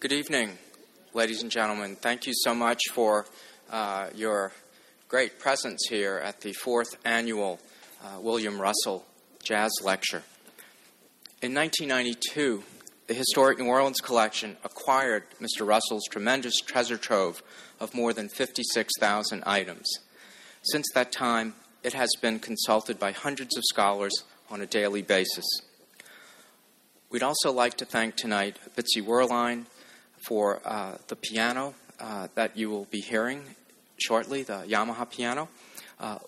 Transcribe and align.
Good 0.00 0.12
evening, 0.12 0.56
ladies 1.12 1.42
and 1.42 1.50
gentlemen. 1.50 1.96
Thank 1.96 2.28
you 2.28 2.32
so 2.32 2.54
much 2.54 2.80
for 2.92 3.26
uh, 3.68 4.10
your 4.14 4.52
great 5.08 5.40
presence 5.40 5.88
here 5.90 6.18
at 6.18 6.40
the 6.40 6.52
fourth 6.52 6.90
annual 7.04 7.58
uh, 8.04 8.20
William 8.20 8.60
Russell 8.60 9.04
Jazz 9.42 9.72
Lecture. 9.82 10.22
In 11.42 11.52
1992, 11.52 12.62
the 13.08 13.14
Historic 13.14 13.58
New 13.58 13.66
Orleans 13.66 14.00
Collection 14.00 14.56
acquired 14.62 15.24
Mr. 15.40 15.66
Russell's 15.66 16.06
tremendous 16.08 16.60
treasure 16.60 16.96
trove 16.96 17.42
of 17.80 17.92
more 17.92 18.12
than 18.12 18.28
56,000 18.28 19.42
items. 19.46 19.90
Since 20.62 20.86
that 20.94 21.10
time, 21.10 21.54
it 21.82 21.94
has 21.94 22.10
been 22.22 22.38
consulted 22.38 23.00
by 23.00 23.10
hundreds 23.10 23.56
of 23.56 23.64
scholars 23.68 24.22
on 24.48 24.60
a 24.60 24.66
daily 24.66 25.02
basis. 25.02 25.44
We'd 27.10 27.24
also 27.24 27.50
like 27.50 27.76
to 27.78 27.84
thank 27.84 28.14
tonight 28.14 28.60
Bitsy 28.76 29.02
Werlein 29.02 29.64
for 30.28 30.60
uh, 30.66 30.98
the 31.08 31.16
piano 31.16 31.74
uh, 31.98 32.28
that 32.34 32.54
you 32.54 32.68
will 32.68 32.84
be 32.90 33.00
hearing 33.00 33.42
shortly, 33.96 34.42
the 34.42 34.62
Yamaha 34.68 35.10
piano. 35.10 35.48
Uh, 35.98 36.18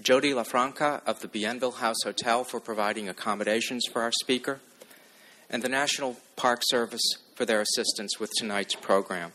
Jody 0.00 0.30
LaFranca 0.30 1.02
of 1.04 1.18
the 1.20 1.26
Bienville 1.26 1.72
House 1.72 1.96
Hotel 2.04 2.44
for 2.44 2.60
providing 2.60 3.08
accommodations 3.08 3.84
for 3.92 4.00
our 4.00 4.12
speaker, 4.12 4.60
and 5.50 5.60
the 5.60 5.68
National 5.68 6.16
Park 6.36 6.60
Service 6.66 7.02
for 7.34 7.44
their 7.44 7.60
assistance 7.60 8.20
with 8.20 8.30
tonight's 8.38 8.76
program. 8.76 9.32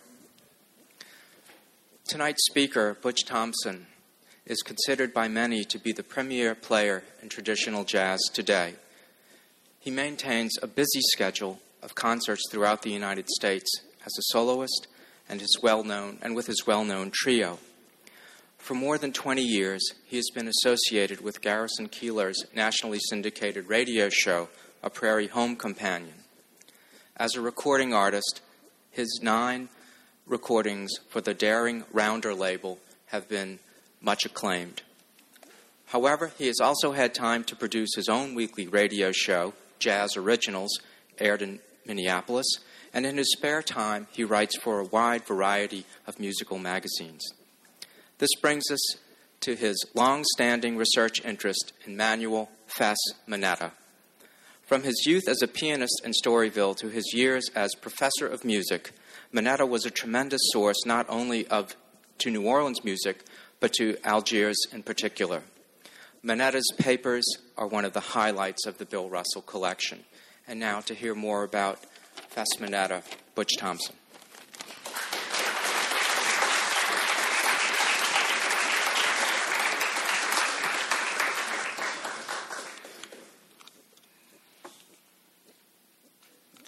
Tonight's 2.07 2.45
speaker, 2.49 2.97
Butch 3.01 3.25
Thompson, 3.25 3.87
is 4.45 4.61
considered 4.61 5.13
by 5.13 5.27
many 5.27 5.65
to 5.65 5.77
be 5.77 5.91
the 5.91 6.03
premier 6.03 6.55
player 6.55 7.03
in 7.21 7.27
traditional 7.27 7.83
jazz 7.83 8.21
today. 8.33 8.75
He 9.79 9.91
maintains 9.91 10.53
a 10.61 10.67
busy 10.67 11.01
schedule 11.11 11.59
of 11.81 11.95
concerts 11.95 12.43
throughout 12.49 12.83
the 12.83 12.91
United 12.91 13.29
States 13.29 13.69
as 14.05 14.13
a 14.17 14.31
soloist 14.31 14.87
and 15.29 15.39
his 15.41 15.59
well-known 15.61 16.19
and 16.21 16.35
with 16.35 16.47
his 16.47 16.65
well-known 16.67 17.11
trio. 17.13 17.59
For 18.57 18.73
more 18.75 18.97
than 18.97 19.11
20 19.11 19.41
years, 19.41 19.91
he 20.05 20.15
has 20.15 20.29
been 20.33 20.47
associated 20.47 21.21
with 21.21 21.41
Garrison 21.41 21.89
Keillor's 21.89 22.45
nationally 22.55 22.99
syndicated 23.09 23.67
radio 23.67 24.09
show, 24.09 24.47
A 24.81 24.89
Prairie 24.89 25.27
Home 25.27 25.55
Companion. 25.55 26.15
As 27.17 27.35
a 27.35 27.41
recording 27.41 27.93
artist, 27.93 28.41
his 28.89 29.19
nine 29.21 29.69
recordings 30.25 30.91
for 31.09 31.19
the 31.19 31.33
Daring 31.33 31.83
Rounder 31.91 32.33
label 32.33 32.79
have 33.07 33.27
been 33.27 33.59
much 34.01 34.25
acclaimed. 34.25 34.81
However, 35.87 36.31
he 36.37 36.47
has 36.47 36.59
also 36.61 36.93
had 36.93 37.13
time 37.13 37.43
to 37.45 37.55
produce 37.55 37.95
his 37.95 38.09
own 38.09 38.33
weekly 38.33 38.67
radio 38.67 39.11
show, 39.11 39.53
Jazz 39.77 40.15
Originals, 40.17 40.79
aired 41.19 41.41
in 41.41 41.59
Minneapolis, 41.85 42.47
and 42.93 43.05
in 43.05 43.17
his 43.17 43.31
spare 43.31 43.61
time, 43.61 44.07
he 44.11 44.23
writes 44.23 44.57
for 44.57 44.79
a 44.79 44.85
wide 44.85 45.25
variety 45.25 45.85
of 46.05 46.19
musical 46.19 46.59
magazines. 46.59 47.23
This 48.19 48.29
brings 48.41 48.69
us 48.71 48.97
to 49.41 49.55
his 49.55 49.83
long 49.93 50.23
standing 50.35 50.77
research 50.77 51.23
interest 51.25 51.73
in 51.85 51.97
Manuel 51.97 52.49
Fess 52.67 52.97
Manetta. 53.27 53.71
From 54.61 54.83
his 54.83 55.05
youth 55.05 55.27
as 55.27 55.41
a 55.41 55.47
pianist 55.47 56.01
in 56.05 56.13
Storyville 56.13 56.77
to 56.77 56.89
his 56.89 57.13
years 57.13 57.49
as 57.53 57.75
professor 57.75 58.27
of 58.27 58.45
music, 58.45 58.91
Manetta 59.33 59.67
was 59.67 59.85
a 59.85 59.91
tremendous 59.91 60.41
source 60.51 60.85
not 60.85 61.05
only 61.09 61.45
of 61.47 61.75
to 62.19 62.31
New 62.31 62.45
Orleans 62.45 62.83
music, 62.83 63.25
but 63.59 63.73
to 63.73 63.97
Algiers 64.03 64.57
in 64.71 64.83
particular. 64.83 65.43
Manetta's 66.23 66.71
papers 66.77 67.25
are 67.57 67.67
one 67.67 67.83
of 67.83 67.93
the 67.93 67.99
highlights 67.99 68.65
of 68.65 68.77
the 68.77 68.85
Bill 68.85 69.09
Russell 69.09 69.41
collection. 69.41 70.05
And 70.47 70.59
now 70.59 70.79
to 70.81 70.93
hear 70.93 71.15
more 71.15 71.43
about 71.43 71.79
Manetta, 72.35 73.03
Butch 73.35 73.57
Thompson. 73.57 73.95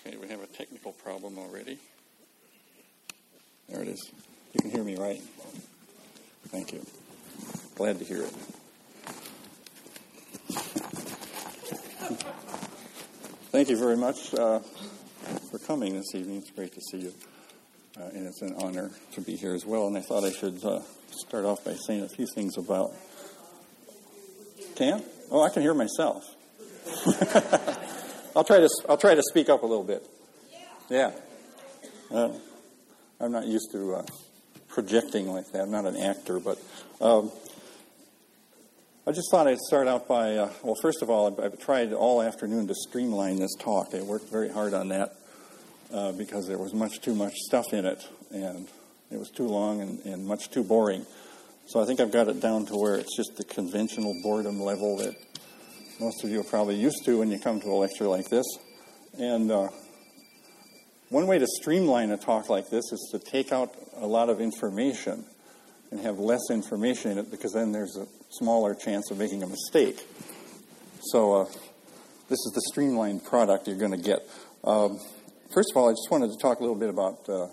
Okay, 0.05 0.17
we 0.17 0.27
have 0.27 0.41
a 0.41 0.47
technical 0.47 0.91
problem 0.91 1.39
already. 1.39 1.79
There 3.69 3.81
it 3.81 3.87
is. 3.87 4.11
You 4.53 4.61
can 4.61 4.69
hear 4.69 4.83
me, 4.83 4.95
right? 4.97 5.21
Thank 6.49 6.73
you. 6.73 6.85
Glad 7.75 7.97
to 7.99 8.05
hear 8.05 8.21
it. 8.21 8.33
Thank 13.51 13.69
you 13.69 13.77
very 13.77 13.97
much 13.97 14.33
uh, 14.35 14.59
coming 15.65 15.95
this 15.95 16.13
evening. 16.13 16.37
It's 16.37 16.51
great 16.51 16.73
to 16.73 16.81
see 16.91 16.99
you. 16.99 17.13
Uh, 17.99 18.09
and 18.13 18.27
it's 18.27 18.41
an 18.41 18.55
honor 18.61 18.91
to 19.13 19.21
be 19.21 19.35
here 19.35 19.55
as 19.55 19.65
well. 19.65 19.87
And 19.87 19.97
I 19.97 20.01
thought 20.01 20.23
I 20.23 20.31
should 20.31 20.63
uh, 20.63 20.81
start 21.09 21.45
off 21.45 21.63
by 21.65 21.73
saying 21.73 22.03
a 22.03 22.09
few 22.09 22.27
things 22.35 22.57
about. 22.57 22.91
Can? 24.75 25.03
Oh, 25.31 25.41
I 25.41 25.49
can 25.49 25.63
hear 25.63 25.73
myself. 25.73 26.23
I'll 28.35 28.43
try 28.43 28.59
to. 28.59 28.69
I'll 28.87 28.97
try 28.97 29.15
to 29.15 29.23
speak 29.23 29.49
up 29.49 29.63
a 29.63 29.65
little 29.65 29.83
bit. 29.83 30.05
Yeah. 30.89 31.11
Uh, 32.11 32.29
I'm 33.19 33.31
not 33.31 33.47
used 33.47 33.71
to 33.71 33.95
uh, 33.95 34.05
projecting 34.67 35.31
like 35.31 35.51
that. 35.53 35.61
I'm 35.61 35.71
not 35.71 35.85
an 35.85 35.95
actor, 35.95 36.39
but 36.39 36.59
um, 37.01 37.31
I 39.07 39.13
just 39.13 39.31
thought 39.31 39.47
I'd 39.47 39.57
start 39.57 39.87
out 39.87 40.07
by. 40.07 40.35
Uh, 40.35 40.51
well, 40.61 40.75
first 40.79 41.01
of 41.01 41.09
all, 41.09 41.27
I've, 41.27 41.53
I've, 41.53 41.59
tried 41.59 41.91
all 41.93 42.21
afternoon 42.21 42.67
to 42.67 42.75
streamline 42.75 43.39
this 43.39 43.55
talk. 43.55 43.95
I 43.95 44.01
worked 44.01 44.29
very 44.29 44.49
hard 44.49 44.75
on 44.75 44.89
that 44.89 45.15
uh, 45.93 46.11
because 46.13 46.47
there 46.47 46.57
was 46.57 46.73
much 46.73 47.01
too 47.01 47.15
much 47.15 47.33
stuff 47.35 47.73
in 47.73 47.85
it, 47.85 48.07
and 48.31 48.67
it 49.11 49.17
was 49.17 49.29
too 49.29 49.47
long 49.47 49.81
and, 49.81 49.99
and 50.05 50.25
much 50.25 50.49
too 50.49 50.63
boring. 50.63 51.05
So 51.67 51.81
I 51.81 51.85
think 51.85 51.99
I've 51.99 52.11
got 52.11 52.27
it 52.27 52.39
down 52.39 52.65
to 52.67 52.75
where 52.75 52.95
it's 52.95 53.15
just 53.15 53.37
the 53.37 53.43
conventional 53.43 54.15
boredom 54.21 54.61
level 54.61 54.97
that 54.97 55.15
most 55.99 56.23
of 56.23 56.29
you 56.29 56.41
are 56.41 56.43
probably 56.43 56.75
used 56.75 57.05
to 57.05 57.19
when 57.19 57.31
you 57.31 57.39
come 57.39 57.59
to 57.61 57.67
a 57.67 57.77
lecture 57.77 58.07
like 58.07 58.29
this. 58.29 58.45
And 59.17 59.51
uh, 59.51 59.69
one 61.09 61.25
way 61.27 61.39
to 61.39 61.47
streamline 61.47 62.11
a 62.11 62.17
talk 62.17 62.49
like 62.49 62.69
this 62.69 62.91
is 62.91 63.09
to 63.11 63.19
take 63.19 63.51
out 63.51 63.73
a 63.97 64.05
lot 64.05 64.29
of 64.29 64.41
information 64.41 65.25
and 65.91 65.99
have 66.01 66.19
less 66.19 66.41
information 66.51 67.11
in 67.11 67.17
it 67.17 67.31
because 67.31 67.53
then 67.53 67.71
there's 67.71 67.95
a 67.95 68.05
smaller 68.29 68.75
chance 68.75 69.09
of 69.11 69.17
making 69.17 69.41
a 69.41 69.47
mistake. 69.47 70.05
So, 71.01 71.41
uh, 71.41 71.45
this 72.27 72.39
is 72.39 72.51
the 72.55 72.61
streamlined 72.71 73.23
product 73.23 73.67
you're 73.67 73.77
going 73.77 73.91
to 73.91 73.97
get. 73.97 74.27
Um, 74.63 74.99
first 75.53 75.71
of 75.71 75.77
all, 75.77 75.89
I 75.89 75.91
just 75.91 76.09
wanted 76.09 76.31
to 76.31 76.37
talk 76.37 76.59
a 76.59 76.61
little 76.61 76.75
bit 76.75 76.89
about 76.89 77.27
uh, 77.29 77.47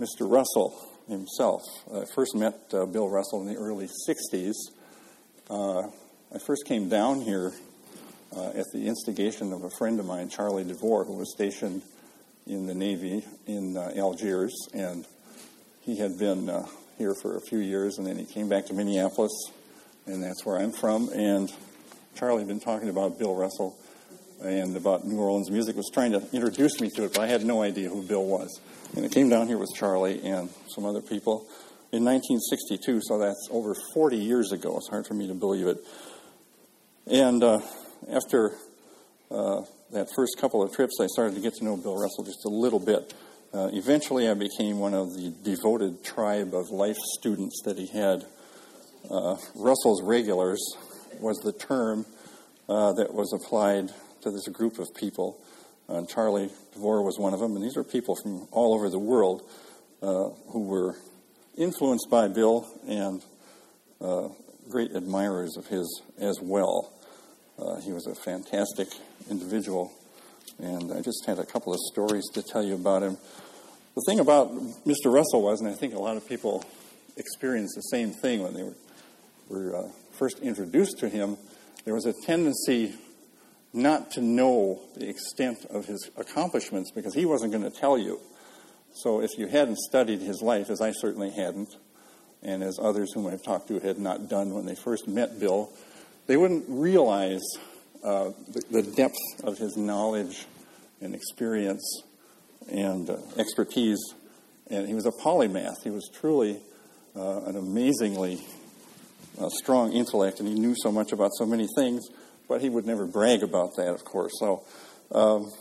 Mr. 0.00 0.30
Russell 0.30 0.74
himself. 1.08 1.62
I 1.92 2.04
first 2.14 2.34
met 2.34 2.54
uh, 2.72 2.86
Bill 2.86 3.08
Russell 3.08 3.42
in 3.42 3.48
the 3.52 3.56
early 3.56 3.88
60s. 4.08 4.54
Uh, 5.50 5.88
I 6.34 6.38
first 6.46 6.66
came 6.66 6.88
down 6.88 7.20
here 7.20 7.52
uh, 8.36 8.48
at 8.50 8.66
the 8.72 8.86
instigation 8.86 9.52
of 9.52 9.62
a 9.62 9.70
friend 9.70 10.00
of 10.00 10.06
mine, 10.06 10.28
Charlie 10.28 10.64
DeVore, 10.64 11.04
who 11.04 11.14
was 11.14 11.32
stationed 11.32 11.82
in 12.46 12.66
the 12.66 12.74
Navy 12.74 13.24
in 13.46 13.76
uh, 13.76 13.92
Algiers, 13.96 14.54
and 14.72 15.06
he 15.80 15.96
had 15.96 16.18
been 16.18 16.48
uh, 16.48 16.66
here 16.98 17.14
for 17.14 17.36
a 17.36 17.40
few 17.40 17.58
years, 17.58 17.98
and 17.98 18.06
then 18.06 18.16
he 18.16 18.24
came 18.24 18.48
back 18.48 18.66
to 18.66 18.74
Minneapolis, 18.74 19.32
and 20.06 20.22
that's 20.22 20.44
where 20.44 20.58
I'm 20.58 20.72
from. 20.72 21.08
And 21.10 21.52
Charlie 22.16 22.40
had 22.40 22.48
been 22.48 22.60
talking 22.60 22.88
about 22.88 23.18
Bill 23.18 23.34
Russell 23.34 23.78
and 24.42 24.76
about 24.76 25.06
New 25.06 25.18
Orleans 25.18 25.50
music, 25.50 25.76
was 25.76 25.90
trying 25.92 26.12
to 26.12 26.22
introduce 26.32 26.80
me 26.80 26.90
to 26.90 27.04
it, 27.04 27.14
but 27.14 27.22
I 27.22 27.26
had 27.26 27.44
no 27.44 27.62
idea 27.62 27.88
who 27.88 28.02
Bill 28.02 28.24
was. 28.24 28.60
And 28.96 29.04
I 29.04 29.08
came 29.08 29.28
down 29.28 29.46
here 29.46 29.58
with 29.58 29.70
Charlie 29.74 30.22
and 30.22 30.48
some 30.68 30.84
other 30.84 31.00
people 31.00 31.46
in 31.92 32.04
1962, 32.04 33.00
so 33.04 33.18
that's 33.18 33.48
over 33.50 33.74
40 33.94 34.16
years 34.16 34.52
ago. 34.52 34.76
It's 34.76 34.88
hard 34.88 35.06
for 35.06 35.14
me 35.14 35.28
to 35.28 35.34
believe 35.34 35.66
it. 35.66 35.78
And 37.06 37.42
uh, 37.42 37.60
after 38.10 38.52
uh, 39.30 39.62
that 39.92 40.08
first 40.14 40.36
couple 40.40 40.62
of 40.62 40.72
trips, 40.72 40.98
I 41.00 41.06
started 41.06 41.34
to 41.36 41.40
get 41.40 41.54
to 41.54 41.64
know 41.64 41.76
Bill 41.76 41.96
Russell 41.96 42.24
just 42.24 42.44
a 42.44 42.48
little 42.48 42.80
bit. 42.80 43.14
Uh, 43.52 43.68
eventually, 43.72 44.28
I 44.28 44.34
became 44.34 44.80
one 44.80 44.94
of 44.94 45.14
the 45.14 45.32
devoted 45.44 46.02
tribe 46.02 46.54
of 46.54 46.70
life 46.70 46.96
students 47.18 47.62
that 47.64 47.78
he 47.78 47.86
had. 47.86 48.24
Uh, 49.08 49.36
Russell's 49.54 50.02
regulars 50.02 50.60
was 51.20 51.38
the 51.38 51.52
term 51.52 52.06
uh, 52.68 52.92
that 52.94 53.14
was 53.14 53.32
applied 53.32 53.90
to 54.24 54.30
this 54.30 54.48
group 54.48 54.78
of 54.78 54.94
people. 54.94 55.38
Uh, 55.86 56.02
Charlie 56.06 56.50
DeVore 56.72 57.02
was 57.02 57.18
one 57.18 57.34
of 57.34 57.40
them, 57.40 57.56
and 57.56 57.64
these 57.64 57.76
are 57.76 57.84
people 57.84 58.16
from 58.16 58.48
all 58.50 58.74
over 58.74 58.88
the 58.88 58.98
world 58.98 59.42
uh, 60.02 60.30
who 60.48 60.64
were 60.64 60.96
influenced 61.56 62.08
by 62.10 62.28
Bill 62.28 62.66
and 62.88 63.22
uh, 64.00 64.28
great 64.70 64.92
admirers 64.92 65.58
of 65.58 65.66
his 65.66 66.00
as 66.18 66.40
well. 66.40 66.90
Uh, 67.58 67.80
he 67.82 67.92
was 67.92 68.06
a 68.06 68.14
fantastic 68.14 68.88
individual, 69.30 69.92
and 70.58 70.90
I 70.90 71.02
just 71.02 71.24
had 71.26 71.38
a 71.38 71.44
couple 71.44 71.74
of 71.74 71.78
stories 71.92 72.24
to 72.32 72.42
tell 72.42 72.64
you 72.64 72.74
about 72.74 73.02
him. 73.02 73.18
The 73.94 74.02
thing 74.06 74.20
about 74.20 74.54
Mr. 74.86 75.12
Russell 75.12 75.42
was, 75.42 75.60
and 75.60 75.68
I 75.68 75.74
think 75.74 75.94
a 75.94 75.98
lot 75.98 76.16
of 76.16 76.26
people 76.26 76.64
experienced 77.18 77.74
the 77.76 77.82
same 77.82 78.10
thing 78.10 78.42
when 78.42 78.54
they 78.54 78.62
were, 78.62 78.76
were 79.48 79.76
uh, 79.76 79.88
first 80.12 80.40
introduced 80.40 80.98
to 81.00 81.10
him, 81.10 81.36
there 81.84 81.94
was 81.94 82.06
a 82.06 82.14
tendency 82.24 82.94
not 83.74 84.12
to 84.12 84.20
know 84.20 84.80
the 84.96 85.08
extent 85.08 85.64
of 85.66 85.86
his 85.86 86.10
accomplishments 86.16 86.90
because 86.90 87.14
he 87.14 87.26
wasn't 87.26 87.52
going 87.52 87.64
to 87.64 87.76
tell 87.76 87.98
you. 87.98 88.20
So 88.94 89.20
if 89.20 89.36
you 89.36 89.48
hadn't 89.48 89.78
studied 89.78 90.20
his 90.20 90.40
life, 90.40 90.70
as 90.70 90.80
I 90.80 90.92
certainly 90.92 91.30
hadn't, 91.30 91.74
and 92.42 92.62
as 92.62 92.78
others 92.80 93.12
whom 93.12 93.26
I've 93.26 93.42
talked 93.42 93.68
to 93.68 93.80
had 93.80 93.98
not 93.98 94.28
done 94.28 94.54
when 94.54 94.66
they 94.66 94.76
first 94.76 95.08
met 95.08 95.40
Bill, 95.40 95.70
they 96.26 96.36
wouldn't 96.36 96.64
realize 96.68 97.42
uh, 98.04 98.30
the, 98.48 98.62
the, 98.70 98.82
depth 98.82 99.18
of 99.42 99.58
his 99.58 99.76
knowledge 99.76 100.46
and 101.00 101.14
experience 101.14 102.02
and 102.70 103.10
uh, 103.10 103.16
expertise. 103.38 103.98
And 104.68 104.86
he 104.86 104.94
was 104.94 105.06
a 105.06 105.10
polymath. 105.10 105.82
He 105.82 105.90
was 105.90 106.08
truly 106.12 106.60
uh, 107.16 107.42
an 107.44 107.56
amazingly 107.56 108.40
uh, 109.38 109.48
strong 109.48 109.92
intellect, 109.92 110.38
and 110.38 110.48
he 110.48 110.54
knew 110.54 110.74
so 110.76 110.92
much 110.92 111.12
about 111.12 111.30
so 111.36 111.46
many 111.46 111.66
things, 111.76 112.06
but 112.48 112.60
he 112.60 112.68
would 112.68 112.86
never 112.86 113.06
brag 113.06 113.42
about 113.42 113.76
that, 113.76 113.94
of 113.94 114.04
course. 114.04 114.32
So 114.38 114.62
um, 115.12 115.52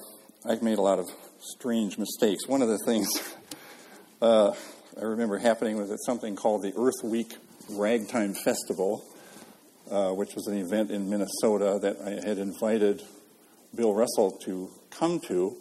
I've 0.46 0.62
made 0.62 0.78
a 0.78 0.82
lot 0.82 1.00
of 1.00 1.10
strange 1.40 1.98
mistakes. 1.98 2.48
One 2.48 2.62
of 2.62 2.68
the 2.68 2.80
things 2.86 3.36
uh, 4.22 4.54
I 5.00 5.04
remember 5.04 5.38
happening 5.38 5.78
was 5.78 5.92
at 5.92 6.00
something 6.06 6.36
called 6.36 6.64
the 6.64 6.74
Earth 6.78 7.04
Week 7.04 7.34
Ragtime 7.70 8.34
Festival, 8.34 9.04
uh, 9.90 10.12
which 10.12 10.36
was 10.36 10.48
an 10.48 10.58
event 10.58 10.92
in 10.92 11.10
Minnesota 11.10 11.80
that 11.82 11.98
I 12.02 12.28
had 12.28 12.38
invited 12.38 13.02
Bill 13.76 13.94
Russell 13.94 14.32
to 14.46 14.70
come 14.92 15.20
to, 15.28 15.56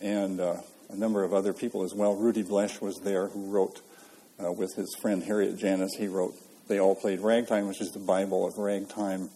and 0.00 0.40
uh, 0.40 0.56
a 0.88 0.96
number 0.96 1.22
of 1.22 1.34
other 1.34 1.52
people 1.52 1.82
as 1.82 1.92
well. 1.94 2.14
Rudy 2.14 2.42
Blesh 2.42 2.80
was 2.80 3.00
there, 3.04 3.28
who 3.28 3.50
wrote 3.50 3.80
uh, 4.42 4.52
with 4.52 4.74
his 4.74 4.94
friend 5.00 5.22
Harriet 5.22 5.58
Janis. 5.58 5.92
He 5.98 6.08
wrote 6.08 6.34
"They 6.68 6.80
All 6.80 6.94
Played 6.94 7.20
Ragtime," 7.20 7.68
which 7.68 7.80
is 7.80 7.90
the 7.90 8.00
Bible 8.00 8.46
of 8.46 8.56
ragtime 8.56 9.30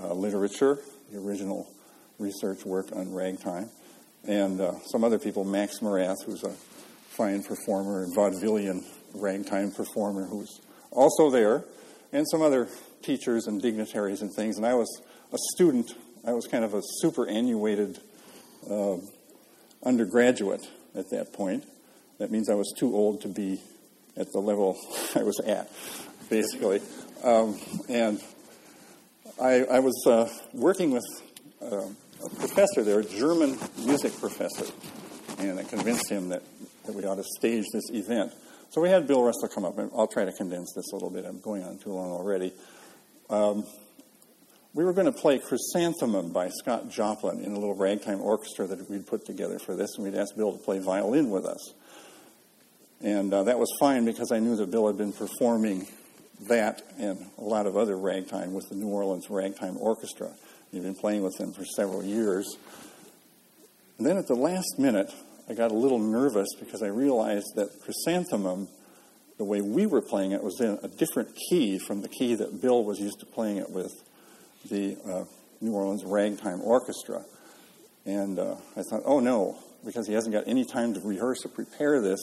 uh, 0.00 0.12
literature, 0.14 0.78
the 1.10 1.18
original 1.18 1.68
research 2.18 2.64
work 2.64 2.88
on 2.92 3.12
ragtime, 3.12 3.70
and 4.26 4.60
uh, 4.60 4.74
some 4.90 5.04
other 5.04 5.18
people. 5.18 5.44
Max 5.44 5.78
Morath, 5.80 6.24
who's 6.26 6.44
a 6.44 6.52
fine 7.10 7.42
performer 7.42 8.04
and 8.04 8.14
vaudevillian 8.14 8.84
ragtime 9.14 9.72
performer, 9.72 10.26
who's 10.26 10.60
also 10.90 11.30
there, 11.30 11.64
and 12.12 12.26
some 12.30 12.42
other 12.42 12.68
teachers 13.02 13.46
and 13.46 13.60
dignitaries 13.60 14.22
and 14.22 14.32
things. 14.32 14.56
And 14.56 14.66
I 14.66 14.74
was 14.74 15.02
a 15.32 15.38
student. 15.54 15.92
I 16.26 16.32
was 16.32 16.46
kind 16.46 16.64
of 16.64 16.74
a 16.74 16.82
superannuated 17.00 18.00
uh, 18.70 18.96
undergraduate 19.84 20.66
at 20.94 21.10
that 21.10 21.32
point. 21.32 21.64
That 22.18 22.30
means 22.30 22.48
I 22.48 22.54
was 22.54 22.72
too 22.76 22.94
old 22.94 23.22
to 23.22 23.28
be 23.28 23.60
at 24.16 24.32
the 24.32 24.40
level 24.40 24.76
I 25.14 25.22
was 25.22 25.40
at, 25.40 25.70
basically. 26.28 26.80
Um, 27.22 27.58
and 27.88 28.20
I, 29.40 29.62
I 29.64 29.78
was 29.78 30.04
uh, 30.04 30.28
working 30.52 30.90
with 30.90 31.04
uh, 31.62 31.82
a 32.24 32.28
professor 32.40 32.82
there, 32.82 32.98
a 32.98 33.04
German 33.04 33.56
music 33.84 34.18
professor, 34.18 34.66
and 35.38 35.60
I 35.60 35.62
convinced 35.62 36.10
him 36.10 36.30
that, 36.30 36.42
that 36.86 36.92
we 36.92 37.04
ought 37.04 37.16
to 37.16 37.24
stage 37.38 37.64
this 37.72 37.88
event. 37.90 38.32
So 38.70 38.80
we 38.80 38.88
had 38.88 39.06
Bill 39.06 39.22
Russell 39.22 39.48
come 39.48 39.64
up, 39.64 39.78
and 39.78 39.92
I'll 39.96 40.08
try 40.08 40.24
to 40.24 40.32
condense 40.32 40.72
this 40.74 40.90
a 40.92 40.96
little 40.96 41.10
bit. 41.10 41.24
I'm 41.24 41.40
going 41.40 41.62
on 41.62 41.78
too 41.78 41.92
long 41.92 42.10
already. 42.10 42.52
Um, 43.30 43.64
we 44.74 44.84
were 44.84 44.92
going 44.92 45.06
to 45.06 45.12
play 45.12 45.38
Chrysanthemum 45.38 46.32
by 46.32 46.48
Scott 46.48 46.90
Joplin 46.90 47.40
in 47.44 47.52
a 47.52 47.58
little 47.58 47.76
ragtime 47.76 48.20
orchestra 48.20 48.66
that 48.66 48.90
we'd 48.90 49.06
put 49.06 49.24
together 49.24 49.60
for 49.60 49.76
this, 49.76 49.90
and 49.96 50.04
we'd 50.04 50.18
asked 50.18 50.36
Bill 50.36 50.52
to 50.52 50.58
play 50.58 50.80
violin 50.80 51.30
with 51.30 51.46
us. 51.46 51.74
And 53.00 53.32
uh, 53.32 53.44
that 53.44 53.60
was 53.60 53.72
fine 53.78 54.04
because 54.04 54.32
I 54.32 54.40
knew 54.40 54.56
that 54.56 54.72
Bill 54.72 54.88
had 54.88 54.98
been 54.98 55.12
performing 55.12 55.86
that 56.46 56.82
and 56.98 57.26
a 57.38 57.44
lot 57.44 57.66
of 57.66 57.76
other 57.76 57.96
ragtime 57.96 58.54
with 58.54 58.68
the 58.68 58.76
New 58.76 58.88
Orleans 58.88 59.28
Ragtime 59.28 59.76
Orchestra. 59.78 60.30
He'd 60.70 60.82
been 60.82 60.94
playing 60.94 61.22
with 61.22 61.36
them 61.38 61.52
for 61.52 61.64
several 61.64 62.04
years. 62.04 62.56
And 63.98 64.06
then 64.06 64.16
at 64.16 64.26
the 64.28 64.34
last 64.34 64.78
minute, 64.78 65.12
I 65.48 65.54
got 65.54 65.70
a 65.70 65.74
little 65.74 65.98
nervous 65.98 66.48
because 66.58 66.82
I 66.82 66.88
realized 66.88 67.54
that 67.56 67.70
Chrysanthemum 67.82 68.68
the 69.38 69.44
way 69.44 69.60
we 69.60 69.86
were 69.86 70.02
playing 70.02 70.32
it 70.32 70.42
was 70.42 70.60
in 70.60 70.78
a 70.82 70.88
different 70.88 71.34
key 71.48 71.78
from 71.78 72.02
the 72.02 72.08
key 72.08 72.34
that 72.34 72.60
Bill 72.60 72.84
was 72.84 72.98
used 72.98 73.20
to 73.20 73.26
playing 73.26 73.58
it 73.58 73.70
with 73.70 73.92
the 74.68 74.96
uh, 75.06 75.24
New 75.60 75.72
Orleans 75.72 76.04
Ragtime 76.04 76.60
Orchestra. 76.60 77.24
And 78.04 78.38
uh, 78.38 78.56
I 78.76 78.82
thought, 78.82 79.02
oh 79.04 79.20
no, 79.20 79.56
because 79.84 80.08
he 80.08 80.14
hasn't 80.14 80.34
got 80.34 80.48
any 80.48 80.64
time 80.64 80.92
to 80.94 81.00
rehearse 81.00 81.46
or 81.46 81.50
prepare 81.50 82.00
this, 82.00 82.18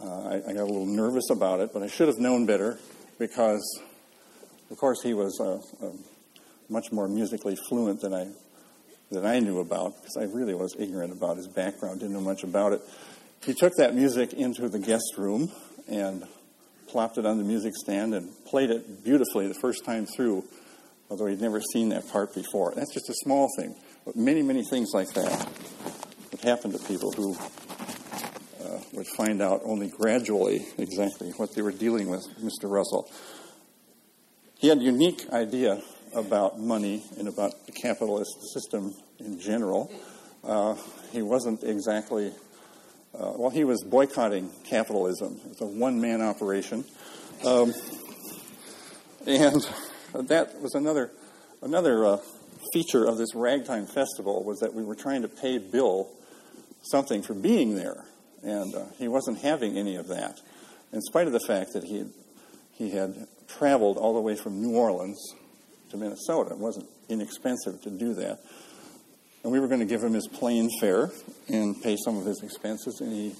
uh, 0.00 0.28
I, 0.28 0.34
I, 0.48 0.52
got 0.52 0.62
a 0.62 0.66
little 0.66 0.84
nervous 0.84 1.30
about 1.30 1.60
it, 1.60 1.70
but 1.72 1.82
I 1.82 1.86
should 1.86 2.08
have 2.08 2.18
known 2.18 2.44
better 2.44 2.78
because, 3.18 3.80
of 4.70 4.76
course, 4.76 5.02
he 5.02 5.14
was 5.14 5.38
uh, 5.40 5.60
uh, 5.84 5.90
much 6.68 6.92
more 6.92 7.08
musically 7.08 7.56
fluent 7.68 8.00
than 8.00 8.14
I, 8.14 8.28
than 9.10 9.24
I 9.24 9.40
knew 9.40 9.60
about 9.60 9.94
because 9.96 10.16
I 10.16 10.24
really 10.24 10.54
was 10.54 10.74
ignorant 10.78 11.12
about 11.12 11.36
his 11.36 11.48
background, 11.48 12.00
didn't 12.00 12.14
know 12.14 12.20
much 12.20 12.42
about 12.42 12.72
it. 12.72 12.80
He 13.44 13.54
took 13.54 13.74
that 13.78 13.94
music 13.94 14.32
into 14.32 14.68
the 14.68 14.78
guest 14.78 15.14
room 15.16 15.50
and 15.88 16.24
plopped 16.88 17.18
it 17.18 17.26
on 17.26 17.38
the 17.38 17.44
music 17.44 17.74
stand 17.76 18.14
and 18.14 18.32
played 18.46 18.70
it 18.70 19.04
beautifully 19.04 19.46
the 19.48 19.58
first 19.60 19.84
time 19.84 20.06
through, 20.06 20.44
although 21.10 21.26
he'd 21.26 21.40
never 21.40 21.60
seen 21.72 21.90
that 21.90 22.08
part 22.08 22.34
before. 22.34 22.72
That's 22.74 22.92
just 22.92 23.08
a 23.08 23.14
small 23.14 23.48
thing. 23.58 23.74
But 24.04 24.16
many, 24.16 24.42
many 24.42 24.64
things 24.64 24.90
like 24.94 25.12
that 25.14 25.48
would 26.30 26.40
happen 26.40 26.72
to 26.72 26.78
people 26.78 27.12
who 27.12 27.36
would 28.96 29.06
find 29.06 29.40
out 29.40 29.60
only 29.64 29.88
gradually 29.88 30.66
exactly 30.78 31.30
what 31.36 31.54
they 31.54 31.62
were 31.62 31.72
dealing 31.72 32.08
with, 32.08 32.26
Mr. 32.40 32.70
Russell. 32.70 33.10
He 34.58 34.68
had 34.68 34.78
a 34.78 34.82
unique 34.82 35.28
idea 35.30 35.82
about 36.14 36.58
money 36.58 37.04
and 37.18 37.28
about 37.28 37.66
the 37.66 37.72
capitalist 37.72 38.52
system 38.52 38.94
in 39.18 39.38
general. 39.38 39.92
Uh, 40.42 40.76
he 41.12 41.22
wasn't 41.22 41.62
exactly 41.62 42.32
uh, 43.18 43.32
well, 43.36 43.50
he 43.50 43.64
was 43.64 43.82
boycotting 43.82 44.50
capitalism. 44.64 45.40
It's 45.50 45.62
a 45.62 45.66
one 45.66 46.00
man 46.02 46.20
operation. 46.20 46.84
Um, 47.44 47.72
and 49.26 49.66
that 50.14 50.60
was 50.60 50.74
another, 50.74 51.12
another 51.62 52.04
uh, 52.04 52.18
feature 52.74 53.06
of 53.06 53.16
this 53.16 53.34
ragtime 53.34 53.86
festival 53.86 54.44
was 54.44 54.58
that 54.60 54.74
we 54.74 54.84
were 54.84 54.94
trying 54.94 55.22
to 55.22 55.28
pay 55.28 55.56
Bill 55.56 56.10
something 56.82 57.22
for 57.22 57.32
being 57.32 57.74
there. 57.74 58.04
And 58.46 58.76
uh, 58.76 58.84
he 58.96 59.08
wasn't 59.08 59.38
having 59.38 59.76
any 59.76 59.96
of 59.96 60.06
that, 60.06 60.40
in 60.92 61.02
spite 61.02 61.26
of 61.26 61.32
the 61.32 61.40
fact 61.40 61.72
that 61.72 61.82
he 61.82 61.98
had, 61.98 62.10
he 62.74 62.90
had 62.90 63.26
traveled 63.48 63.96
all 63.96 64.14
the 64.14 64.20
way 64.20 64.36
from 64.36 64.62
New 64.62 64.76
Orleans 64.76 65.20
to 65.90 65.96
Minnesota. 65.96 66.52
It 66.52 66.58
wasn't 66.58 66.86
inexpensive 67.08 67.82
to 67.82 67.90
do 67.90 68.14
that. 68.14 68.38
And 69.42 69.52
we 69.52 69.58
were 69.58 69.66
going 69.66 69.80
to 69.80 69.86
give 69.86 70.02
him 70.02 70.12
his 70.12 70.28
plane 70.28 70.70
fare 70.80 71.10
and 71.48 71.82
pay 71.82 71.96
some 71.96 72.16
of 72.16 72.24
his 72.24 72.40
expenses, 72.44 73.00
and 73.00 73.12
he 73.12 73.34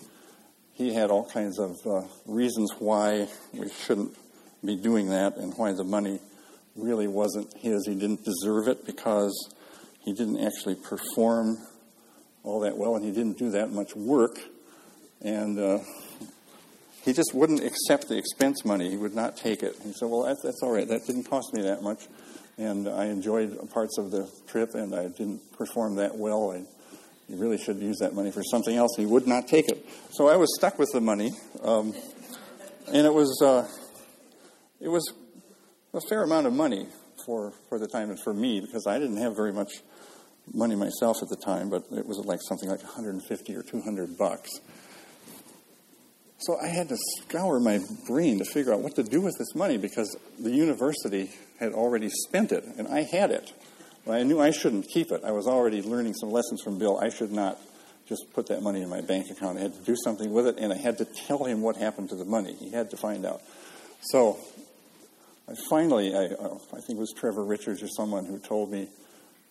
he 0.75 0.93
had 0.93 1.11
all 1.11 1.25
kinds 1.25 1.59
of 1.59 1.77
uh, 1.87 2.03
reasons 2.27 2.75
why 2.81 3.29
we 3.55 3.71
shouldn't 3.71 4.15
be 4.63 4.77
doing 4.77 5.09
that 5.09 5.37
and 5.37 5.55
why 5.57 5.73
the 5.73 5.85
money 5.85 6.21
really 6.75 7.07
wasn't 7.07 7.57
his. 7.57 7.87
He 7.87 7.95
didn't 7.95 8.25
deserve 8.25 8.69
it 8.69 8.85
because 8.85 9.55
he 10.05 10.13
didn't 10.13 10.45
actually 10.45 10.75
perform 10.75 11.59
all 12.43 12.61
that 12.61 12.77
well 12.77 12.95
and 12.97 13.05
he 13.05 13.11
didn't 13.11 13.39
do 13.39 13.51
that 13.53 13.71
much 13.71 13.97
work. 13.97 14.39
And 15.23 15.59
uh, 15.59 15.79
he 17.03 17.13
just 17.13 17.35
wouldn't 17.35 17.65
accept 17.65 18.09
the 18.09 18.17
expense 18.17 18.65
money. 18.65 18.91
He 18.91 18.97
would 18.97 19.15
not 19.15 19.37
take 19.37 19.63
it. 19.63 19.77
He 19.83 19.93
said, 19.93 20.09
Well, 20.09 20.23
that's, 20.23 20.43
that's 20.43 20.63
all 20.63 20.71
right. 20.71 20.87
That 20.87 21.07
didn't 21.07 21.25
cost 21.25 21.53
me 21.55 21.63
that 21.63 21.83
much 21.83 22.07
and 22.59 22.89
I 22.89 23.07
enjoyed 23.07 23.71
parts 23.71 23.99
of 23.99 24.11
the 24.11 24.31
trip, 24.47 24.75
and 24.75 24.95
I 24.95 25.09
didn't 25.09 25.53
perform 25.53 25.97
that 25.97 26.17
well. 26.17 26.53
I, 26.53 26.65
you 27.29 27.37
really 27.37 27.59
should 27.59 27.79
use 27.79 27.99
that 27.99 28.15
money 28.15 28.31
for 28.31 28.43
something 28.43 28.75
else. 28.75 28.93
He 28.97 29.07
would 29.07 29.27
not 29.27 29.47
take 29.47 29.69
it, 29.69 29.87
so 30.11 30.29
I 30.29 30.37
was 30.37 30.55
stuck 30.57 30.79
with 30.79 30.91
the 30.93 31.01
money, 31.01 31.33
um, 31.63 31.95
and 32.89 33.07
it 33.07 33.13
was 33.13 33.41
uh, 33.43 33.69
it 34.81 34.89
was 34.89 35.13
a 35.93 36.01
fair 36.09 36.23
amount 36.23 36.47
of 36.47 36.53
money 36.53 36.87
for 37.25 37.53
for 37.69 37.79
the 37.79 37.89
time 37.89 38.11
and 38.11 38.19
for 38.23 38.33
me 38.33 38.61
because 38.61 38.87
I 38.87 38.99
didn't 38.99 39.19
have 39.19 39.37
very 39.37 39.53
much 39.53 39.73
money 40.55 40.77
myself 40.77 41.19
at 41.23 41.29
the 41.29 41.37
time, 41.37 41.69
but 41.69 41.85
it 41.93 42.07
was 42.07 42.19
like 42.25 42.41
something 42.49 42.71
like 42.71 42.83
150 42.83 43.55
or 43.55 43.63
200 43.63 44.17
bucks. 44.17 44.51
So 46.39 46.59
I 46.59 46.69
had 46.69 46.89
to 46.91 46.97
scour 47.19 47.59
my 47.59 47.81
brain 48.07 48.39
to 48.39 48.45
figure 48.45 48.73
out 48.73 48.81
what 48.81 48.95
to 48.97 49.03
do 49.03 49.21
with 49.21 49.37
this 49.39 49.55
money 49.55 49.79
because 49.79 50.17
the 50.39 50.51
university 50.51 51.31
had 51.59 51.73
already 51.73 52.11
spent 52.11 52.53
it, 52.53 52.65
and 52.77 52.87
I 52.89 53.03
had 53.03 53.31
it. 53.31 53.53
But 54.05 54.19
I 54.19 54.23
knew 54.23 54.41
I 54.41 54.51
shouldn't 54.51 54.87
keep 54.89 55.11
it. 55.11 55.23
I 55.25 55.33
was 55.33 55.47
already 55.47 55.83
learning 55.83 56.15
some 56.15 56.31
lessons 56.31 56.63
from 56.63 56.79
Bill. 56.79 56.99
I 56.99 57.09
should 57.09 57.33
not 57.33 57.59
just 58.07 58.33
put 58.35 58.47
that 58.49 58.63
money 58.63 58.83
in 58.83 58.89
my 58.89 59.01
bank 59.01 59.27
account. 59.31 59.59
I 59.59 59.63
had 59.63 59.75
to 59.75 59.83
do 59.83 59.97
something 59.97 60.33
with 60.33 60.47
it, 60.47 60.59
and 60.59 60.73
I 60.73 60.77
had 60.77 60.99
to 60.99 61.05
tell 61.05 61.45
him 61.45 61.63
what 61.63 61.77
happened 61.77 62.11
to 62.11 62.15
the 62.15 62.25
money. 62.25 62.55
He 62.55 62.71
had 62.71 62.91
to 62.91 62.97
find 62.97 63.25
out. 63.25 63.41
So 64.03 64.39
I 65.49 65.55
finally, 65.71 66.15
I, 66.15 66.27
uh, 66.27 66.59
I 66.73 66.81
think 66.81 66.99
it 66.99 66.99
was 66.99 67.13
Trevor 67.17 67.45
Richards 67.45 67.83
or 67.83 67.89
someone 67.89 68.27
who 68.27 68.39
told 68.39 68.71
me 68.71 68.89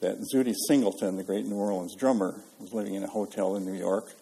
that 0.01 0.17
Zutty 0.33 0.53
Singleton, 0.67 1.17
the 1.17 1.23
great 1.23 1.45
New 1.45 1.55
Orleans 1.55 1.95
drummer, 1.95 2.39
was 2.59 2.71
living 2.73 2.93
in 2.93 3.03
a 3.03 3.07
hotel 3.07 3.55
in 3.55 3.65
New 3.65 3.77
York 3.77 4.13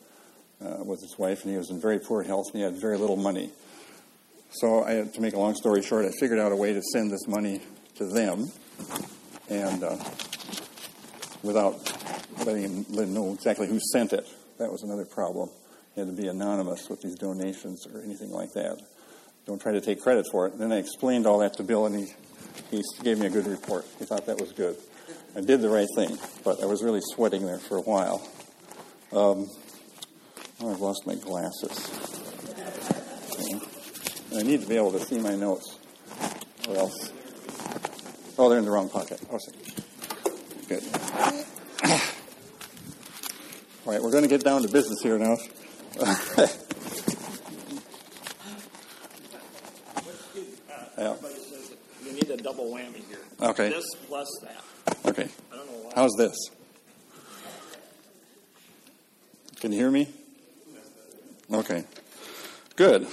uh, 0.64 0.84
with 0.84 1.02
his 1.02 1.18
wife, 1.18 1.44
and 1.44 1.52
he 1.52 1.58
was 1.58 1.70
in 1.70 1.80
very 1.80 2.00
poor 2.00 2.24
health, 2.24 2.48
and 2.54 2.60
he 2.60 2.64
had 2.64 2.80
very 2.80 2.98
little 2.98 3.18
money. 3.18 3.52
So, 4.52 4.84
I, 4.84 5.04
to 5.04 5.22
make 5.22 5.34
a 5.34 5.40
long 5.40 5.56
story 5.56 5.82
short, 5.82 6.06
I 6.06 6.12
figured 6.20 6.40
out 6.40 6.52
a 6.52 6.56
way 6.56 6.74
to 6.74 6.82
send 6.82 7.12
this 7.12 7.28
money 7.28 7.62
to 7.96 8.06
them, 8.06 8.52
and 9.50 9.84
uh, 9.84 9.98
without 11.42 11.76
letting 12.46 12.86
him 12.86 13.14
know 13.14 13.34
exactly 13.34 13.68
who 13.68 13.80
sent 13.92 14.14
it. 14.14 14.28
That 14.60 14.72
was 14.72 14.84
another 14.84 15.06
problem. 15.06 15.50
had 15.96 16.08
to 16.08 16.14
be 16.14 16.28
anonymous 16.28 16.90
with 16.90 17.02
these 17.02 17.16
donations 17.16 17.86
or 17.88 18.02
anything 18.02 18.32
like 18.32 18.52
that. 18.54 18.82
Don't 19.46 19.62
try 19.62 19.74
to 19.74 19.82
take 19.82 20.02
credit 20.02 20.26
for 20.32 20.48
it. 20.48 20.54
And 20.54 20.62
then 20.62 20.72
I 20.72 20.78
explained 20.78 21.26
all 21.26 21.40
that 21.40 21.56
to 21.56 21.64
Bill, 21.64 21.86
and 21.86 21.96
he, 21.96 22.14
he 22.72 22.82
gave 23.04 23.20
me 23.20 23.28
a 23.28 23.30
good 23.30 23.48
report. 23.48 23.86
He 24.00 24.06
thought 24.06 24.26
that 24.28 24.40
was 24.40 24.52
good. 24.54 24.78
I 25.36 25.42
did 25.42 25.62
the 25.62 25.70
right 25.70 25.88
thing, 25.96 26.18
but 26.44 26.62
I 26.62 26.66
was 26.66 26.84
really 26.84 27.02
sweating 27.02 27.46
there 27.46 27.58
for 27.58 27.78
a 27.78 27.82
while. 27.82 28.26
Um, 29.12 29.48
oh, 30.62 30.72
I've 30.72 30.80
lost 30.80 31.06
my 31.06 31.16
glasses. 31.16 31.72
Okay. 33.34 33.60
I 34.36 34.42
need 34.44 34.62
to 34.62 34.68
be 34.68 34.76
able 34.76 34.92
to 34.94 35.00
see 35.00 35.20
my 35.20 35.36
notes, 35.36 35.78
or 36.68 36.78
else. 36.78 37.12
Oh, 38.38 38.50
they're 38.50 38.60
in 38.60 38.66
the 38.66 38.72
wrong 38.72 38.90
pocket. 38.90 39.22
Oh, 39.32 39.38
Good. 40.68 40.84
All 43.86 43.92
right, 43.92 44.02
we're 44.02 44.12
going 44.12 44.24
to 44.24 44.30
get 44.30 44.44
down 44.44 44.62
to 44.62 44.70
business 44.70 45.02
here 45.02 45.20
now. 45.20 45.36
yeah. 50.98 51.16
You 52.06 52.14
need 52.14 52.30
a 52.30 52.38
double 52.38 52.72
whammy 52.72 53.06
here. 53.08 53.20
Okay. 53.42 53.70
This 53.70 53.86
plus 54.08 54.28
that. 54.42 54.64
Okay. 55.06 55.28
I 55.52 55.56
don't 55.56 55.68
know 55.68 55.74
why. 55.84 55.92
How's 55.96 56.14
this? 56.18 56.36
Can 59.60 59.72
you 59.74 59.80
hear 59.80 59.92
me? 59.92 60.08
Okay. 61.54 61.84
Good. 62.78 63.06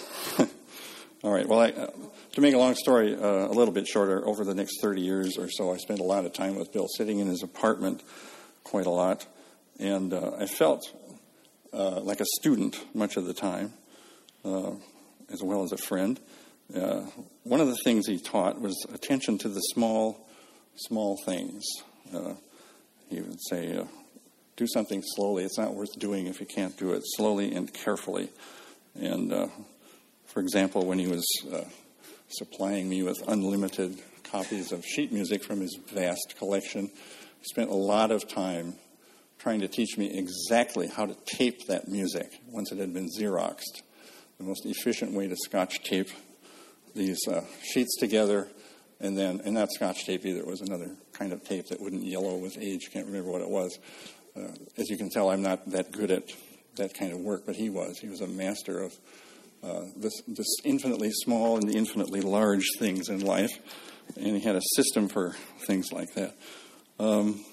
All 1.22 1.30
right. 1.30 1.46
Well, 1.46 1.60
I, 1.60 1.68
uh, 1.72 1.90
to 2.32 2.40
make 2.40 2.54
a 2.54 2.58
long 2.58 2.74
story 2.74 3.14
uh, 3.14 3.20
a 3.20 3.52
little 3.52 3.74
bit 3.74 3.86
shorter, 3.86 4.26
over 4.26 4.46
the 4.46 4.54
next 4.54 4.80
30 4.80 5.02
years 5.02 5.36
or 5.36 5.50
so, 5.50 5.70
I 5.70 5.76
spent 5.76 6.00
a 6.00 6.04
lot 6.04 6.24
of 6.24 6.32
time 6.32 6.56
with 6.56 6.72
Bill, 6.72 6.86
sitting 6.88 7.18
in 7.18 7.26
his 7.26 7.42
apartment 7.42 8.02
quite 8.64 8.86
a 8.86 8.90
lot. 8.90 9.26
And 9.78 10.14
uh, 10.14 10.30
I 10.38 10.46
felt 10.46 10.90
uh, 11.74 12.00
like 12.00 12.20
a 12.20 12.24
student 12.40 12.82
much 12.94 13.18
of 13.18 13.26
the 13.26 13.34
time, 13.34 13.74
uh, 14.42 14.70
as 15.30 15.42
well 15.42 15.62
as 15.62 15.72
a 15.72 15.76
friend. 15.76 16.18
One 17.42 17.60
of 17.60 17.66
the 17.66 17.76
things 17.84 18.06
he 18.06 18.18
taught 18.18 18.58
was 18.58 18.86
attention 18.90 19.36
to 19.38 19.50
the 19.50 19.60
small, 19.60 20.26
small 20.76 21.18
things. 21.26 21.62
He 23.10 23.20
would 23.20 23.42
say, 23.50 23.84
do 24.60 24.66
something 24.66 25.02
slowly. 25.02 25.42
It's 25.42 25.58
not 25.58 25.74
worth 25.74 25.98
doing 25.98 26.26
if 26.26 26.38
you 26.38 26.44
can't 26.44 26.76
do 26.76 26.92
it 26.92 27.02
slowly 27.16 27.54
and 27.54 27.72
carefully. 27.72 28.28
And 28.94 29.32
uh, 29.32 29.46
for 30.26 30.40
example, 30.40 30.84
when 30.84 30.98
he 30.98 31.06
was 31.06 31.24
uh, 31.50 31.64
supplying 32.28 32.86
me 32.88 33.02
with 33.02 33.26
unlimited 33.26 33.98
copies 34.22 34.70
of 34.70 34.84
sheet 34.84 35.12
music 35.12 35.42
from 35.42 35.60
his 35.60 35.78
vast 35.94 36.34
collection, 36.38 36.90
he 37.40 37.44
spent 37.44 37.70
a 37.70 37.74
lot 37.74 38.10
of 38.10 38.28
time 38.28 38.74
trying 39.38 39.60
to 39.60 39.68
teach 39.68 39.96
me 39.96 40.12
exactly 40.12 40.88
how 40.88 41.06
to 41.06 41.16
tape 41.24 41.66
that 41.68 41.88
music 41.88 42.30
once 42.46 42.70
it 42.70 42.76
had 42.76 42.92
been 42.92 43.08
Xeroxed. 43.18 43.80
The 44.36 44.44
most 44.44 44.66
efficient 44.66 45.12
way 45.12 45.26
to 45.26 45.36
scotch 45.36 45.82
tape 45.82 46.10
these 46.94 47.26
uh, 47.26 47.44
sheets 47.62 47.96
together 47.98 48.46
and 49.00 49.16
then, 49.16 49.40
and 49.42 49.54
not 49.54 49.70
scotch 49.72 50.04
tape 50.04 50.26
either, 50.26 50.40
it 50.40 50.46
was 50.46 50.60
another 50.60 50.90
kind 51.14 51.32
of 51.32 51.42
tape 51.44 51.68
that 51.68 51.80
wouldn't 51.80 52.04
yellow 52.04 52.36
with 52.36 52.58
age, 52.58 52.90
can't 52.92 53.06
remember 53.06 53.30
what 53.30 53.40
it 53.40 53.48
was. 53.48 53.78
Uh, 54.36 54.52
as 54.78 54.88
you 54.88 54.96
can 54.96 55.10
tell, 55.10 55.30
I'm 55.30 55.42
not 55.42 55.70
that 55.70 55.90
good 55.90 56.10
at 56.10 56.24
that 56.76 56.94
kind 56.94 57.12
of 57.12 57.18
work, 57.18 57.44
but 57.46 57.56
he 57.56 57.68
was. 57.68 57.98
He 57.98 58.08
was 58.08 58.20
a 58.20 58.26
master 58.26 58.82
of 58.82 58.94
uh, 59.62 59.82
this, 59.96 60.22
this 60.26 60.46
infinitely 60.64 61.10
small 61.10 61.56
and 61.56 61.74
infinitely 61.74 62.20
large 62.20 62.64
things 62.78 63.08
in 63.08 63.20
life, 63.20 63.50
and 64.16 64.36
he 64.36 64.40
had 64.40 64.56
a 64.56 64.62
system 64.74 65.08
for 65.08 65.36
things 65.66 65.92
like 65.92 66.14
that. 66.14 66.34
Um, 66.98 67.44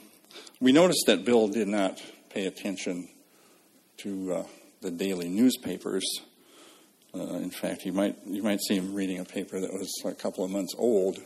we 0.59 0.71
noticed 0.71 1.05
that 1.07 1.25
Bill 1.25 1.47
did 1.47 1.67
not 1.67 2.01
pay 2.29 2.45
attention 2.45 3.09
to 3.97 4.33
uh, 4.33 4.43
the 4.81 4.91
daily 4.91 5.27
newspapers. 5.27 6.05
Uh, 7.13 7.37
in 7.37 7.49
fact, 7.49 7.85
you 7.85 7.93
might 7.93 8.15
you 8.25 8.43
might 8.43 8.59
see 8.61 8.75
him 8.75 8.93
reading 8.93 9.19
a 9.19 9.25
paper 9.25 9.59
that 9.59 9.73
was 9.73 9.91
a 10.05 10.13
couple 10.13 10.43
of 10.43 10.51
months 10.51 10.75
old 10.77 11.17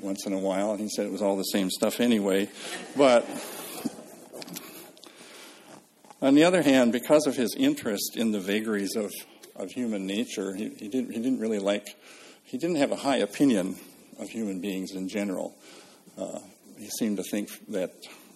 once 0.00 0.26
in 0.26 0.32
a 0.32 0.38
while, 0.38 0.70
and 0.70 0.80
he 0.80 0.88
said 0.88 1.06
it 1.06 1.12
was 1.12 1.22
all 1.22 1.36
the 1.36 1.42
same 1.44 1.70
stuff 1.70 2.00
anyway. 2.00 2.48
But 2.96 3.26
on 6.26 6.34
the 6.34 6.42
other 6.42 6.62
hand, 6.62 6.90
because 6.90 7.28
of 7.28 7.36
his 7.36 7.54
interest 7.56 8.16
in 8.16 8.32
the 8.32 8.40
vagaries 8.40 8.96
of, 8.96 9.12
of 9.54 9.70
human 9.70 10.06
nature, 10.06 10.54
he, 10.56 10.70
he, 10.70 10.88
didn't, 10.88 11.12
he 11.12 11.20
didn't 11.20 11.38
really 11.38 11.60
like, 11.60 11.86
he 12.42 12.58
didn't 12.58 12.76
have 12.76 12.90
a 12.90 12.96
high 12.96 13.18
opinion 13.18 13.76
of 14.18 14.28
human 14.28 14.60
beings 14.60 14.90
in 14.92 15.08
general. 15.08 15.54
Uh, 16.18 16.40
he 16.76 16.88
seemed 16.88 17.18
to 17.18 17.22
think 17.22 17.48
that 17.68 17.92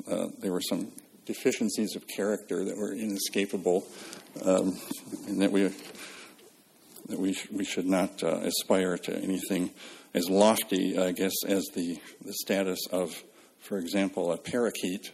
uh, 0.09 0.29
there 0.39 0.53
were 0.53 0.61
some 0.61 0.93
deficiencies 1.27 1.97
of 1.97 2.07
character 2.07 2.65
that 2.65 2.77
were 2.77 2.93
inescapable, 2.93 3.85
um, 4.45 4.79
and 5.27 5.43
that 5.43 5.51
we 5.51 5.69
that 7.09 7.19
we 7.19 7.33
sh- 7.33 7.49
we 7.51 7.65
should 7.65 7.87
not 7.87 8.23
uh, 8.23 8.37
aspire 8.43 8.97
to 8.99 9.17
anything 9.17 9.71
as 10.15 10.31
lofty, 10.31 10.97
I 10.97 11.11
guess, 11.11 11.35
as 11.47 11.65
the 11.75 11.99
the 12.25 12.33
status 12.35 12.79
of, 12.93 13.21
for 13.59 13.79
example, 13.79 14.33
a 14.33 14.37
parakeet 14.37 15.11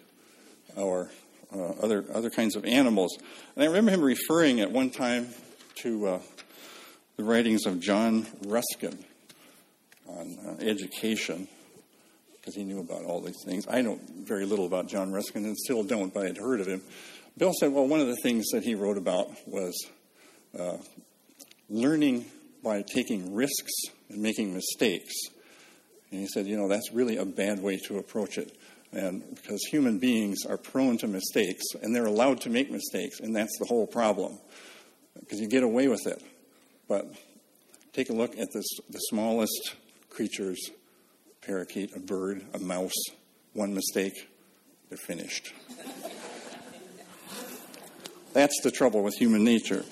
or 0.77 1.11
uh, 1.57 1.75
other 1.83 2.05
other 2.13 2.31
kinds 2.31 2.57
of 2.57 2.65
animals. 2.65 3.17
And 3.55 3.65
I 3.65 3.67
remember 3.67 3.91
him 3.93 4.03
referring 4.03 4.61
at 4.61 4.71
one 4.71 4.91
time 4.91 5.29
to 5.77 6.07
uh, 6.07 6.21
the 7.17 7.25
writings 7.25 7.67
of 7.67 7.81
John 7.81 8.27
Ruskin 8.47 8.99
on 10.09 10.39
uh, 10.47 10.63
education 10.63 11.49
because 12.47 12.55
he 12.55 12.65
knew 12.65 12.79
about 12.79 13.05
all 13.05 13.21
these 13.21 13.43
things. 13.45 13.67
I 13.69 13.83
know 13.83 13.99
very 14.23 14.45
little 14.45 14.67
about 14.67 14.87
John 14.87 15.13
Ruskin 15.13 15.45
and 15.45 15.57
still 15.57 15.83
don't, 15.83 16.15
but 16.15 16.23
I 16.23 16.27
had 16.29 16.39
heard 16.39 16.61
of 16.61 16.69
him. 16.69 16.83
Bill 17.37 17.53
said, 17.59 17.73
well, 17.73 17.87
one 17.87 18.01
of 18.01 18.07
the 18.07 18.17
things 18.17 18.47
that 18.53 18.63
he 18.63 18.75
wrote 18.75 18.97
about 18.97 19.31
was 19.47 19.75
uh, 20.59 20.77
learning 21.69 22.25
by 22.63 22.83
taking 22.83 23.35
risks 23.35 23.73
and 24.09 24.23
making 24.23 24.55
mistakes. 24.55 25.13
And 26.11 26.21
he 26.21 26.29
said, 26.29 26.47
you 26.47 26.57
know, 26.57 26.69
that's 26.69 26.93
really 26.93 27.17
a 27.17 27.25
bad 27.25 27.61
way 27.61 27.79
to 27.89 27.99
approach 27.99 28.39
it. 28.39 28.57
And 28.97 29.23
because 29.35 29.63
human 29.67 29.99
beings 29.99 30.47
are 30.49 30.57
prone 30.57 30.97
to 30.99 31.07
mistakes 31.07 31.65
and 31.83 31.95
they're 31.95 32.07
allowed 32.07 32.41
to 32.41 32.49
make 32.49 32.71
mistakes, 32.71 33.21
and 33.21 33.37
that's 33.37 33.55
the 33.59 33.67
whole 33.67 33.87
problem. 33.87 34.39
Because 35.21 35.39
you 35.39 35.49
get 35.49 35.63
away 35.63 35.87
with 35.87 36.07
it. 36.07 36.23
But 36.89 37.15
take 37.93 38.09
a 38.09 38.15
look 38.15 38.39
at 38.39 38.49
this, 38.55 38.65
the 38.89 38.99
smallest 39.11 39.75
creatures 40.09 40.71
parakeet, 41.43 41.95
a 41.95 42.01
bird, 42.01 42.43
a 42.55 42.59
mouse, 42.59 42.95
one 43.53 43.75
mistake, 43.75 44.31
they're 44.89 44.97
finished. 44.97 45.53
That's 48.33 48.59
the 48.63 48.71
trouble 48.71 49.03
with 49.03 49.15
human 49.15 49.45
nature. 49.45 49.85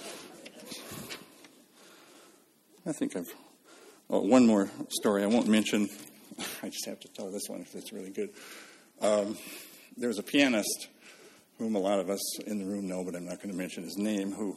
I 2.87 2.93
think 2.93 3.17
I've. 3.17 3.33
Oh, 4.09 4.21
one 4.21 4.47
more 4.47 4.71
story 4.89 5.23
I 5.23 5.27
won't 5.27 5.49
mention. 5.49 5.91
I 6.63 6.69
just 6.69 6.87
have 6.87 7.01
to 7.01 7.09
tell 7.09 7.31
this 7.31 7.49
one 7.49 7.61
because 7.61 7.75
it's 7.75 7.93
really 7.93 8.11
good. 8.11 8.31
Um, 9.01 9.37
there 9.97 10.09
was 10.09 10.19
a 10.19 10.23
pianist 10.23 10.89
whom 11.59 11.77
a 11.77 11.79
lot 11.79 12.01
of 12.01 12.11
us 12.11 12.41
in 12.41 12.59
the 12.59 12.65
room 12.65 12.89
know, 12.89 13.05
but 13.05 13.15
I'm 13.15 13.27
not 13.27 13.37
going 13.37 13.51
to 13.51 13.57
mention 13.57 13.85
his 13.85 13.97
name, 13.97 14.33
who 14.33 14.57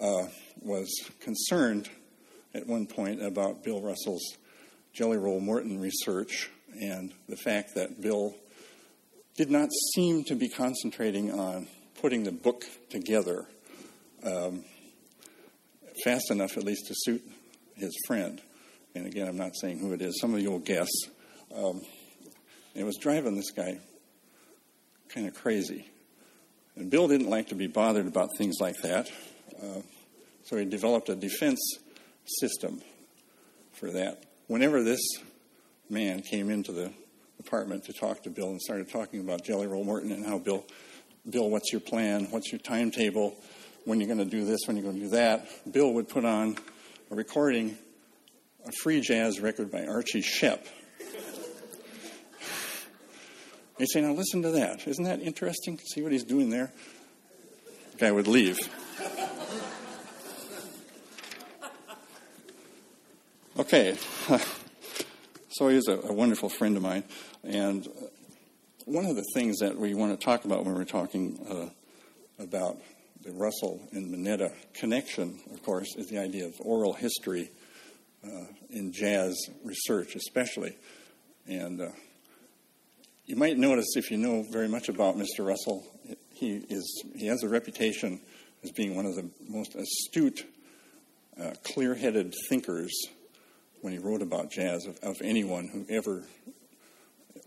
uh, 0.00 0.26
was 0.60 0.88
concerned 1.20 1.88
at 2.54 2.66
one 2.66 2.86
point 2.86 3.22
about 3.22 3.62
Bill 3.62 3.80
Russell's 3.80 4.36
Jelly 4.92 5.18
Roll 5.18 5.40
Morton 5.40 5.80
research 5.80 6.50
and 6.80 7.12
the 7.28 7.36
fact 7.36 7.74
that 7.74 8.00
Bill 8.00 8.34
did 9.36 9.50
not 9.50 9.68
seem 9.94 10.24
to 10.24 10.34
be 10.34 10.48
concentrating 10.48 11.32
on 11.32 11.66
putting 12.00 12.22
the 12.22 12.32
book 12.32 12.64
together 12.90 13.46
um, 14.24 14.64
fast 16.04 16.30
enough, 16.30 16.56
at 16.56 16.64
least, 16.64 16.86
to 16.86 16.94
suit 16.96 17.22
his 17.74 17.94
friend. 18.06 18.40
And 18.94 19.06
again, 19.06 19.28
I'm 19.28 19.36
not 19.36 19.56
saying 19.56 19.78
who 19.78 19.92
it 19.92 20.02
is. 20.02 20.20
Some 20.20 20.34
of 20.34 20.40
you 20.40 20.50
will 20.50 20.60
guess. 20.60 20.88
Um, 21.54 21.82
it 22.74 22.84
was 22.84 22.96
driving 22.96 23.36
this 23.36 23.50
guy 23.50 23.78
kind 25.08 25.26
of 25.26 25.34
crazy. 25.34 25.88
And 26.76 26.90
Bill 26.90 27.06
didn't 27.06 27.30
like 27.30 27.48
to 27.48 27.54
be 27.54 27.68
bothered 27.68 28.06
about 28.06 28.30
things 28.36 28.56
like 28.60 28.76
that. 28.82 29.10
Uh, 29.62 29.80
so 30.44 30.56
he 30.56 30.64
developed 30.64 31.08
a 31.08 31.14
defense 31.14 31.60
system 32.26 32.82
for 33.72 33.92
that. 33.92 34.24
Whenever 34.48 34.82
this 34.82 35.00
man 35.88 36.20
came 36.20 36.50
into 36.50 36.72
the 36.72 36.92
apartment 37.38 37.84
to 37.84 37.92
talk 37.92 38.22
to 38.24 38.30
Bill 38.30 38.50
and 38.50 38.60
started 38.60 38.90
talking 38.90 39.20
about 39.20 39.44
Jelly 39.44 39.66
Roll 39.66 39.84
Morton 39.84 40.10
and 40.10 40.26
how 40.26 40.38
Bill, 40.38 40.64
Bill, 41.28 41.48
what's 41.48 41.72
your 41.72 41.80
plan? 41.80 42.26
What's 42.30 42.50
your 42.52 42.58
timetable? 42.58 43.36
When 43.84 44.00
you're 44.00 44.08
going 44.08 44.18
to 44.18 44.24
do 44.24 44.44
this? 44.44 44.60
When 44.66 44.76
you're 44.76 44.84
going 44.84 44.96
to 44.96 45.02
do 45.02 45.10
that? 45.10 45.46
Bill 45.70 45.92
would 45.92 46.08
put 46.08 46.24
on 46.24 46.56
a 47.10 47.14
recording, 47.14 47.76
a 48.66 48.72
free 48.82 49.00
jazz 49.00 49.40
record 49.40 49.70
by 49.70 49.86
Archie 49.86 50.22
Shepp. 50.22 50.66
He'd 53.78 53.88
say, 53.88 54.00
"Now 54.00 54.12
listen 54.12 54.42
to 54.42 54.50
that. 54.52 54.86
Isn't 54.86 55.04
that 55.04 55.20
interesting? 55.20 55.78
See 55.78 56.02
what 56.02 56.12
he's 56.12 56.24
doing 56.24 56.50
there." 56.50 56.72
The 57.92 57.98
guy 57.98 58.12
would 58.12 58.28
leave. 58.28 58.58
Okay. 63.58 63.96
So 65.56 65.68
he's 65.68 65.86
a, 65.86 65.92
a, 65.92 66.12
wonderful 66.12 66.48
friend 66.48 66.76
of 66.76 66.82
mine. 66.82 67.04
And 67.44 67.86
one 68.86 69.06
of 69.06 69.14
the 69.14 69.24
things 69.34 69.58
that 69.60 69.78
we 69.78 69.94
want 69.94 70.18
to 70.18 70.24
talk 70.24 70.44
about 70.44 70.64
when 70.64 70.74
we're 70.74 70.84
talking 70.84 71.38
uh, 71.48 72.42
about 72.42 72.78
the 73.22 73.30
Russell 73.30 73.80
and 73.92 74.12
Manetta 74.12 74.52
connection, 74.72 75.38
of 75.52 75.62
course, 75.62 75.94
is 75.94 76.08
the 76.08 76.18
idea 76.18 76.46
of 76.46 76.54
oral 76.58 76.92
history 76.92 77.52
uh, 78.24 78.46
in 78.68 78.92
jazz 78.92 79.36
research, 79.62 80.16
especially. 80.16 80.76
And 81.46 81.80
uh, 81.80 81.90
you 83.26 83.36
might 83.36 83.56
notice, 83.56 83.96
if 83.96 84.10
you 84.10 84.18
know 84.18 84.42
very 84.42 84.68
much 84.68 84.88
about 84.88 85.16
Mr. 85.16 85.46
Russell, 85.46 85.84
he, 86.32 86.56
is, 86.68 87.04
he 87.16 87.26
has 87.26 87.42
a 87.42 87.48
reputation 87.48 88.20
as 88.62 88.70
being 88.70 88.94
one 88.96 89.06
of 89.06 89.14
the 89.14 89.30
most 89.48 89.74
astute, 89.74 90.46
uh, 91.40 91.52
clear 91.62 91.94
headed 91.94 92.34
thinkers 92.48 92.92
when 93.80 93.92
he 93.92 93.98
wrote 93.98 94.22
about 94.22 94.50
jazz 94.50 94.86
of, 94.86 94.98
of, 95.02 95.16
anyone 95.22 95.68
who 95.68 95.86
ever, 95.88 96.22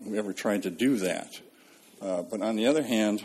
who 0.04 0.16
ever 0.16 0.32
tried 0.32 0.62
to 0.64 0.70
do 0.70 0.96
that. 0.96 1.40
Uh, 2.00 2.22
but 2.22 2.42
on 2.42 2.56
the 2.56 2.66
other 2.66 2.82
hand, 2.82 3.22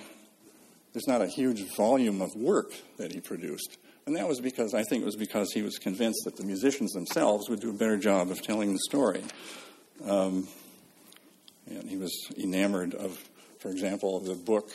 there's 0.93 1.07
not 1.07 1.21
a 1.21 1.27
huge 1.27 1.61
volume 1.75 2.21
of 2.21 2.35
work 2.35 2.71
that 2.97 3.11
he 3.11 3.19
produced. 3.19 3.77
And 4.05 4.15
that 4.15 4.27
was 4.27 4.39
because, 4.41 4.73
I 4.73 4.83
think 4.83 5.01
it 5.03 5.05
was 5.05 5.15
because 5.15 5.51
he 5.53 5.61
was 5.61 5.77
convinced 5.77 6.21
that 6.25 6.35
the 6.35 6.43
musicians 6.43 6.91
themselves 6.91 7.49
would 7.49 7.61
do 7.61 7.69
a 7.69 7.73
better 7.73 7.97
job 7.97 8.29
of 8.29 8.41
telling 8.41 8.73
the 8.73 8.79
story. 8.79 9.23
Um, 10.05 10.47
and 11.67 11.89
he 11.89 11.97
was 11.97 12.13
enamored 12.37 12.93
of, 12.93 13.17
for 13.59 13.69
example, 13.69 14.19
the 14.19 14.35
book 14.35 14.69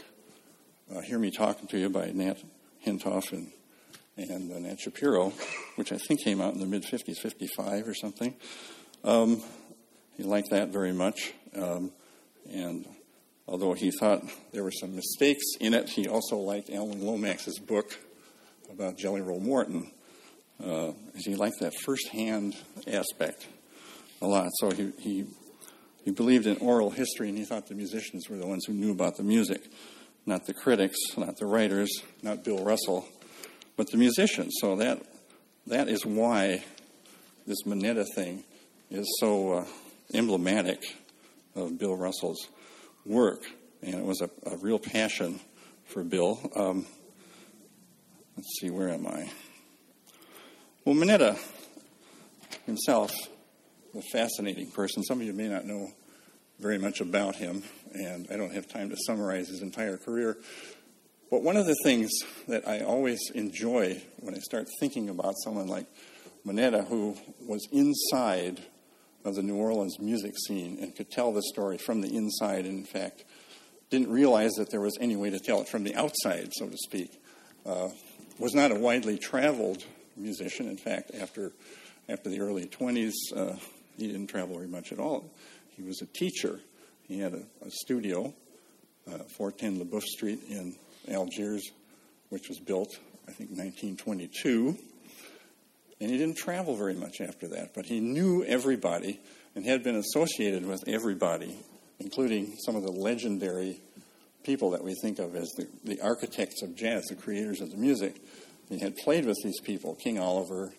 uh, 0.95 1.01
Hear 1.01 1.19
Me 1.19 1.31
Talking 1.31 1.69
to 1.69 1.79
You 1.79 1.91
by 1.91 2.11
Nat 2.13 2.39
Hentoff 2.87 3.33
and, 3.33 3.51
and 4.17 4.53
uh, 4.53 4.59
Nat 4.59 4.81
Shapiro, 4.81 5.33
which 5.77 5.93
I 5.93 5.99
think 5.99 6.23
came 6.23 6.41
out 6.41 6.55
in 6.55 6.61
the 6.61 6.67
mid 6.67 6.85
50s, 6.85 7.19
55 7.19 7.89
or 7.89 7.95
something. 7.95 8.35
Um, 9.05 9.43
he 10.17 10.23
liked 10.23 10.51
that 10.51 10.69
very 10.69 10.93
much. 10.93 11.33
Um, 11.55 11.93
and 12.51 12.87
although 13.47 13.75
he 13.75 13.91
thought 13.91 14.23
there 14.53 14.65
were 14.65 14.73
some 14.73 14.97
mistakes 14.97 15.45
in 15.61 15.75
it, 15.75 15.91
he 15.91 16.09
also 16.09 16.37
liked 16.37 16.71
Alan 16.71 17.01
Lomax's 17.01 17.59
book 17.59 17.99
about 18.71 18.97
Jelly 18.97 19.21
Roll 19.21 19.41
Morton. 19.41 19.91
Uh, 20.63 20.93
he 21.15 21.37
liked 21.37 21.61
that 21.61 21.73
first-hand 21.85 22.57
aspect 22.87 23.47
a 24.21 24.27
lot. 24.27 24.49
So 24.59 24.71
he, 24.71 24.93
he 24.99 25.27
he 26.09 26.15
believed 26.15 26.47
in 26.47 26.57
oral 26.57 26.89
history, 26.89 27.29
and 27.29 27.37
he 27.37 27.45
thought 27.45 27.67
the 27.67 27.75
musicians 27.75 28.31
were 28.31 28.39
the 28.39 28.47
ones 28.47 28.65
who 28.65 28.73
knew 28.73 28.93
about 28.93 29.19
the 29.19 29.23
music, 29.23 29.61
not 30.25 30.47
the 30.47 30.55
critics, 30.55 30.97
not 31.19 31.37
the 31.37 31.45
writers, 31.45 31.91
not 32.23 32.43
Bill 32.43 32.65
Russell, 32.65 33.07
but 33.77 33.91
the 33.91 33.99
musicians. 33.99 34.55
So 34.59 34.77
that 34.77 35.03
that 35.67 35.87
is 35.87 36.07
why 36.07 36.65
this 37.47 37.59
Manetta 37.67 38.07
thing 38.15 38.43
is 38.91 39.07
so 39.21 39.53
uh, 39.53 39.65
emblematic 40.15 40.83
of 41.55 41.79
Bill 41.79 41.95
Russell's 41.95 42.49
work, 43.05 43.43
and 43.83 43.95
it 43.95 44.03
was 44.03 44.23
a, 44.23 44.31
a 44.51 44.57
real 44.57 44.79
passion 44.79 45.41
for 45.85 46.03
Bill. 46.03 46.41
Um, 46.57 46.87
let's 48.35 48.49
see, 48.63 48.71
where 48.71 48.89
am 48.89 49.07
I? 49.07 49.31
Well, 50.87 50.95
Manetta 50.95 51.39
himself 52.65 53.13
a 53.95 54.03
fascinating 54.11 54.71
person. 54.71 55.03
Some 55.03 55.21
of 55.21 55.27
you 55.27 55.35
may 55.35 55.49
not 55.49 55.67
know 55.67 55.93
very 56.59 56.79
much 56.79 57.01
about 57.01 57.37
him, 57.37 57.63
and 57.93 58.27
I 58.31 58.37
don't 58.37 58.53
have 58.53 58.69
time 58.69 58.91
to 58.91 58.97
summarize 59.07 59.49
his 59.49 59.63
entire 59.63 59.97
career. 59.97 60.39
But 61.31 61.43
one 61.43 61.57
of 61.57 61.67
the 61.67 61.77
things 61.85 62.11
that 62.49 62.67
I 62.67 62.81
always 62.81 63.21
enjoy 63.35 64.03
when 64.21 64.35
I 64.35 64.39
start 64.39 64.67
thinking 64.81 65.09
about 65.09 65.35
someone 65.45 65.69
like 65.69 65.87
Manetta, 66.47 66.87
who 66.87 67.17
was 67.47 67.67
inside 67.71 68.63
of 69.25 69.35
the 69.35 69.43
New 69.43 69.57
Orleans 69.57 69.99
music 70.01 70.35
scene 70.47 70.79
and 70.81 70.97
could 70.97 71.11
tell 71.11 71.33
the 71.33 71.43
story 71.43 71.77
from 71.79 72.01
the 72.01 72.17
inside, 72.17 72.65
and 72.65 72.79
in 72.79 72.85
fact, 72.85 73.25
didn't 73.91 74.11
realize 74.11 74.53
that 74.55 74.71
there 74.71 74.81
was 74.81 74.97
any 75.01 75.17
way 75.17 75.31
to 75.31 75.39
tell 75.39 75.61
it 75.61 75.69
from 75.69 75.85
the 75.85 75.95
outside, 75.95 76.51
so 76.53 76.67
to 76.67 76.77
speak, 76.77 77.21
uh, 77.67 77.89
was 78.39 78.55
not 78.55 78.71
a 78.71 78.75
widely 78.75 79.19
traveled 79.19 79.85
musician. 80.17 80.69
In 80.69 80.77
fact, 80.77 81.11
after 81.15 81.53
after 82.09 82.31
the 82.31 82.41
early 82.41 82.65
20s, 82.65 83.13
uh, 83.37 83.55
he 83.99 84.07
didn't 84.07 84.29
travel 84.29 84.57
very 84.57 84.69
much 84.69 84.93
at 84.93 84.99
all. 84.99 85.31
He 85.79 85.85
was 85.85 86.03
a 86.03 86.07
teacher. 86.07 86.61
He 87.07 87.21
had 87.21 87.33
a, 87.33 87.43
a 87.65 87.71
studio, 87.71 88.35
uh, 89.07 89.19
410 89.37 89.81
LeBoeuf 89.81 90.03
Street 90.03 90.41
in 90.51 90.75
Algiers, 91.09 91.71
which 92.31 92.49
was 92.49 92.59
built, 92.59 92.99
I 93.29 93.33
think, 93.33 93.51
1922. 93.51 94.77
And 96.01 96.11
he 96.11 96.19
didn't 96.19 96.37
travel 96.37 96.77
very 96.77 96.95
much 96.95 97.21
after 97.21 97.49
that, 97.49 97.75
but 97.75 97.87
he 97.87 98.01
knew 98.01 98.45
everybody 98.45 99.21
and 99.55 99.65
had 99.65 99.83
been 99.83 99.97
associated 99.97 100.67
with 100.67 100.83
everybody, 100.87 101.57
including 102.01 102.57
some 102.65 102.77
of 102.77 102.83
the 102.83 102.93
legendary 102.93 103.81
people 104.45 104.71
that 104.71 104.83
we 104.83 104.95
think 105.01 105.19
of 105.19 105.35
as 105.35 105.49
the, 105.57 105.67
the 105.85 106.01
architects 106.01 106.63
of 106.63 106.77
jazz, 106.77 107.05
the 107.07 107.15
creators 107.15 107.61
of 107.61 107.71
the 107.71 107.77
music. 107.77 108.21
He 108.69 108.79
had 108.79 108.97
played 108.97 109.25
with 109.25 109.37
these 109.43 109.61
people 109.61 109.95
King 109.95 110.19
Oliver, 110.19 110.73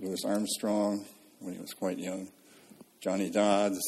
Louis 0.00 0.24
Armstrong, 0.24 1.04
when 1.40 1.54
he 1.54 1.60
was 1.60 1.72
quite 1.72 1.98
young, 1.98 2.28
Johnny 3.00 3.30
Dodds, 3.30 3.80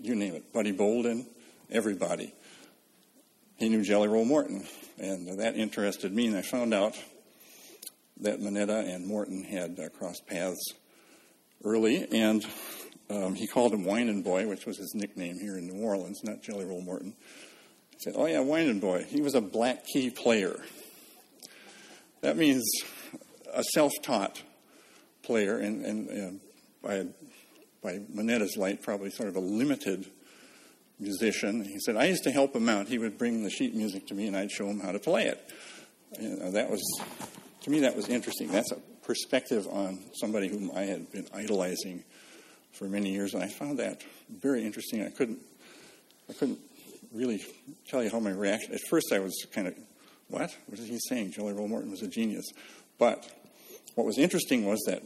you 0.00 0.14
name 0.14 0.34
it, 0.34 0.52
Buddy 0.52 0.72
Bolden, 0.72 1.26
everybody. 1.70 2.32
He 3.56 3.68
knew 3.68 3.82
Jelly 3.82 4.08
Roll 4.08 4.24
Morton, 4.24 4.64
and 4.98 5.40
that 5.40 5.56
interested 5.56 6.12
me, 6.14 6.28
and 6.28 6.36
I 6.36 6.42
found 6.42 6.72
out 6.72 6.94
that 8.20 8.40
Manetta 8.40 8.94
and 8.94 9.06
Morton 9.06 9.42
had 9.42 9.78
uh, 9.78 9.88
crossed 9.88 10.26
paths 10.26 10.74
early, 11.64 12.06
and 12.12 12.44
um, 13.10 13.34
he 13.34 13.46
called 13.46 13.72
him 13.72 13.84
Whinin' 13.84 14.22
Boy, 14.22 14.46
which 14.46 14.66
was 14.66 14.78
his 14.78 14.94
nickname 14.94 15.38
here 15.40 15.56
in 15.56 15.66
New 15.66 15.82
Orleans, 15.82 16.20
not 16.22 16.42
Jelly 16.42 16.64
Roll 16.64 16.82
Morton. 16.82 17.14
He 17.90 17.98
said, 17.98 18.14
Oh, 18.16 18.26
yeah, 18.26 18.38
Whinin' 18.38 18.80
Boy. 18.80 19.04
He 19.08 19.20
was 19.20 19.34
a 19.34 19.40
black 19.40 19.84
key 19.86 20.10
player. 20.10 20.56
That 22.20 22.36
means 22.36 22.64
a 23.52 23.64
self 23.64 23.92
taught 24.02 24.42
player, 25.22 25.58
and, 25.58 25.84
and, 25.84 26.08
and 26.08 26.40
by 26.82 27.06
by 27.88 28.00
Manetta's 28.14 28.56
light, 28.58 28.82
probably 28.82 29.10
sort 29.10 29.30
of 29.30 29.36
a 29.36 29.40
limited 29.40 30.06
musician. 30.98 31.64
He 31.64 31.78
said, 31.78 31.96
I 31.96 32.04
used 32.04 32.24
to 32.24 32.30
help 32.30 32.54
him 32.54 32.68
out. 32.68 32.86
He 32.86 32.98
would 32.98 33.16
bring 33.16 33.44
the 33.44 33.50
sheet 33.50 33.74
music 33.74 34.08
to 34.08 34.14
me, 34.14 34.26
and 34.26 34.36
I'd 34.36 34.50
show 34.50 34.66
him 34.66 34.80
how 34.80 34.92
to 34.92 34.98
play 34.98 35.24
it. 35.24 35.40
You 36.20 36.32
uh, 36.32 36.44
know, 36.44 36.50
that 36.50 36.70
was, 36.70 36.82
to 37.62 37.70
me, 37.70 37.80
that 37.80 37.96
was 37.96 38.08
interesting. 38.08 38.48
That's 38.48 38.72
a 38.72 38.76
perspective 39.02 39.66
on 39.68 40.00
somebody 40.20 40.48
whom 40.48 40.70
I 40.74 40.82
had 40.82 41.10
been 41.12 41.26
idolizing 41.32 42.04
for 42.72 42.84
many 42.84 43.10
years, 43.10 43.32
and 43.32 43.42
I 43.42 43.48
found 43.48 43.78
that 43.78 44.02
very 44.28 44.66
interesting. 44.66 45.02
I 45.02 45.08
couldn't, 45.08 45.38
I 46.28 46.34
couldn't 46.34 46.60
really 47.14 47.42
tell 47.88 48.04
you 48.04 48.10
how 48.10 48.20
my 48.20 48.32
reaction. 48.32 48.74
At 48.74 48.80
first, 48.90 49.12
I 49.14 49.18
was 49.20 49.46
kind 49.50 49.66
of, 49.66 49.74
what? 50.28 50.54
What 50.66 50.78
is 50.78 50.88
he 50.88 50.98
saying? 51.08 51.32
Jelly 51.32 51.54
Roll 51.54 51.68
Morton 51.68 51.90
was 51.90 52.02
a 52.02 52.08
genius. 52.08 52.44
But 52.98 53.26
what 53.94 54.06
was 54.06 54.18
interesting 54.18 54.66
was 54.66 54.78
that 54.86 55.02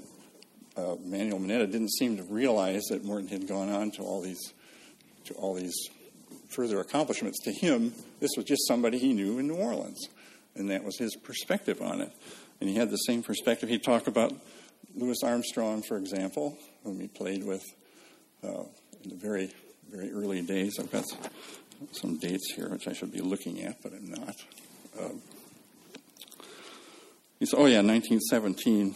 uh, 0.76 0.96
Manuel 1.04 1.38
Manetta 1.38 1.70
didn't 1.70 1.92
seem 1.92 2.16
to 2.16 2.22
realize 2.22 2.82
that 2.90 3.04
Morton 3.04 3.28
had 3.28 3.46
gone 3.46 3.68
on 3.68 3.90
to 3.92 4.02
all 4.02 4.22
these 4.22 4.52
to 5.24 5.34
all 5.34 5.54
these 5.54 5.74
further 6.48 6.80
accomplishments. 6.80 7.38
To 7.44 7.52
him, 7.52 7.92
this 8.20 8.30
was 8.36 8.44
just 8.44 8.66
somebody 8.66 8.98
he 8.98 9.12
knew 9.12 9.38
in 9.38 9.46
New 9.46 9.54
Orleans, 9.54 10.08
and 10.54 10.70
that 10.70 10.84
was 10.84 10.98
his 10.98 11.14
perspective 11.16 11.80
on 11.80 12.00
it. 12.00 12.12
And 12.60 12.68
he 12.68 12.76
had 12.76 12.90
the 12.90 12.96
same 12.96 13.22
perspective. 13.22 13.68
He'd 13.68 13.84
talk 13.84 14.06
about 14.06 14.32
Louis 14.94 15.22
Armstrong, 15.22 15.82
for 15.82 15.96
example, 15.96 16.56
whom 16.84 17.00
he 17.00 17.08
played 17.08 17.44
with 17.44 17.62
uh, 18.42 18.64
in 19.04 19.10
the 19.10 19.16
very 19.16 19.52
very 19.90 20.10
early 20.10 20.40
days. 20.42 20.78
I've 20.78 20.90
got 20.90 21.04
some 21.92 22.16
dates 22.16 22.54
here, 22.54 22.68
which 22.70 22.88
I 22.88 22.94
should 22.94 23.12
be 23.12 23.20
looking 23.20 23.62
at, 23.62 23.82
but 23.82 23.92
I'm 23.92 24.10
not. 24.10 24.36
Um, 24.98 25.20
he 27.38 27.46
said, 27.46 27.58
"Oh 27.58 27.66
yeah, 27.66 27.82
1917." 27.82 28.94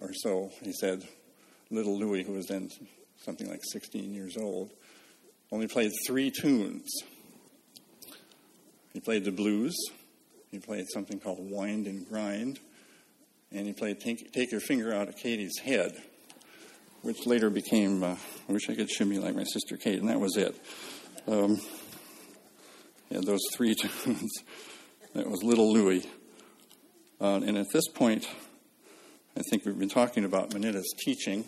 Or 0.00 0.12
so, 0.12 0.50
he 0.62 0.72
said, 0.72 1.06
little 1.70 1.98
Louis, 1.98 2.22
who 2.22 2.32
was 2.32 2.46
then 2.46 2.70
something 3.24 3.48
like 3.48 3.60
16 3.72 4.14
years 4.14 4.36
old, 4.36 4.70
only 5.50 5.66
played 5.66 5.92
three 6.06 6.30
tunes. 6.30 6.88
He 8.92 9.00
played 9.00 9.24
the 9.24 9.32
blues, 9.32 9.76
he 10.50 10.58
played 10.58 10.86
something 10.92 11.20
called 11.20 11.38
Wind 11.40 11.86
and 11.86 12.08
Grind, 12.08 12.58
and 13.52 13.66
he 13.66 13.72
played 13.72 14.00
Take, 14.00 14.32
Take 14.32 14.50
Your 14.50 14.60
Finger 14.60 14.92
Out 14.92 15.08
of 15.08 15.16
Katie's 15.16 15.58
Head, 15.58 15.92
which 17.02 17.26
later 17.26 17.50
became 17.50 18.02
uh, 18.02 18.16
I 18.48 18.52
Wish 18.52 18.68
I 18.68 18.74
Could 18.74 18.90
Shimmy 18.90 19.18
Like 19.18 19.34
My 19.34 19.44
Sister 19.44 19.76
Kate, 19.76 20.00
and 20.00 20.08
that 20.08 20.20
was 20.20 20.36
it. 20.36 20.60
Um, 21.26 21.60
yeah, 23.10 23.20
those 23.24 23.40
three 23.54 23.74
tunes. 24.04 24.32
that 25.14 25.28
was 25.28 25.42
Little 25.42 25.72
Louis. 25.72 26.06
Uh, 27.20 27.40
and 27.44 27.56
at 27.56 27.66
this 27.72 27.88
point, 27.88 28.28
I 29.38 29.42
think 29.42 29.64
we've 29.64 29.78
been 29.78 29.88
talking 29.88 30.24
about 30.24 30.50
Manetta's 30.50 30.92
teaching, 30.98 31.44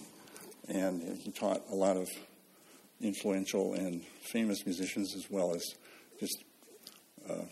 and 0.69 1.19
he 1.19 1.33
taught 1.33 1.63
a 1.73 1.75
lot 1.75 1.97
of 1.97 2.09
influential 3.01 3.75
and 3.75 4.05
famous 4.31 4.65
musicians 4.65 5.17
as 5.17 5.29
well 5.29 5.57
as 5.57 5.65
just 6.21 6.45
uh, 7.29 7.43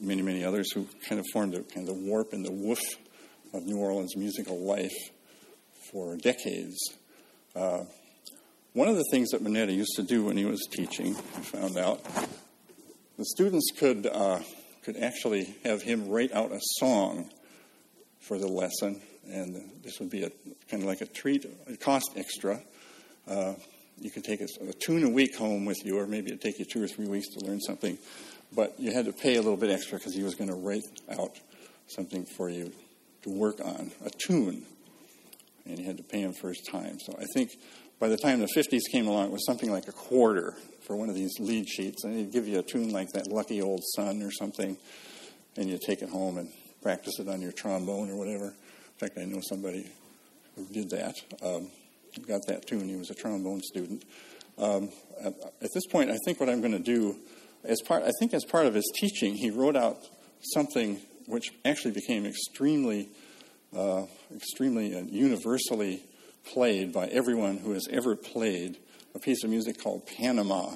many, 0.00 0.22
many 0.22 0.44
others 0.44 0.72
who 0.72 0.88
kind 1.08 1.20
of 1.20 1.24
formed 1.32 1.54
a 1.54 1.62
kind 1.62 1.88
of 1.88 1.94
the 1.94 2.02
warp 2.02 2.32
and 2.32 2.44
the 2.44 2.50
woof 2.50 2.80
of 3.54 3.64
New 3.64 3.76
Orleans 3.76 4.16
musical 4.16 4.58
life 4.58 4.96
for 5.92 6.16
decades. 6.16 6.76
Uh, 7.54 7.84
one 8.72 8.88
of 8.88 8.96
the 8.96 9.04
things 9.12 9.30
that 9.30 9.44
Manetta 9.44 9.72
used 9.72 9.94
to 9.94 10.02
do 10.02 10.24
when 10.24 10.36
he 10.36 10.46
was 10.46 10.66
teaching, 10.72 11.14
I 11.14 11.40
found 11.42 11.78
out, 11.78 12.04
the 13.16 13.24
students 13.24 13.70
could 13.78 14.08
uh, 14.08 14.40
could 14.82 14.96
actually 14.96 15.54
have 15.64 15.82
him 15.82 16.08
write 16.08 16.32
out 16.32 16.50
a 16.50 16.58
song 16.60 17.30
for 18.18 18.36
the 18.36 18.48
lesson, 18.48 19.00
and 19.30 19.70
this 19.82 19.98
would 20.00 20.10
be 20.10 20.24
a 20.24 20.30
kind 20.70 20.82
of 20.82 20.84
like 20.84 21.00
a 21.00 21.06
treat. 21.06 21.44
It 21.66 21.80
cost 21.80 22.10
extra. 22.16 22.60
Uh, 23.28 23.54
you 23.98 24.10
could 24.10 24.24
take 24.24 24.40
a, 24.40 24.46
a, 24.68 24.72
tune 24.72 25.04
a 25.04 25.08
week 25.08 25.36
home 25.36 25.64
with 25.64 25.78
you, 25.84 25.98
or 25.98 26.06
maybe 26.06 26.28
it'd 26.28 26.40
take 26.40 26.58
you 26.58 26.64
two 26.64 26.82
or 26.82 26.88
three 26.88 27.06
weeks 27.06 27.28
to 27.28 27.44
learn 27.44 27.60
something, 27.60 27.98
but 28.52 28.78
you 28.78 28.92
had 28.92 29.06
to 29.06 29.12
pay 29.12 29.36
a 29.36 29.42
little 29.42 29.56
bit 29.56 29.70
extra 29.70 29.98
because 29.98 30.14
he 30.14 30.22
was 30.22 30.34
going 30.34 30.50
to 30.50 30.56
write 30.56 30.84
out 31.18 31.38
something 31.86 32.24
for 32.24 32.48
you 32.50 32.72
to 33.22 33.30
work 33.30 33.60
on, 33.64 33.90
a 34.04 34.10
tune, 34.10 34.64
and 35.64 35.78
you 35.78 35.84
had 35.84 35.96
to 35.96 36.02
pay 36.02 36.20
him 36.20 36.32
for 36.32 36.48
his 36.48 36.60
time. 36.70 36.98
So 37.00 37.14
I 37.18 37.24
think 37.34 37.52
by 37.98 38.08
the 38.08 38.16
time 38.16 38.40
the 38.40 38.48
50s 38.54 38.82
came 38.92 39.06
along, 39.06 39.26
it 39.26 39.32
was 39.32 39.46
something 39.46 39.70
like 39.70 39.88
a 39.88 39.92
quarter 39.92 40.54
for 40.82 40.94
one 40.96 41.08
of 41.08 41.14
these 41.14 41.40
lead 41.40 41.68
sheets, 41.68 42.04
and 42.04 42.14
he'd 42.14 42.32
give 42.32 42.46
you 42.46 42.58
a 42.58 42.62
tune 42.62 42.90
like 42.90 43.12
that 43.12 43.28
Lucky 43.28 43.62
Old 43.62 43.82
Sun 43.94 44.22
or 44.22 44.30
something, 44.30 44.76
and 45.56 45.68
you'd 45.68 45.80
take 45.80 46.02
it 46.02 46.10
home 46.10 46.38
and 46.38 46.50
practice 46.82 47.18
it 47.18 47.28
on 47.28 47.40
your 47.40 47.52
trombone 47.52 48.10
or 48.10 48.16
whatever. 48.16 48.54
In 48.96 49.08
fact, 49.08 49.18
I 49.18 49.26
know 49.26 49.42
somebody 49.46 49.86
who 50.54 50.64
did 50.72 50.88
that. 50.88 51.14
Um, 51.42 51.68
got 52.26 52.40
that 52.46 52.66
tune. 52.66 52.88
He 52.88 52.96
was 52.96 53.10
a 53.10 53.14
trombone 53.14 53.60
student. 53.60 54.04
Um, 54.56 54.88
at, 55.22 55.34
at, 55.60 55.68
this 55.74 55.84
point, 55.90 56.10
I 56.10 56.16
think 56.24 56.40
what 56.40 56.48
I'm 56.48 56.62
going 56.62 56.72
to 56.72 56.78
do, 56.78 57.14
as 57.62 57.82
part, 57.82 58.04
I 58.04 58.10
think 58.18 58.32
as 58.32 58.46
part 58.46 58.64
of 58.64 58.72
his 58.72 58.90
teaching, 58.94 59.34
he 59.34 59.50
wrote 59.50 59.76
out 59.76 59.98
something 60.40 60.98
which 61.26 61.52
actually 61.66 61.90
became 61.90 62.24
extremely, 62.24 63.10
uh, 63.76 64.04
extremely 64.34 64.94
and 64.94 65.10
universally 65.10 66.02
played 66.50 66.94
by 66.94 67.06
everyone 67.08 67.58
who 67.58 67.72
has 67.72 67.86
ever 67.90 68.16
played 68.16 68.78
a 69.14 69.18
piece 69.18 69.44
of 69.44 69.50
music 69.50 69.78
called 69.82 70.06
Panama, 70.06 70.70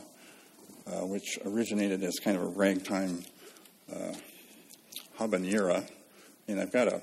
uh, 0.87 1.07
which 1.07 1.39
originated 1.47 2.03
as 2.03 2.19
kind 2.19 2.37
of 2.37 2.43
a 2.43 2.49
ragtime 2.49 3.25
uh, 3.91 4.13
habanera. 5.19 5.89
And 6.49 6.61
I've 6.61 6.73
got 6.73 6.89
a, 6.89 7.01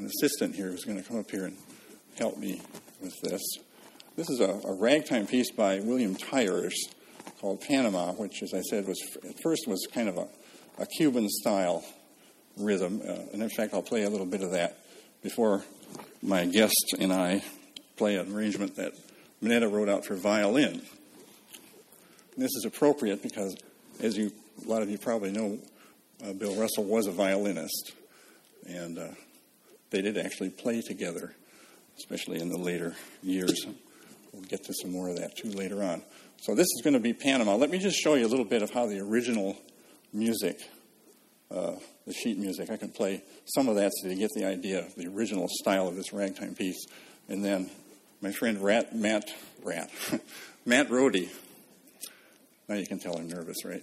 an 0.00 0.06
assistant 0.06 0.54
here 0.54 0.70
who's 0.70 0.84
going 0.84 1.00
to 1.00 1.06
come 1.06 1.18
up 1.18 1.30
here 1.30 1.44
and 1.44 1.56
help 2.16 2.38
me 2.38 2.60
with 3.02 3.14
this. 3.20 3.42
This 4.16 4.30
is 4.30 4.40
a, 4.40 4.60
a 4.64 4.72
ragtime 4.72 5.26
piece 5.26 5.50
by 5.50 5.80
William 5.80 6.14
Tyers 6.14 6.74
called 7.38 7.60
Panama, 7.60 8.12
which, 8.12 8.42
as 8.42 8.54
I 8.54 8.62
said, 8.62 8.88
was 8.88 8.98
at 9.28 9.34
first 9.42 9.68
was 9.68 9.86
kind 9.92 10.08
of 10.08 10.16
a, 10.16 10.26
a 10.78 10.86
Cuban 10.86 11.28
style 11.28 11.84
rhythm. 12.56 13.02
Uh, 13.06 13.12
and 13.32 13.42
in 13.42 13.50
fact, 13.50 13.74
I'll 13.74 13.82
play 13.82 14.04
a 14.04 14.10
little 14.10 14.26
bit 14.26 14.42
of 14.42 14.52
that 14.52 14.78
before 15.22 15.62
my 16.22 16.46
guest 16.46 16.94
and 16.98 17.12
I 17.12 17.42
play 17.96 18.16
an 18.16 18.34
arrangement 18.34 18.76
that 18.76 18.92
Manetta 19.42 19.70
wrote 19.70 19.90
out 19.90 20.06
for 20.06 20.16
violin. 20.16 20.80
And 22.34 22.44
this 22.44 22.54
is 22.56 22.64
appropriate 22.64 23.22
because, 23.22 23.54
as 24.00 24.16
you, 24.16 24.32
a 24.64 24.68
lot 24.68 24.80
of 24.80 24.88
you 24.88 24.96
probably 24.96 25.30
know, 25.30 25.58
uh, 26.24 26.32
Bill 26.32 26.54
Russell 26.54 26.84
was 26.84 27.06
a 27.06 27.12
violinist, 27.12 27.92
and 28.66 28.98
uh, 28.98 29.08
they 29.90 30.02
did 30.02 30.16
actually 30.16 30.50
play 30.50 30.80
together 30.82 31.34
especially 32.00 32.40
in 32.40 32.48
the 32.48 32.58
later 32.58 32.94
years. 33.22 33.66
We'll 34.32 34.42
get 34.42 34.64
to 34.64 34.74
some 34.74 34.90
more 34.90 35.08
of 35.08 35.18
that 35.18 35.36
too 35.36 35.50
later 35.50 35.82
on. 35.82 36.02
So 36.40 36.54
this 36.54 36.66
is 36.66 36.80
going 36.82 36.94
to 36.94 37.00
be 37.00 37.12
Panama. 37.12 37.56
Let 37.56 37.70
me 37.70 37.78
just 37.78 37.98
show 37.98 38.14
you 38.14 38.26
a 38.26 38.28
little 38.28 38.44
bit 38.44 38.62
of 38.62 38.70
how 38.70 38.86
the 38.86 39.00
original 39.00 39.56
music, 40.12 40.58
uh, 41.50 41.74
the 42.06 42.12
sheet 42.14 42.38
music, 42.38 42.70
I 42.70 42.76
can 42.76 42.88
play 42.90 43.22
some 43.44 43.68
of 43.68 43.76
that 43.76 43.92
so 43.94 44.08
you 44.08 44.16
get 44.16 44.30
the 44.34 44.46
idea 44.46 44.86
of 44.86 44.94
the 44.94 45.06
original 45.08 45.46
style 45.50 45.88
of 45.88 45.96
this 45.96 46.12
ragtime 46.12 46.54
piece. 46.54 46.86
And 47.28 47.44
then 47.44 47.70
my 48.22 48.32
friend 48.32 48.62
Rat, 48.62 48.94
Matt, 48.94 49.24
Rat, 49.62 49.90
Matt 50.64 50.90
Rhody, 50.90 51.28
now 52.68 52.76
you 52.76 52.86
can 52.86 52.98
tell 52.98 53.18
I'm 53.18 53.28
nervous, 53.28 53.64
right? 53.64 53.82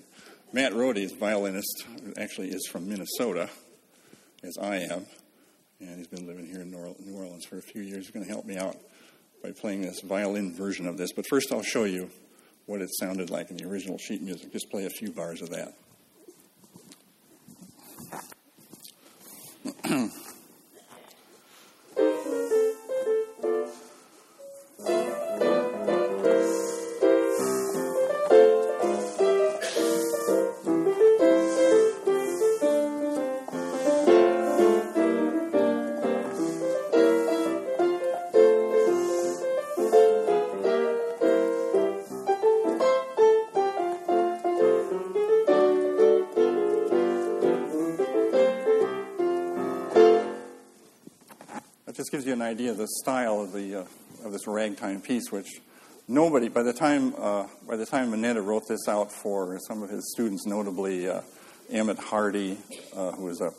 Matt 0.54 0.74
Rhody 0.74 1.04
is 1.04 1.12
violinist, 1.12 1.86
actually 2.18 2.50
is 2.50 2.68
from 2.72 2.90
Minnesota, 2.90 3.50
as 4.44 4.58
I 4.60 4.78
am 4.78 5.06
and 5.80 5.98
he's 5.98 6.08
been 6.08 6.26
living 6.28 6.46
here 6.46 6.62
in 6.62 6.72
New 6.72 7.16
Orleans 7.16 7.46
for 7.46 7.58
a 7.58 7.62
few 7.62 7.82
years. 7.82 8.06
He's 8.06 8.12
going 8.12 8.26
to 8.26 8.32
help 8.32 8.46
me 8.46 8.58
out 8.58 8.76
by 9.44 9.52
playing 9.52 9.82
this 9.82 10.02
violin 10.02 10.54
version 10.54 10.88
of 10.88 10.98
this. 10.98 11.12
But 11.14 11.26
first, 11.30 11.52
I'll 11.52 11.62
show 11.62 11.84
you 11.84 12.10
what 12.66 12.82
it 12.82 12.90
sounded 13.00 13.30
like 13.30 13.52
in 13.52 13.58
the 13.58 13.66
original 13.66 13.98
sheet 13.98 14.22
music. 14.22 14.52
Just 14.52 14.70
play 14.70 14.86
a 14.86 14.90
few 14.90 15.12
bars 15.12 15.42
of 15.42 15.50
that. 15.52 15.74
idea 52.42 52.72
of 52.72 52.78
the 52.78 52.88
style 53.02 53.40
of 53.40 53.54
the 53.54 53.76
uh, 53.76 53.84
of 54.26 54.34
this 54.34 54.46
ragtime 54.46 55.00
piece, 55.00 55.32
which 55.32 55.62
nobody 56.06 56.50
by 56.50 56.62
the 56.62 56.74
time 56.74 57.14
uh, 57.18 57.48
by 57.66 57.78
the 57.78 57.86
time 57.86 58.12
Manetta 58.12 58.46
wrote 58.46 58.68
this 58.68 58.90
out 58.90 59.10
for 59.10 59.58
some 59.60 59.82
of 59.82 59.90
his 59.90 60.12
students, 60.12 60.46
notably 60.46 61.08
uh, 61.08 61.22
Emmett 61.72 61.98
Hardy, 61.98 62.58
uh, 62.94 63.14
who 63.14 63.24
was 63.24 63.40
a 63.40 63.52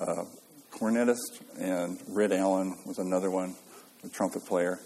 uh, 0.00 0.24
cornetist, 0.70 1.42
and 1.58 2.00
Red 2.06 2.30
Allen 2.32 2.78
was 2.86 2.98
another 2.98 3.28
one, 3.28 3.56
a 4.04 4.08
trumpet 4.08 4.46
player. 4.46 4.78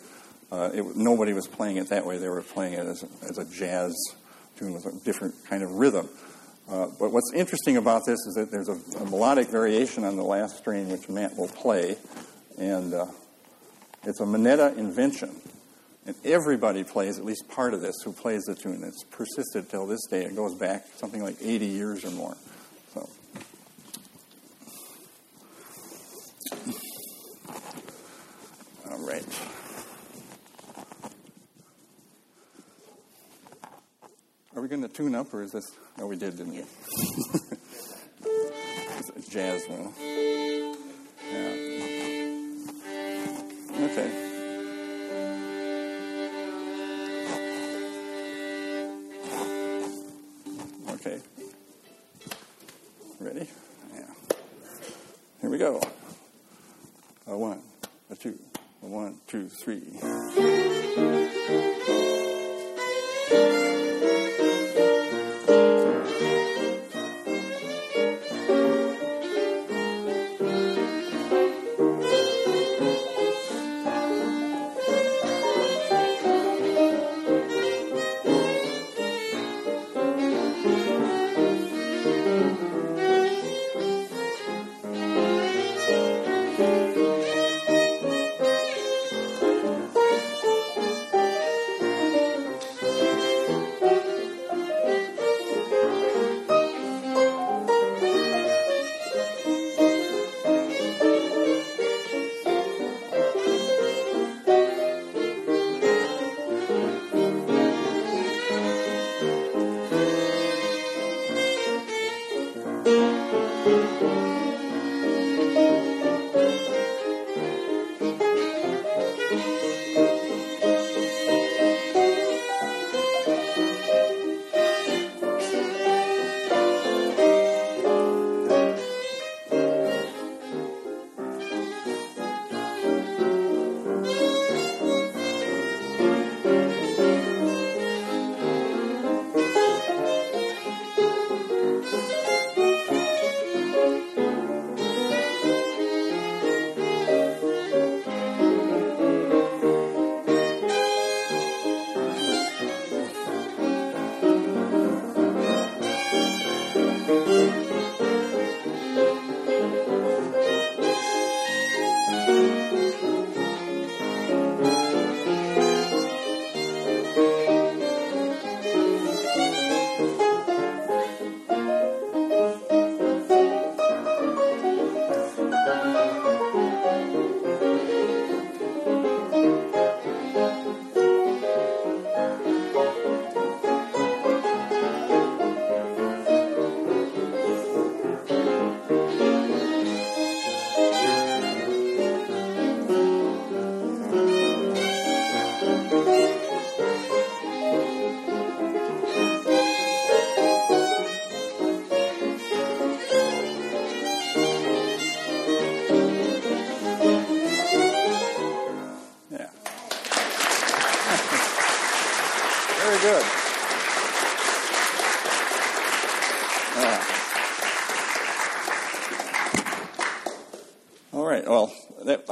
Uh, 0.51 0.71
it, 0.73 0.97
nobody 0.97 1.35
was 1.35 1.47
playing 1.47 1.77
it 1.77 1.91
that 1.91 2.07
way; 2.07 2.17
they 2.17 2.31
were 2.31 2.41
playing 2.41 2.73
it 2.73 2.87
as 2.87 3.03
a, 3.03 3.09
as 3.29 3.37
a 3.37 3.45
jazz 3.55 3.95
tune 4.57 4.73
with 4.73 4.87
a 4.87 5.05
different 5.05 5.35
kind 5.45 5.63
of 5.63 5.73
rhythm. 5.73 6.09
but 6.67 7.13
what's 7.13 7.33
interesting 7.35 7.77
about 7.77 8.07
this 8.07 8.19
is 8.27 8.35
that 8.35 8.51
there's 8.51 8.71
a, 8.71 8.79
a, 8.99 9.05
melodic 9.11 9.49
variation 9.51 10.05
on 10.05 10.17
the 10.17 10.25
last 10.25 10.57
strain, 10.57 10.89
which 10.89 11.07
Matt 11.11 11.37
will 11.37 11.49
play, 11.49 11.99
and 12.59 12.93
uh, 12.93 13.07
it's 14.05 14.21
a 14.21 14.25
Manetta 14.25 14.77
invention. 14.77 15.35
And 16.07 16.17
everybody 16.25 16.85
plays 16.85 17.19
at 17.19 17.25
least 17.25 17.49
part 17.49 17.75
of 17.75 17.83
this 17.83 17.97
who 18.05 18.13
plays 18.13 18.45
the 18.45 18.55
tune. 18.55 18.83
It's 18.83 19.05
persisted 19.05 19.69
till 19.69 19.87
this 19.87 20.07
day. 20.07 20.25
It 20.25 20.35
goes 20.35 20.55
back 20.55 20.87
something 20.97 21.23
like 21.23 21.37
80 21.43 21.67
years 21.67 22.05
or 22.05 22.11
more. 22.11 22.37
So. 22.95 23.09
All 28.91 29.07
right. 29.07 29.25
Are 34.57 34.63
we 34.63 34.69
going 34.69 34.83
to 34.83 34.89
tune 34.89 35.15
up, 35.15 35.33
or 35.35 35.43
is 35.43 35.53
this? 35.53 35.71
No, 35.99 36.07
we 36.07 36.17
did, 36.17 36.39
didn't 36.39 36.55
we? 36.55 36.65
jazz 39.31 39.63
one. 39.69 40.48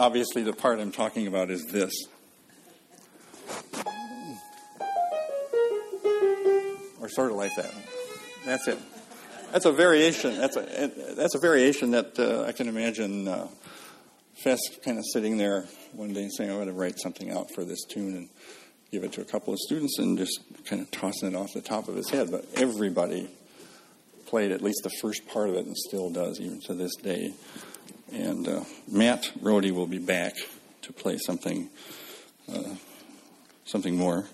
Obviously, 0.07 0.45
the 0.45 0.53
part 0.53 0.79
I'm 0.79 0.93
talking 0.93 1.27
about 1.27 1.51
is 1.51 1.67
this. 1.67 1.93
Or 7.01 7.09
sort 7.09 7.33
of 7.33 7.37
like 7.37 7.55
that. 7.57 7.75
That's 8.45 8.69
it. 8.69 8.79
That's 9.53 9.65
a 9.65 9.73
variation. 9.73 10.39
That's 10.39 10.57
a 10.57 10.91
that's 11.17 11.35
a 11.35 11.39
variation 11.39 11.91
that 11.91 12.19
uh, 12.19 12.45
I 12.45 12.53
can 12.53 12.69
imagine 12.69 13.27
uh, 13.27 13.49
Fess 14.45 14.61
kind 14.85 14.99
of 14.99 15.05
sitting 15.13 15.39
there 15.39 15.65
one 15.93 16.13
day 16.13 16.29
saying, 16.29 16.51
"I 16.51 16.57
want 16.57 16.69
to 16.69 16.73
write 16.73 17.01
something 17.01 17.33
out 17.33 17.49
for 17.53 17.65
this 17.65 17.83
tune 17.85 18.17
and 18.17 18.29
give 18.93 19.03
it 19.03 19.13
to 19.15 19.23
a 19.23 19.25
couple 19.25 19.53
of 19.53 19.59
students," 19.59 19.99
and 19.99 20.17
just 20.17 20.41
kind 20.67 20.81
of 20.81 20.91
tossing 20.93 21.33
it 21.33 21.35
off 21.35 21.53
the 21.53 21.61
top 21.61 21.89
of 21.89 21.97
his 21.97 22.11
head. 22.11 22.31
But 22.31 22.45
everybody 22.55 23.29
played 24.27 24.53
at 24.53 24.63
least 24.63 24.81
the 24.85 24.91
first 25.03 25.27
part 25.27 25.49
of 25.49 25.57
it 25.57 25.67
and 25.67 25.77
still 25.77 26.11
does, 26.11 26.41
even 26.41 26.61
to 26.63 26.75
this 26.75 26.95
day. 26.97 27.35
And 28.13 28.47
uh, 28.47 28.65
Matt 28.89 29.33
Rhody 29.41 29.71
will 29.71 29.87
be 29.87 29.99
back 29.99 30.35
to 30.83 30.93
play 30.93 31.19
something 31.19 31.71
uh, 32.53 32.75
something 33.65 33.97
more 33.97 34.27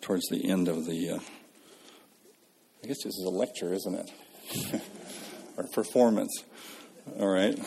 towards 0.00 0.26
the 0.28 0.48
end 0.48 0.68
of 0.68 0.86
the. 0.86 1.10
Uh, 1.10 1.18
I 2.82 2.86
guess 2.86 3.02
this 3.04 3.14
is 3.18 3.24
a 3.26 3.30
lecture, 3.30 3.72
isn't 3.74 3.94
it? 3.94 4.82
or 5.56 5.64
performance. 5.72 6.44
All 7.18 7.28
right. 7.28 7.58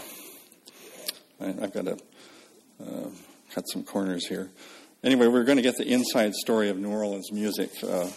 I, 1.40 1.46
have 1.46 1.74
got 1.74 1.86
to 1.86 1.98
uh, 2.82 3.10
cut 3.54 3.66
some 3.68 3.84
corners 3.84 4.26
here. 4.28 4.50
Anyway, 5.04 5.28
we're 5.28 5.44
going 5.44 5.58
to 5.58 5.62
get 5.62 5.76
the 5.76 5.88
inside 5.88 6.34
story 6.34 6.70
of 6.70 6.78
New 6.78 6.90
Orleans 6.90 7.32
music 7.32 7.72
uh, 7.84 8.08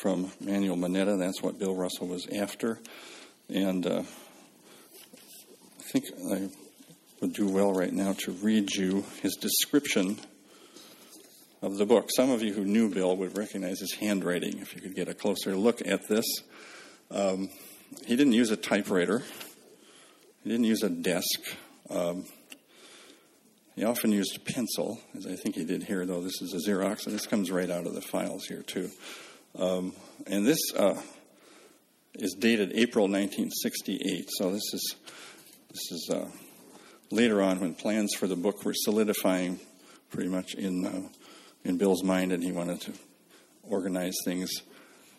from 0.00 0.30
Manuel 0.40 0.76
Manetta. 0.76 1.18
That's 1.18 1.42
what 1.42 1.58
Bill 1.58 1.74
Russell 1.74 2.06
was 2.06 2.26
after. 2.28 2.78
And 3.48 3.86
uh, 3.86 4.02
think 5.92 6.06
I 6.32 6.48
would 7.20 7.32
do 7.32 7.48
well 7.48 7.72
right 7.72 7.92
now 7.92 8.14
to 8.24 8.32
read 8.32 8.74
you 8.74 9.04
his 9.22 9.34
description 9.36 10.18
of 11.62 11.76
the 11.76 11.86
book. 11.86 12.08
Some 12.14 12.30
of 12.30 12.42
you 12.42 12.52
who 12.52 12.64
knew 12.64 12.88
Bill 12.88 13.16
would 13.16 13.36
recognize 13.36 13.80
his 13.80 13.94
handwriting 13.94 14.58
if 14.58 14.74
you 14.74 14.80
could 14.80 14.94
get 14.94 15.08
a 15.08 15.14
closer 15.14 15.56
look 15.56 15.80
at 15.86 16.08
this. 16.08 16.26
Um, 17.10 17.48
he 18.04 18.16
didn't 18.16 18.32
use 18.32 18.50
a 18.50 18.56
typewriter. 18.56 19.22
He 20.42 20.50
didn't 20.50 20.66
use 20.66 20.82
a 20.82 20.90
desk. 20.90 21.40
Um, 21.88 22.24
he 23.74 23.84
often 23.84 24.10
used 24.10 24.36
a 24.36 24.40
pencil, 24.40 25.00
as 25.16 25.26
I 25.26 25.36
think 25.36 25.54
he 25.54 25.64
did 25.64 25.82
here, 25.82 26.06
though 26.06 26.22
this 26.22 26.40
is 26.40 26.54
a 26.54 26.70
Xerox, 26.70 27.06
and 27.06 27.14
this 27.14 27.26
comes 27.26 27.50
right 27.50 27.70
out 27.70 27.86
of 27.86 27.94
the 27.94 28.00
files 28.00 28.46
here, 28.46 28.62
too. 28.62 28.90
Um, 29.58 29.92
and 30.26 30.46
this 30.46 30.58
uh, 30.74 31.00
is 32.14 32.34
dated 32.38 32.72
April 32.74 33.04
1968, 33.04 34.30
so 34.30 34.50
this 34.50 34.72
is, 34.72 34.96
this 35.76 35.92
is 35.92 36.10
uh, 36.10 36.26
later 37.10 37.42
on 37.42 37.60
when 37.60 37.74
plans 37.74 38.14
for 38.14 38.26
the 38.26 38.34
book 38.34 38.64
were 38.64 38.72
solidifying 38.74 39.60
pretty 40.10 40.30
much 40.30 40.54
in, 40.54 40.86
uh, 40.86 41.02
in 41.64 41.76
Bill's 41.76 42.02
mind, 42.02 42.32
and 42.32 42.42
he 42.42 42.50
wanted 42.50 42.80
to 42.80 42.92
organize 43.62 44.14
things 44.24 44.50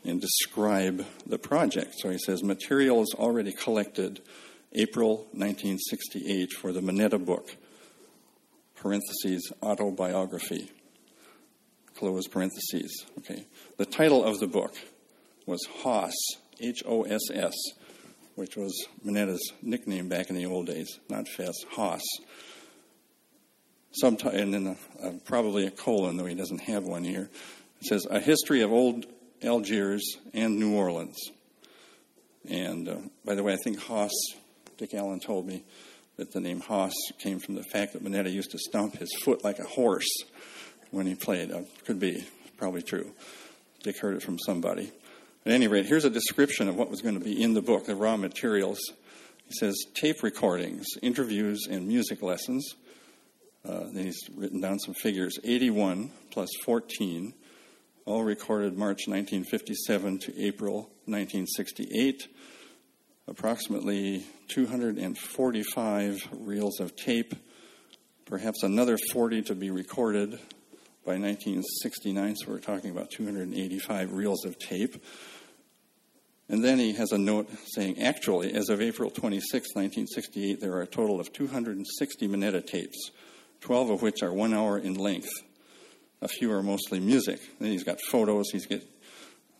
and 0.04 0.20
describe 0.20 1.06
the 1.28 1.38
project. 1.38 1.93
So 2.00 2.10
he 2.10 2.17
says 2.17 2.41
Material 2.43 3.04
is 3.04 3.13
already 3.15 3.52
collected 3.52 4.20
April 4.74 5.28
1968 5.34 6.54
for 6.54 6.72
the 6.72 6.82
Manetta 6.82 7.24
book, 7.24 7.56
parentheses, 8.76 9.52
autobiography, 9.62 10.72
close 11.93 12.28
parentheses. 12.28 13.06
Okay. 13.20 13.46
The 13.78 13.86
title 13.86 14.24
of 14.24 14.39
the 14.39 14.48
book 14.48 14.74
was 15.46 15.63
Hoss, 15.84 16.15
H 16.60 16.82
O 16.88 17.04
S 17.04 17.30
S, 17.32 17.54
which 18.38 18.56
was 18.56 18.88
Manetta's 19.04 19.52
nickname 19.63 20.08
back 20.08 20.30
in 20.30 20.36
the 20.36 20.45
old 20.45 20.67
days, 20.67 21.00
not 21.10 21.28
Fess, 21.28 21.56
Hoss. 21.71 22.04
Sometime, 23.91 24.36
and 24.36 24.54
then 24.54 24.67
a, 24.67 25.08
uh, 25.08 25.12
probably 25.26 25.65
a 25.65 25.71
colon, 25.71 26.17
though 26.17 26.26
he 26.28 26.36
doesn't 26.36 26.62
have 26.62 26.84
one 26.84 27.04
here. 27.04 27.32
It 27.82 27.88
says, 27.88 28.06
A 28.08 28.19
History 28.19 28.62
of 28.62 28.71
Old 28.71 29.08
Algiers, 29.41 30.17
and 30.36 30.60
New 30.60 30.76
Orleans. 30.76 31.17
And 32.47 32.88
uh, 32.88 32.97
by 33.26 33.34
the 33.34 33.41
way, 33.41 33.54
I 33.54 33.58
think 33.63 33.80
Hoss, 33.80 34.13
Dick 34.78 34.93
Allen 34.93 35.19
told 35.19 35.47
me 35.47 35.63
that 36.17 36.32
the 36.32 36.39
name 36.39 36.60
Hoss 36.60 36.93
came 37.17 37.39
from 37.39 37.56
the 37.56 37.63
fact 37.63 37.93
that 37.93 38.04
Manetta 38.04 38.32
used 38.32 38.52
to 38.52 38.60
stomp 38.60 38.97
his 38.97 39.12
foot 39.23 39.43
like 39.43 39.58
a 39.58 39.63
horse 39.63 40.08
when 40.91 41.08
he 41.08 41.15
played. 41.15 41.52
Uh, 41.52 41.62
could 41.86 42.00
be, 42.00 42.23
probably 42.58 42.84
true. 42.84 43.12
Dick 43.82 43.97
heard 44.00 44.15
it 44.15 44.21
from 44.21 44.38
somebody. 44.38 44.91
At 45.45 45.54
any 45.54 45.67
rate, 45.67 45.86
here's 45.86 46.06
a 46.06 46.10
description 46.10 46.67
of 46.67 46.76
what 46.76 46.89
was 46.89 47.02
going 47.02 47.17
to 47.17 47.23
be 47.23 47.41
in 47.41 47.54
the 47.54 47.62
book, 47.62 47.86
the 47.86 47.95
raw 47.95 48.17
materials. 48.17 48.80
He 49.45 49.54
says 49.54 49.76
tape 49.93 50.23
recordings, 50.23 50.86
interviews, 51.02 51.67
and 51.69 51.88
music 51.88 52.21
lessons. 52.21 52.76
Uh, 53.67 53.86
then 53.91 54.06
he's 54.06 54.30
written 54.36 54.62
down 54.62 54.80
some 54.80 54.93
figures 54.93 55.38
81 55.43 56.12
plus 56.32 56.50
14 56.63 57.34
all 58.08 58.23
recorded 58.23 58.78
March 58.78 59.06
1957 59.06 60.19
to 60.19 60.41
April 60.41 60.84
1968. 61.06 62.28
Approximately 63.28 64.26
245 64.47 66.30
reels 66.32 66.80
of 66.80 66.95
tape, 66.95 67.34
perhaps 68.23 68.63
another 68.63 68.97
40 69.12 69.41
to 69.43 69.56
be 69.56 69.71
recorded 69.71 70.39
by 71.08 71.13
1969, 71.13 72.36
so 72.36 72.52
we're 72.52 72.60
talking 72.60 72.91
about 72.91 73.10
285 73.10 74.13
reels 74.13 74.46
of 74.46 74.60
tape. 74.60 75.04
And 76.50 76.63
then 76.63 76.78
he 76.78 76.93
has 76.93 77.12
a 77.12 77.17
note 77.17 77.50
saying, 77.65 78.00
actually, 78.02 78.54
as 78.54 78.70
of 78.70 78.82
April 78.82 79.10
26, 79.10 79.52
1968, 79.74 80.62
there 80.62 80.74
are 80.74 80.84
a 80.84 80.88
total 80.88 81.20
of 81.20 81.34
260 81.34 82.28
Manetta 82.28 82.63
tapes, 82.63 83.12
12 83.62 83.89
of 83.89 84.02
which 84.04 84.22
are 84.22 84.32
one 84.32 84.54
hour 84.54 84.78
in 84.78 84.93
length 84.93 85.32
a 86.22 86.28
few 86.28 86.52
are 86.52 86.63
mostly 86.63 87.00
music. 87.00 87.39
Then 87.60 87.72
he's 87.72 87.84
got 87.84 88.02
photos. 88.02 88.50
He's 88.52 88.65
got 88.65 88.82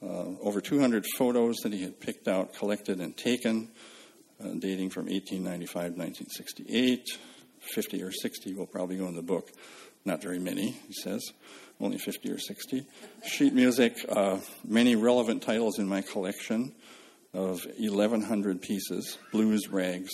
uh, 0.02 0.26
over 0.42 0.62
200 0.62 1.06
photos 1.18 1.58
that 1.58 1.74
he 1.74 1.84
had 1.84 2.00
picked 2.00 2.28
out, 2.28 2.54
collected, 2.56 3.00
and 3.00 3.16
taken, 3.16 3.70
uh, 4.44 4.50
dating 4.60 4.90
from 4.90 5.06
1895 5.06 5.98
1968. 5.98 7.04
50 7.60 8.04
or 8.04 8.12
60 8.12 8.54
will 8.54 8.66
probably 8.66 8.98
go 8.98 9.08
in 9.08 9.16
the 9.16 9.22
book. 9.22 9.50
Not 10.08 10.24
very 10.24 10.40
many, 10.40 10.72
he 10.72 10.94
says, 10.94 11.22
only 11.80 11.98
50 11.98 12.32
or 12.32 12.40
60. 12.40 12.86
Sheet 13.26 13.54
music, 13.54 13.98
uh, 14.10 14.40
many 14.66 14.96
relevant 14.96 15.44
titles 15.44 15.78
in 15.78 15.88
my 15.88 16.02
collection 16.02 16.74
of 17.34 17.66
1,100 17.78 18.62
pieces, 18.62 19.18
blues, 19.32 19.68
rags, 19.68 20.12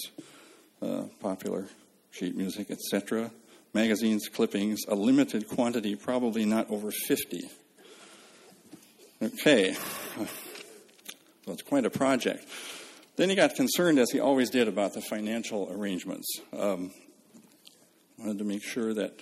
uh, 0.82 1.04
popular 1.22 1.68
sheet 2.12 2.36
music, 2.36 2.70
etc 2.72 3.32
magazines, 3.74 4.28
clippings, 4.28 4.82
a 4.88 4.96
limited 4.96 5.48
quantity, 5.48 5.96
probably 5.96 6.46
not 6.46 6.70
over 6.70 6.92
50. 6.92 7.50
Okay, 9.22 9.76
well, 10.18 10.28
it's 11.48 11.64
quite 11.64 11.86
a 11.86 11.90
project. 11.90 12.46
Then 13.16 13.30
he 13.30 13.36
got 13.36 13.56
concerned, 13.56 14.00
as 14.00 14.12
he 14.12 14.20
always 14.20 14.50
did, 14.50 14.68
about 14.68 14.94
the 14.94 15.02
financial 15.02 15.72
arrangements. 15.72 16.28
Um, 16.58 16.92
wanted 18.18 18.38
to 18.40 18.44
make 18.44 18.64
sure 18.64 18.94
that 18.94 19.14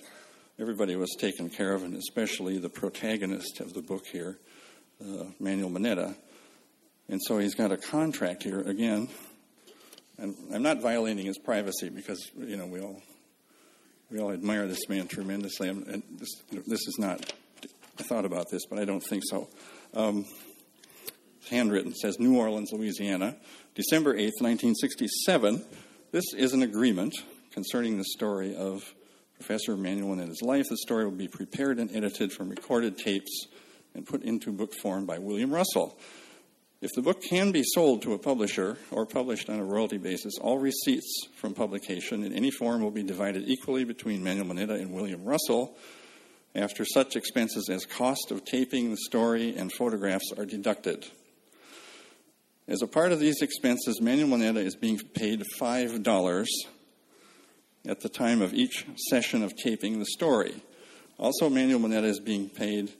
everybody 0.58 0.96
was 0.96 1.14
taken 1.18 1.50
care 1.50 1.72
of, 1.72 1.82
and 1.82 1.94
especially 1.94 2.58
the 2.58 2.68
protagonist 2.68 3.60
of 3.60 3.74
the 3.74 3.82
book 3.82 4.06
here, 4.06 4.38
uh, 5.00 5.24
Manuel 5.40 5.70
Manetta. 5.70 6.14
And 7.08 7.20
so 7.22 7.38
he's 7.38 7.54
got 7.54 7.72
a 7.72 7.76
contract 7.76 8.42
here 8.42 8.60
again. 8.60 9.08
And 10.18 10.36
I'm 10.52 10.62
not 10.62 10.80
violating 10.80 11.26
his 11.26 11.38
privacy 11.38 11.88
because, 11.88 12.30
you 12.36 12.56
know, 12.56 12.66
we 12.66 12.80
all 12.80 13.02
we 14.12 14.20
all 14.20 14.30
admire 14.30 14.66
this 14.66 14.88
man 14.88 15.08
tremendously. 15.08 15.68
And 15.68 16.02
this, 16.10 16.28
this 16.66 16.86
is 16.86 16.96
not, 16.98 17.32
I 17.98 18.02
thought 18.02 18.26
about 18.26 18.50
this, 18.50 18.66
but 18.66 18.78
I 18.78 18.84
don't 18.84 19.00
think 19.00 19.22
so. 19.26 19.48
Um, 19.94 20.26
handwritten 21.48 21.94
says 21.94 22.18
New 22.18 22.36
Orleans, 22.36 22.72
Louisiana, 22.72 23.36
December 23.74 24.12
8th, 24.12 24.40
1967. 24.40 25.64
This 26.12 26.24
is 26.36 26.52
an 26.52 26.62
agreement 26.62 27.14
concerning 27.52 27.96
the 27.96 28.04
story 28.04 28.54
of 28.54 28.94
Professor 29.42 29.76
Manuel 29.76 30.20
and 30.20 30.28
his 30.28 30.40
life. 30.40 30.68
The 30.68 30.76
story 30.76 31.04
will 31.04 31.10
be 31.10 31.26
prepared 31.26 31.80
and 31.80 31.90
edited 31.94 32.32
from 32.32 32.48
recorded 32.48 32.96
tapes 32.96 33.48
and 33.92 34.06
put 34.06 34.22
into 34.22 34.52
book 34.52 34.72
form 34.72 35.04
by 35.04 35.18
William 35.18 35.52
Russell. 35.52 35.98
If 36.80 36.92
the 36.94 37.02
book 37.02 37.20
can 37.20 37.50
be 37.50 37.64
sold 37.64 38.02
to 38.02 38.12
a 38.12 38.18
publisher 38.18 38.78
or 38.92 39.04
published 39.04 39.50
on 39.50 39.58
a 39.58 39.64
royalty 39.64 39.98
basis, 39.98 40.34
all 40.40 40.58
receipts 40.58 41.26
from 41.34 41.54
publication 41.54 42.22
in 42.22 42.32
any 42.32 42.52
form 42.52 42.82
will 42.82 42.92
be 42.92 43.02
divided 43.02 43.48
equally 43.48 43.82
between 43.82 44.22
Manuel 44.22 44.46
Manetta 44.46 44.80
and 44.80 44.92
William 44.92 45.24
Russell 45.24 45.76
after 46.54 46.84
such 46.84 47.16
expenses 47.16 47.68
as 47.68 47.84
cost 47.84 48.30
of 48.30 48.44
taping 48.44 48.90
the 48.90 48.96
story 48.96 49.56
and 49.56 49.72
photographs 49.72 50.30
are 50.38 50.46
deducted. 50.46 51.04
As 52.68 52.80
a 52.80 52.86
part 52.86 53.10
of 53.10 53.18
these 53.18 53.42
expenses, 53.42 54.00
Manuel 54.00 54.28
Manetta 54.28 54.64
is 54.64 54.76
being 54.76 55.00
paid 55.00 55.42
$5 55.60 56.44
at 57.86 58.00
the 58.00 58.08
time 58.08 58.42
of 58.42 58.54
each 58.54 58.86
session 59.08 59.42
of 59.42 59.56
taping 59.56 59.98
the 59.98 60.06
story. 60.06 60.54
Also, 61.18 61.48
Manuel 61.48 61.80
Manetta 61.80 62.04
is 62.04 62.20
being 62.20 62.48
paid 62.48 62.92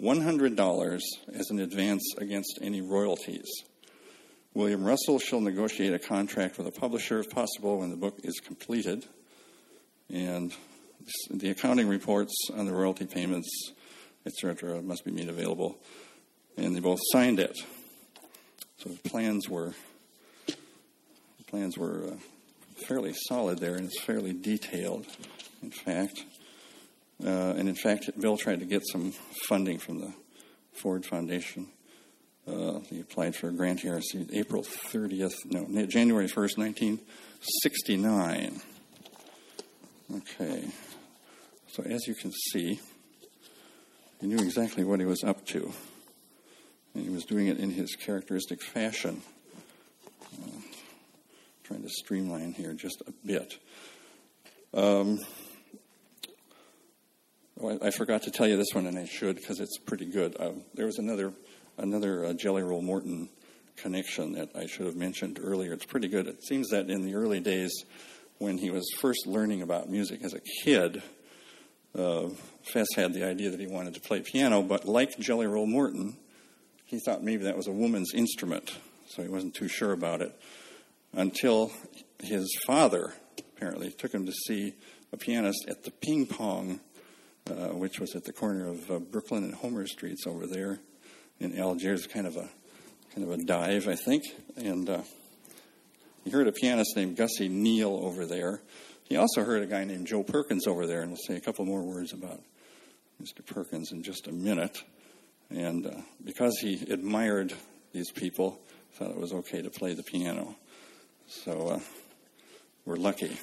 $100 0.00 1.00
as 1.34 1.50
an 1.50 1.58
advance 1.58 2.02
against 2.18 2.58
any 2.60 2.80
royalties. 2.80 3.46
William 4.54 4.84
Russell 4.84 5.18
shall 5.18 5.40
negotiate 5.40 5.92
a 5.92 5.98
contract 5.98 6.58
with 6.58 6.66
a 6.66 6.70
publisher, 6.70 7.18
if 7.20 7.30
possible, 7.30 7.78
when 7.78 7.90
the 7.90 7.96
book 7.96 8.18
is 8.24 8.40
completed. 8.40 9.04
And 10.10 10.52
the 11.30 11.50
accounting 11.50 11.88
reports 11.88 12.34
on 12.54 12.66
the 12.66 12.72
royalty 12.72 13.06
payments, 13.06 13.72
etc., 14.24 14.82
must 14.82 15.04
be 15.04 15.10
made 15.10 15.28
available. 15.28 15.78
And 16.56 16.74
they 16.74 16.80
both 16.80 17.00
signed 17.12 17.38
it. 17.38 17.58
So 18.78 18.90
the 18.90 19.08
plans 19.08 19.48
were 19.48 19.74
the 20.46 21.44
plans 21.46 21.76
were 21.76 22.12
uh, 22.12 22.16
fairly 22.86 23.14
solid 23.28 23.58
there, 23.58 23.74
and 23.74 23.86
it's 23.86 24.00
fairly 24.00 24.32
detailed. 24.32 25.06
In 25.62 25.70
fact, 25.70 26.24
uh, 27.24 27.54
and 27.56 27.68
in 27.68 27.74
fact, 27.74 28.10
Bill 28.20 28.36
tried 28.36 28.60
to 28.60 28.66
get 28.66 28.82
some 28.90 29.12
funding 29.48 29.78
from 29.78 30.00
the 30.00 30.12
Ford 30.72 31.06
Foundation 31.06 31.68
uh, 32.46 32.78
he 32.88 33.00
applied 33.00 33.34
for 33.34 33.48
a 33.48 33.52
grant 33.52 33.80
here. 33.80 34.00
See, 34.00 34.26
April 34.32 34.62
30th, 34.62 35.34
no, 35.46 35.86
January 35.86 36.28
1st, 36.28 36.58
1969. 36.58 38.60
Okay. 40.16 40.68
So 41.68 41.82
as 41.82 42.06
you 42.06 42.14
can 42.14 42.32
see, 42.52 42.80
he 44.20 44.26
knew 44.26 44.38
exactly 44.38 44.84
what 44.84 45.00
he 45.00 45.06
was 45.06 45.24
up 45.24 45.44
to. 45.46 45.72
And 46.94 47.04
he 47.04 47.10
was 47.10 47.24
doing 47.24 47.48
it 47.48 47.58
in 47.58 47.70
his 47.70 47.96
characteristic 47.96 48.62
fashion. 48.62 49.22
Trying 51.66 51.82
to 51.82 51.88
streamline 51.88 52.52
here 52.52 52.74
just 52.74 53.02
a 53.08 53.12
bit. 53.26 53.58
Um, 54.72 55.18
oh, 57.60 57.70
I, 57.70 57.88
I, 57.88 57.90
forgot 57.90 58.22
to 58.22 58.30
tell 58.30 58.46
you 58.46 58.56
this 58.56 58.72
one, 58.72 58.86
and 58.86 58.96
I 58.96 59.04
should 59.04 59.34
because 59.34 59.58
it's 59.58 59.76
pretty 59.78 60.04
good. 60.04 60.36
Uh, 60.38 60.52
there 60.74 60.86
was 60.86 60.98
another 60.98 61.32
another 61.76 62.26
uh, 62.26 62.34
Jelly 62.34 62.62
Roll 62.62 62.82
Morton 62.82 63.28
connection 63.74 64.34
that 64.34 64.50
I 64.54 64.66
should 64.66 64.86
have 64.86 64.94
mentioned 64.94 65.40
earlier. 65.42 65.72
It's 65.72 65.84
pretty 65.84 66.06
good. 66.06 66.28
It 66.28 66.44
seems 66.44 66.68
that 66.68 66.88
in 66.88 67.04
the 67.04 67.16
early 67.16 67.40
days, 67.40 67.72
when 68.38 68.58
he 68.58 68.70
was 68.70 68.88
first 69.00 69.26
learning 69.26 69.62
about 69.62 69.90
music 69.90 70.22
as 70.22 70.34
a 70.34 70.40
kid, 70.62 71.02
uh, 71.98 72.28
Fess 72.62 72.86
had 72.94 73.12
the 73.12 73.24
idea 73.24 73.50
that 73.50 73.58
he 73.58 73.66
wanted 73.66 73.94
to 73.94 74.00
play 74.00 74.20
piano, 74.20 74.62
but 74.62 74.84
like 74.84 75.18
Jelly 75.18 75.48
Roll 75.48 75.66
Morton, 75.66 76.16
he 76.84 77.00
thought 77.00 77.24
maybe 77.24 77.42
that 77.42 77.56
was 77.56 77.66
a 77.66 77.72
woman's 77.72 78.14
instrument, 78.14 78.70
so 79.08 79.24
he 79.24 79.28
wasn't 79.28 79.56
too 79.56 79.66
sure 79.66 79.90
about 79.90 80.22
it 80.22 80.32
until 81.16 81.72
his 82.22 82.56
father 82.66 83.12
apparently 83.56 83.90
took 83.90 84.12
him 84.12 84.26
to 84.26 84.32
see 84.32 84.74
a 85.12 85.16
pianist 85.16 85.64
at 85.68 85.82
the 85.82 85.90
Ping 85.90 86.26
Pong, 86.26 86.78
uh, 87.50 87.68
which 87.68 87.98
was 87.98 88.14
at 88.14 88.24
the 88.24 88.32
corner 88.32 88.68
of 88.68 88.90
uh, 88.90 88.98
Brooklyn 88.98 89.42
and 89.42 89.54
Homer 89.54 89.86
Streets 89.86 90.26
over 90.26 90.46
there 90.46 90.78
in 91.40 91.58
Algiers, 91.58 92.06
kind 92.06 92.26
of 92.26 92.36
a 92.36 92.48
kind 93.14 93.26
of 93.26 93.30
a 93.30 93.42
dive, 93.42 93.88
I 93.88 93.96
think. 93.96 94.24
And 94.56 94.88
uh, 94.90 95.02
he 96.22 96.30
heard 96.30 96.48
a 96.48 96.52
pianist 96.52 96.96
named 96.96 97.16
Gussie 97.16 97.48
Neal 97.48 97.98
over 98.02 98.26
there. 98.26 98.60
He 99.04 99.16
also 99.16 99.42
heard 99.42 99.62
a 99.62 99.66
guy 99.66 99.84
named 99.84 100.06
Joe 100.06 100.22
Perkins 100.22 100.66
over 100.66 100.86
there, 100.86 101.00
and 101.00 101.12
we'll 101.12 101.20
say 101.26 101.36
a 101.36 101.40
couple 101.40 101.64
more 101.64 101.82
words 101.82 102.12
about 102.12 102.40
Mr. 103.22 103.46
Perkins 103.46 103.92
in 103.92 104.02
just 104.02 104.26
a 104.26 104.32
minute. 104.32 104.76
And 105.48 105.86
uh, 105.86 106.00
because 106.22 106.58
he 106.60 106.74
admired 106.90 107.54
these 107.92 108.10
people, 108.10 108.60
thought 108.96 109.10
it 109.10 109.20
was 109.20 109.32
okay 109.32 109.62
to 109.62 109.70
play 109.70 109.94
the 109.94 110.02
piano. 110.02 110.56
So 111.28 111.68
uh, 111.68 111.80
we're 112.84 112.96
lucky, 112.96 113.36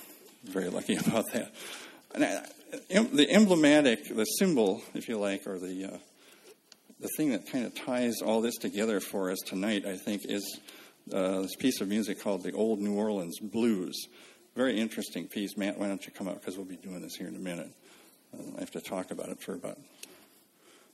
very 0.45 0.69
lucky 0.69 0.95
about 1.07 1.25
that. 1.33 1.53
Uh, 2.15 3.03
the 3.11 3.27
emblematic, 3.29 4.07
the 4.07 4.23
symbol, 4.23 4.81
if 4.93 5.09
you 5.09 5.17
like, 5.17 5.45
or 5.45 5.59
the 5.59 5.85
uh, 5.93 5.97
the 7.01 7.09
thing 7.17 7.31
that 7.31 7.51
kind 7.51 7.65
of 7.65 7.75
ties 7.75 8.21
all 8.21 8.39
this 8.39 8.55
together 8.55 9.01
for 9.01 9.29
us 9.29 9.39
tonight, 9.45 9.85
I 9.85 9.97
think, 9.97 10.21
is 10.23 10.59
uh, 11.11 11.41
this 11.41 11.55
piece 11.57 11.81
of 11.81 11.89
music 11.89 12.21
called 12.21 12.43
the 12.43 12.53
Old 12.53 12.79
New 12.79 12.93
Orleans 12.93 13.39
Blues. 13.39 14.07
Very 14.55 14.79
interesting 14.79 15.27
piece. 15.27 15.57
Matt, 15.57 15.77
why 15.77 15.87
don't 15.87 16.05
you 16.05 16.13
come 16.13 16.29
up? 16.29 16.39
Because 16.39 16.55
we'll 16.55 16.65
be 16.65 16.77
doing 16.77 17.01
this 17.01 17.15
here 17.15 17.27
in 17.27 17.35
a 17.35 17.39
minute. 17.39 17.69
Uh, 18.33 18.55
I 18.55 18.59
have 18.61 18.71
to 18.71 18.81
talk 18.81 19.11
about 19.11 19.27
it 19.27 19.41
for 19.41 19.53
about 19.55 19.77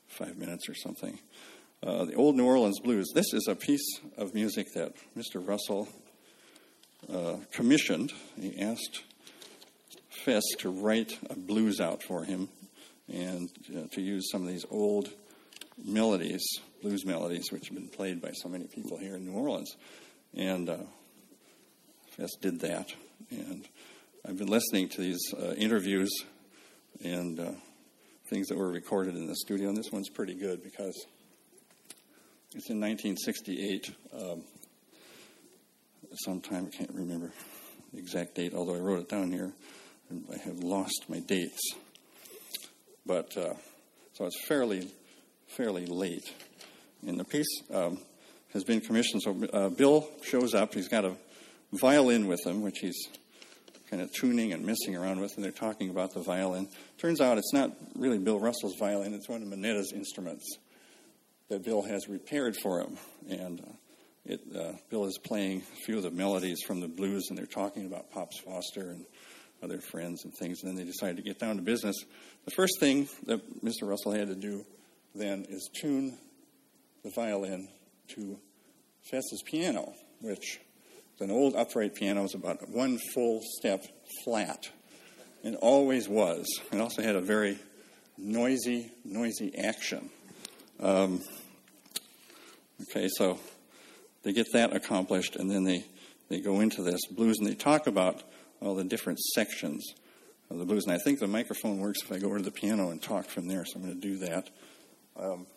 five 0.07 0.37
minutes 0.37 0.67
or 0.67 0.73
something. 0.73 1.19
Uh, 1.83 2.05
the 2.05 2.15
Old 2.15 2.35
New 2.35 2.45
Orleans 2.45 2.79
Blues. 2.79 3.11
This 3.13 3.31
is 3.33 3.47
a 3.47 3.55
piece 3.55 3.99
of 4.17 4.33
music 4.33 4.73
that 4.73 4.93
Mr. 5.15 5.45
Russell 5.45 5.87
uh, 7.11 7.37
commissioned. 7.51 8.11
He 8.39 8.59
asked 8.59 9.03
Fess 10.23 10.43
to 10.59 10.69
write 10.69 11.17
a 11.29 11.35
blues 11.35 11.79
out 11.79 12.03
for 12.03 12.23
him 12.23 12.49
and 13.11 13.49
uh, 13.75 13.87
to 13.91 14.01
use 14.01 14.29
some 14.31 14.41
of 14.41 14.47
these 14.47 14.65
old 14.69 15.09
melodies, 15.83 16.43
blues 16.81 17.05
melodies, 17.05 17.51
which 17.51 17.67
have 17.67 17.75
been 17.75 17.87
played 17.87 18.21
by 18.21 18.31
so 18.33 18.49
many 18.49 18.65
people 18.65 18.97
here 18.97 19.15
in 19.15 19.25
New 19.25 19.33
Orleans. 19.33 19.75
And 20.35 20.69
uh, 20.69 20.77
Fess 22.17 22.35
did 22.41 22.59
that. 22.61 22.91
And 23.31 23.67
I've 24.27 24.37
been 24.37 24.47
listening 24.47 24.89
to 24.89 25.01
these 25.01 25.33
uh, 25.33 25.53
interviews 25.53 26.11
and 27.03 27.39
uh, 27.39 27.51
things 28.29 28.47
that 28.47 28.57
were 28.57 28.69
recorded 28.69 29.15
in 29.15 29.27
the 29.27 29.35
studio. 29.35 29.69
And 29.69 29.77
this 29.77 29.91
one's 29.91 30.09
pretty 30.09 30.35
good 30.35 30.61
because 30.63 31.05
it's 32.53 32.69
in 32.69 32.79
1968. 32.79 33.91
Um, 34.13 34.43
sometime, 36.13 36.69
I 36.71 36.75
can't 36.75 36.93
remember 36.93 37.31
the 37.93 37.99
exact 37.99 38.35
date, 38.35 38.53
although 38.53 38.75
I 38.75 38.79
wrote 38.79 38.99
it 38.99 39.09
down 39.09 39.31
here. 39.31 39.51
And 40.09 40.25
I 40.33 40.37
have 40.37 40.59
lost 40.59 41.05
my 41.07 41.19
dates. 41.19 41.59
But 43.05 43.35
uh, 43.37 43.53
so 44.13 44.25
it's 44.25 44.39
fairly 44.47 44.89
fairly 45.49 45.85
late. 45.85 46.31
And 47.05 47.19
the 47.19 47.23
piece 47.23 47.61
um, 47.73 47.99
has 48.53 48.63
been 48.63 48.81
commissioned. 48.81 49.23
So 49.23 49.35
uh, 49.53 49.69
Bill 49.69 50.07
shows 50.23 50.53
up. 50.53 50.73
He's 50.73 50.87
got 50.87 51.05
a 51.05 51.15
violin 51.73 52.27
with 52.27 52.45
him, 52.45 52.61
which 52.61 52.79
he's 52.79 53.07
kind 53.89 54.01
of 54.01 54.11
tuning 54.13 54.53
and 54.53 54.63
messing 54.63 54.95
around 54.95 55.19
with, 55.19 55.35
and 55.35 55.43
they're 55.43 55.51
talking 55.51 55.89
about 55.89 56.13
the 56.13 56.21
violin. 56.21 56.67
Turns 56.99 57.21
out 57.21 57.37
it's 57.37 57.53
not 57.53 57.71
really 57.95 58.19
Bill 58.19 58.39
Russell's 58.39 58.75
violin, 58.77 59.13
it's 59.13 59.27
one 59.27 59.41
of 59.41 59.47
Manetta's 59.47 59.91
instruments 59.93 60.45
that 61.49 61.65
Bill 61.65 61.81
has 61.81 62.07
repaired 62.07 62.55
for 62.55 62.81
him. 62.81 62.97
And 63.27 63.61
uh, 63.61 63.71
it, 64.25 64.41
uh, 64.55 64.73
Bill 64.89 65.05
is 65.05 65.17
playing 65.17 65.61
a 65.61 65.75
few 65.85 65.97
of 65.97 66.03
the 66.03 66.11
melodies 66.11 66.59
from 66.65 66.79
the 66.79 66.87
blues, 66.87 67.27
and 67.29 67.37
they're 67.37 67.45
talking 67.45 67.85
about 67.85 68.11
Pops 68.11 68.39
Foster 68.39 68.89
and 68.91 69.05
other 69.63 69.79
friends 69.79 70.23
and 70.23 70.33
things. 70.33 70.61
And 70.61 70.69
then 70.69 70.77
they 70.77 70.89
decide 70.89 71.17
to 71.17 71.23
get 71.23 71.39
down 71.39 71.55
to 71.57 71.61
business. 71.61 71.95
The 72.45 72.51
first 72.51 72.79
thing 72.79 73.07
that 73.25 73.63
Mr. 73.63 73.83
Russell 73.83 74.11
had 74.11 74.27
to 74.27 74.35
do 74.35 74.65
then 75.15 75.45
is 75.49 75.69
tune 75.79 76.17
the 77.03 77.11
violin 77.15 77.67
to 78.15 78.39
Fess's 79.09 79.41
piano, 79.45 79.93
which 80.21 80.59
is 81.15 81.21
an 81.21 81.31
old 81.31 81.55
upright 81.55 81.95
piano, 81.95 82.23
is 82.23 82.35
about 82.35 82.69
one 82.69 82.99
full 83.13 83.41
step 83.57 83.83
flat, 84.23 84.69
and 85.43 85.55
always 85.57 86.07
was. 86.07 86.45
It 86.71 86.79
also 86.79 87.01
had 87.01 87.15
a 87.15 87.21
very 87.21 87.57
noisy, 88.17 88.91
noisy 89.03 89.57
action. 89.57 90.09
Um, 90.79 91.21
okay, 92.81 93.07
so 93.09 93.39
they 94.23 94.33
get 94.33 94.47
that 94.53 94.75
accomplished, 94.75 95.35
and 95.35 95.49
then 95.49 95.63
they, 95.63 95.85
they 96.29 96.39
go 96.39 96.59
into 96.59 96.81
this 96.81 97.05
blues, 97.07 97.37
and 97.39 97.47
they 97.47 97.55
talk 97.55 97.87
about 97.87 98.23
all 98.61 98.75
the 98.75 98.83
different 98.83 99.19
sections 99.19 99.93
of 100.49 100.57
the 100.57 100.65
blues. 100.65 100.85
And 100.85 100.93
I 100.93 100.97
think 100.97 101.19
the 101.19 101.27
microphone 101.27 101.79
works 101.79 102.01
if 102.01 102.11
I 102.11 102.19
go 102.19 102.27
over 102.27 102.37
to 102.37 102.43
the 102.43 102.51
piano 102.51 102.89
and 102.89 103.01
talk 103.01 103.25
from 103.25 103.47
there, 103.47 103.65
so 103.65 103.77
I'm 103.77 103.85
going 103.85 103.99
to 103.99 104.07
do 104.07 104.17
that. 104.17 104.49
Um, 105.17 105.47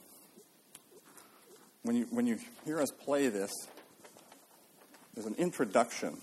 when 1.83 1.97
you 1.97 2.07
when 2.11 2.27
you 2.27 2.39
hear 2.65 2.81
us 2.81 2.91
play 2.91 3.29
this, 3.29 3.51
there's 5.15 5.27
an 5.27 5.35
introduction. 5.37 6.19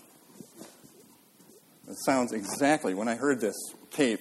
It 1.88 1.96
sounds 2.04 2.32
exactly 2.32 2.94
when 2.94 3.08
I 3.08 3.16
heard 3.16 3.40
this 3.40 3.56
tape 3.90 4.20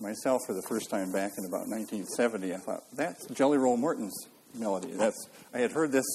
myself 0.00 0.42
for 0.46 0.54
the 0.54 0.62
first 0.62 0.90
time 0.90 1.10
back 1.12 1.32
in 1.36 1.44
about 1.44 1.68
1970. 1.68 2.54
I 2.54 2.56
thought 2.58 2.84
that's 2.94 3.26
Jelly 3.26 3.58
Roll 3.58 3.76
Morton's 3.76 4.14
melody. 4.54 4.92
That's 4.92 5.28
I 5.52 5.58
had 5.58 5.72
heard 5.72 5.92
this 5.92 6.06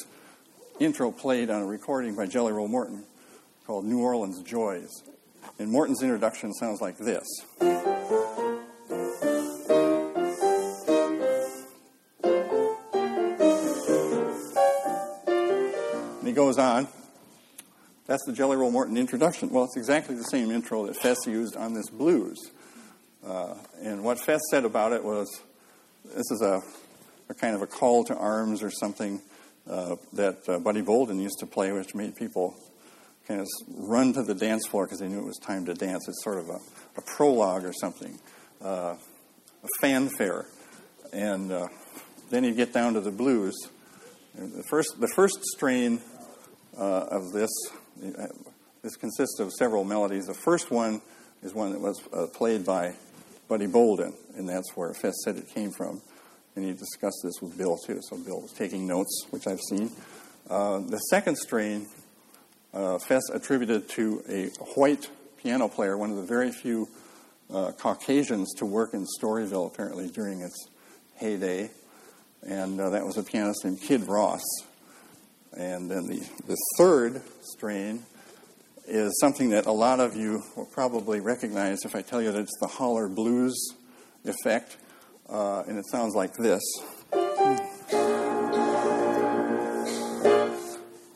intro 0.79 1.11
played 1.11 1.49
on 1.49 1.61
a 1.61 1.65
recording 1.65 2.15
by 2.15 2.25
Jelly 2.25 2.51
Roll 2.51 2.67
Morton 2.67 3.03
called 3.65 3.85
New 3.85 3.99
Orleans 3.99 4.41
Joys, 4.41 5.03
and 5.59 5.71
Morton's 5.71 6.01
introduction 6.01 6.53
sounds 6.53 6.81
like 6.81 6.97
this. 6.97 7.25
And 16.19 16.27
he 16.27 16.33
goes 16.33 16.57
on. 16.57 16.87
That's 18.05 18.25
the 18.25 18.33
Jelly 18.33 18.57
Roll 18.57 18.71
Morton 18.71 18.97
introduction. 18.97 19.49
Well, 19.49 19.63
it's 19.63 19.77
exactly 19.77 20.15
the 20.15 20.23
same 20.23 20.51
intro 20.51 20.87
that 20.87 20.97
Fess 20.97 21.25
used 21.25 21.55
on 21.55 21.73
this 21.73 21.89
blues. 21.89 22.51
Uh, 23.25 23.55
and 23.81 24.03
what 24.03 24.19
Fess 24.19 24.41
said 24.51 24.65
about 24.65 24.91
it 24.91 25.03
was 25.03 25.29
this 26.03 26.29
is 26.31 26.41
a, 26.41 26.61
a 27.29 27.33
kind 27.33 27.55
of 27.55 27.61
a 27.61 27.67
call 27.67 28.03
to 28.03 28.15
arms 28.15 28.61
or 28.61 28.69
something 28.69 29.21
uh, 29.69 29.95
that 30.13 30.47
uh, 30.47 30.59
Buddy 30.59 30.81
Bolden 30.81 31.19
used 31.19 31.39
to 31.39 31.45
play, 31.45 31.71
which 31.71 31.95
made 31.95 32.15
people 32.15 32.55
kind 33.27 33.39
of 33.39 33.47
run 33.67 34.13
to 34.13 34.23
the 34.23 34.35
dance 34.35 34.67
floor 34.67 34.85
because 34.85 34.99
they 34.99 35.07
knew 35.07 35.19
it 35.19 35.25
was 35.25 35.37
time 35.37 35.65
to 35.65 35.73
dance. 35.73 36.07
It's 36.07 36.23
sort 36.23 36.39
of 36.39 36.49
a, 36.49 36.59
a 36.97 37.01
prologue 37.01 37.63
or 37.63 37.73
something, 37.73 38.19
uh, 38.61 38.95
a 39.63 39.67
fanfare. 39.79 40.45
And 41.13 41.51
uh, 41.51 41.67
then 42.29 42.43
you 42.43 42.53
get 42.53 42.73
down 42.73 42.95
to 42.95 43.01
the 43.01 43.11
blues. 43.11 43.55
The 44.35 44.63
first, 44.69 44.99
the 44.99 45.07
first 45.07 45.39
strain 45.53 46.01
uh, 46.77 47.05
of 47.11 47.31
this, 47.31 47.51
this 48.81 48.95
consists 48.97 49.39
of 49.39 49.53
several 49.53 49.83
melodies. 49.83 50.25
The 50.25 50.33
first 50.33 50.71
one 50.71 51.01
is 51.43 51.53
one 51.53 51.71
that 51.71 51.79
was 51.79 52.01
played 52.33 52.65
by 52.65 52.95
Buddy 53.47 53.67
Bolden, 53.67 54.13
and 54.35 54.49
that's 54.49 54.75
where 54.75 54.93
Fess 54.93 55.13
said 55.23 55.37
it 55.37 55.47
came 55.53 55.71
from. 55.71 56.01
And 56.55 56.65
he 56.65 56.73
discussed 56.73 57.19
this 57.23 57.41
with 57.41 57.57
Bill, 57.57 57.77
too, 57.77 57.99
so 58.03 58.17
Bill 58.17 58.41
was 58.41 58.51
taking 58.51 58.87
notes, 58.87 59.25
which 59.31 59.47
I've 59.47 59.59
seen. 59.59 59.91
Uh, 60.49 60.79
the 60.79 60.99
second 61.09 61.37
strain, 61.37 61.87
uh, 62.73 62.99
Fess 62.99 63.23
attributed 63.33 63.89
to 63.89 64.23
a 64.29 64.45
white 64.75 65.09
piano 65.37 65.67
player, 65.67 65.97
one 65.97 66.11
of 66.11 66.17
the 66.17 66.25
very 66.25 66.51
few 66.51 66.87
uh, 67.51 67.71
Caucasians 67.71 68.53
to 68.55 68.65
work 68.65 68.93
in 68.93 69.05
Storyville, 69.19 69.67
apparently, 69.67 70.09
during 70.09 70.41
its 70.41 70.67
heyday. 71.15 71.71
And 72.43 72.79
uh, 72.79 72.89
that 72.91 73.05
was 73.05 73.17
a 73.17 73.23
pianist 73.23 73.63
named 73.63 73.81
Kid 73.81 74.07
Ross. 74.07 74.43
And 75.55 75.89
then 75.89 76.07
the, 76.07 76.27
the 76.47 76.57
third 76.77 77.21
strain 77.41 78.03
is 78.87 79.17
something 79.19 79.51
that 79.51 79.65
a 79.65 79.71
lot 79.71 79.99
of 79.99 80.15
you 80.15 80.43
will 80.55 80.65
probably 80.65 81.19
recognize 81.19 81.79
if 81.85 81.95
I 81.95 82.01
tell 82.01 82.21
you 82.21 82.31
that 82.31 82.41
it's 82.41 82.59
the 82.59 82.67
holler 82.67 83.07
blues 83.07 83.73
effect. 84.25 84.77
Uh, 85.29 85.63
and 85.67 85.77
it 85.77 85.85
sounds 85.87 86.15
like 86.15 86.33
this. 86.33 86.61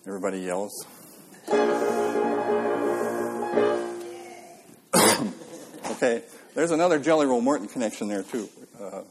Everybody 0.07 0.39
yells. 0.39 0.71
okay, 5.91 6.23
there's 6.55 6.71
another 6.71 6.99
Jelly 6.99 7.25
Roll 7.25 7.41
Morton 7.41 7.67
connection 7.67 8.07
there, 8.07 8.23
too, 8.23 8.47
uh, 8.81 9.01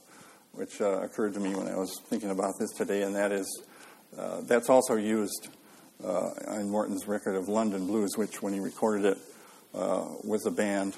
which 0.53 0.80
uh, 0.80 1.03
occurred 1.03 1.34
to 1.34 1.40
me 1.40 1.55
when 1.55 1.68
I 1.68 1.76
was 1.76 2.01
thinking 2.09 2.30
about 2.30 2.55
this 2.59 2.72
today, 2.72 3.03
and 3.03 3.14
that 3.14 3.32
is 3.32 3.62
uh, 4.16 4.40
that's 4.42 4.70
also 4.70 4.97
used 4.97 5.49
uh, 6.03 6.30
in 6.59 6.70
Morton's 6.70 7.07
record 7.07 7.36
of 7.36 7.49
London 7.49 7.86
Blues, 7.86 8.16
which, 8.16 8.42
when 8.42 8.55
he 8.55 8.61
recorded 8.61 9.05
it 9.05 9.18
uh, 9.74 10.07
with 10.24 10.44
the 10.44 10.51
band, 10.51 10.94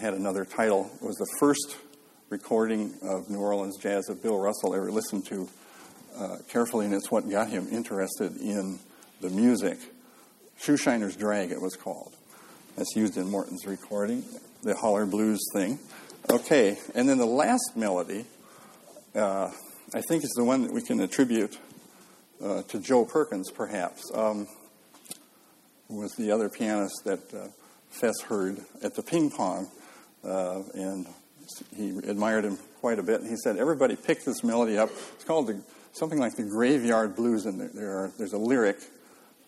had 0.00 0.14
another 0.14 0.44
title. 0.44 0.90
It 1.00 1.06
was 1.06 1.16
the 1.16 1.28
first 1.38 1.76
recording 2.28 2.92
of 3.02 3.30
New 3.30 3.38
Orleans 3.38 3.76
jazz 3.76 4.06
that 4.06 4.20
Bill 4.20 4.38
Russell 4.38 4.74
ever 4.74 4.90
listened 4.90 5.26
to 5.26 5.48
uh, 6.18 6.38
carefully, 6.48 6.84
and 6.84 6.94
it's 6.94 7.10
what 7.10 7.28
got 7.30 7.48
him 7.48 7.68
interested 7.70 8.36
in 8.36 8.80
the 9.20 9.30
music. 9.30 9.78
Shoeshiner's 10.60 11.14
Drag, 11.14 11.52
it 11.52 11.60
was 11.60 11.76
called. 11.76 12.12
That's 12.76 12.96
used 12.96 13.16
in 13.16 13.30
Morton's 13.30 13.64
recording, 13.66 14.24
the 14.62 14.74
holler 14.74 15.06
blues 15.06 15.40
thing. 15.52 15.78
Okay, 16.28 16.78
and 16.96 17.08
then 17.08 17.18
the 17.18 17.26
last 17.26 17.76
melody, 17.76 18.24
uh, 19.14 19.52
I 19.94 20.00
think, 20.08 20.24
is 20.24 20.32
the 20.36 20.44
one 20.44 20.62
that 20.62 20.72
we 20.72 20.82
can 20.82 21.00
attribute 21.00 21.56
uh, 22.42 22.62
to 22.62 22.80
Joe 22.80 23.04
Perkins, 23.04 23.52
perhaps, 23.52 24.02
um, 24.12 24.48
was 25.88 26.12
the 26.16 26.32
other 26.32 26.48
pianist 26.48 27.04
that 27.04 27.32
uh, 27.32 27.48
Fess 27.90 28.20
heard 28.22 28.58
at 28.82 28.94
the 28.96 29.02
ping 29.02 29.30
pong, 29.30 29.68
uh, 30.24 30.62
and 30.74 31.06
he 31.74 31.90
admired 31.90 32.44
him 32.44 32.58
quite 32.80 32.98
a 32.98 33.02
bit. 33.02 33.20
And 33.20 33.30
he 33.30 33.36
said, 33.36 33.56
"Everybody 33.56 33.96
pick 33.96 34.24
this 34.24 34.42
melody 34.42 34.78
up. 34.78 34.90
It's 35.14 35.24
called 35.24 35.48
the, 35.48 35.60
something 35.92 36.18
like 36.18 36.34
the 36.34 36.44
Graveyard 36.44 37.16
Blues, 37.16 37.46
and 37.46 37.60
there, 37.60 37.70
there 37.72 37.98
are, 37.98 38.12
there's 38.18 38.32
a 38.32 38.38
lyric." 38.38 38.78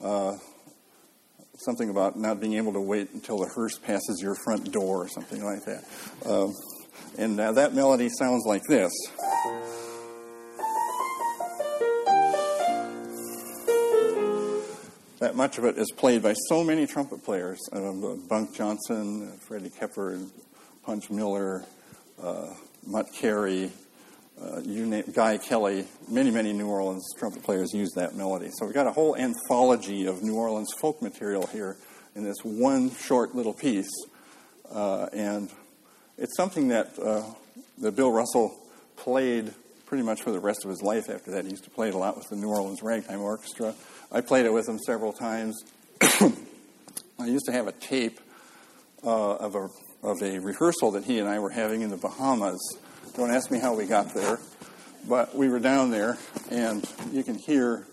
Uh, 0.01 0.37
something 1.59 1.91
about 1.91 2.17
not 2.17 2.41
being 2.41 2.55
able 2.55 2.73
to 2.73 2.81
wait 2.81 3.11
until 3.13 3.39
the 3.39 3.49
hearse 3.49 3.79
passes 3.79 4.21
your 4.23 4.37
front 4.37 4.71
door 4.71 5.03
or 5.03 5.09
something 5.09 5.45
like 5.45 5.65
that. 5.65 5.85
Um, 6.25 6.55
and 7.17 7.39
uh, 7.39 7.53
that 7.53 7.75
melody 7.75 8.09
sounds 8.09 8.45
like 8.47 8.63
this. 8.69 8.93
that 15.21 15.35
much 15.35 15.59
of 15.59 15.65
it 15.65 15.77
is 15.77 15.91
played 15.97 16.23
by 16.23 16.33
so 16.33 16.63
many 16.63 16.87
trumpet 16.87 17.25
players 17.25 17.59
uh, 17.73 17.93
Bunk 18.29 18.55
Johnson, 18.55 19.37
Freddie 19.41 19.71
Keppard, 19.71 20.31
Punch 20.85 21.11
Miller, 21.11 21.65
Mutt 22.87 23.13
Carey, 23.13 23.71
uh, 24.41 24.61
name, 24.61 25.05
Guy 25.13 25.39
Kelly, 25.39 25.85
many, 26.09 26.31
many 26.31 26.53
New 26.53 26.69
Orleans 26.69 27.05
trumpet 27.19 27.43
players 27.43 27.73
use 27.75 27.93
that 27.97 28.15
melody. 28.15 28.51
So 28.57 28.67
we've 28.67 28.75
got 28.75 28.87
a 28.87 28.93
whole 28.93 29.17
anthology 29.17 30.07
of 30.07 30.23
New 30.23 30.37
Orleans 30.37 30.73
folk 30.81 31.03
material 31.03 31.47
here 31.47 31.77
in 32.15 32.25
this 32.25 32.39
one 32.43 32.91
short 32.91 33.35
little 33.35 33.55
piece. 33.55 33.91
Uh, 34.71 35.07
and 35.13 35.51
it's 36.17 36.37
something 36.37 36.69
that, 36.69 36.99
uh, 36.99 37.23
that 37.79 37.97
Bill 37.97 38.13
Russell 38.13 38.57
played 38.97 39.53
pretty 39.87 40.05
much 40.05 40.23
for 40.23 40.31
the 40.31 40.41
rest 40.41 40.65
of 40.65 40.71
his 40.71 40.83
life 40.83 41.09
after 41.09 41.31
that. 41.33 41.45
He 41.45 41.51
used 41.51 41.65
to 41.65 41.71
play 41.71 41.89
it 41.89 41.95
a 41.95 41.99
lot 41.99 42.17
with 42.17 42.29
the 42.29 42.37
New 42.37 42.49
Orleans 42.49 42.83
Ragtime 42.83 43.21
Orchestra. 43.21 43.75
I 44.13 44.21
played 44.21 44.47
it 44.47 44.53
with 44.53 44.69
him 44.69 44.79
several 44.79 45.13
times. 45.13 45.63
I 46.03 47.27
used 47.27 47.47
to 47.47 47.53
have 47.53 47.67
a 47.67 47.73
tape 47.73 48.21
uh, 49.03 49.37
of, 49.37 49.55
a, 49.55 49.69
of 50.03 50.23
a 50.23 50.39
rehearsal 50.39 50.93
that 50.93 51.05
he 51.05 51.19
and 51.19 51.29
I 51.29 51.39
were 51.39 51.51
having 51.51 51.83
in 51.83 51.91
the 51.91 51.97
Bahamas. 51.97 52.61
Don't 53.17 53.31
ask 53.31 53.51
me 53.51 53.59
how 53.59 53.75
we 53.75 53.87
got 53.87 54.15
there, 54.15 54.39
but 55.09 55.35
we 55.35 55.49
were 55.49 55.59
down 55.59 55.91
there, 55.91 56.19
and 56.51 56.89
you 57.13 57.25
can 57.25 57.35
hear 57.35 57.87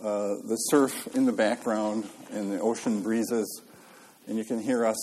uh, 0.00 0.36
the 0.44 0.56
surf 0.56 1.08
in 1.14 1.24
the 1.24 1.32
background 1.32 2.08
and 2.30 2.52
the 2.52 2.60
ocean 2.60 3.02
breezes, 3.02 3.62
and 4.28 4.38
you 4.38 4.44
can 4.44 4.60
hear 4.60 4.86
us 4.86 4.96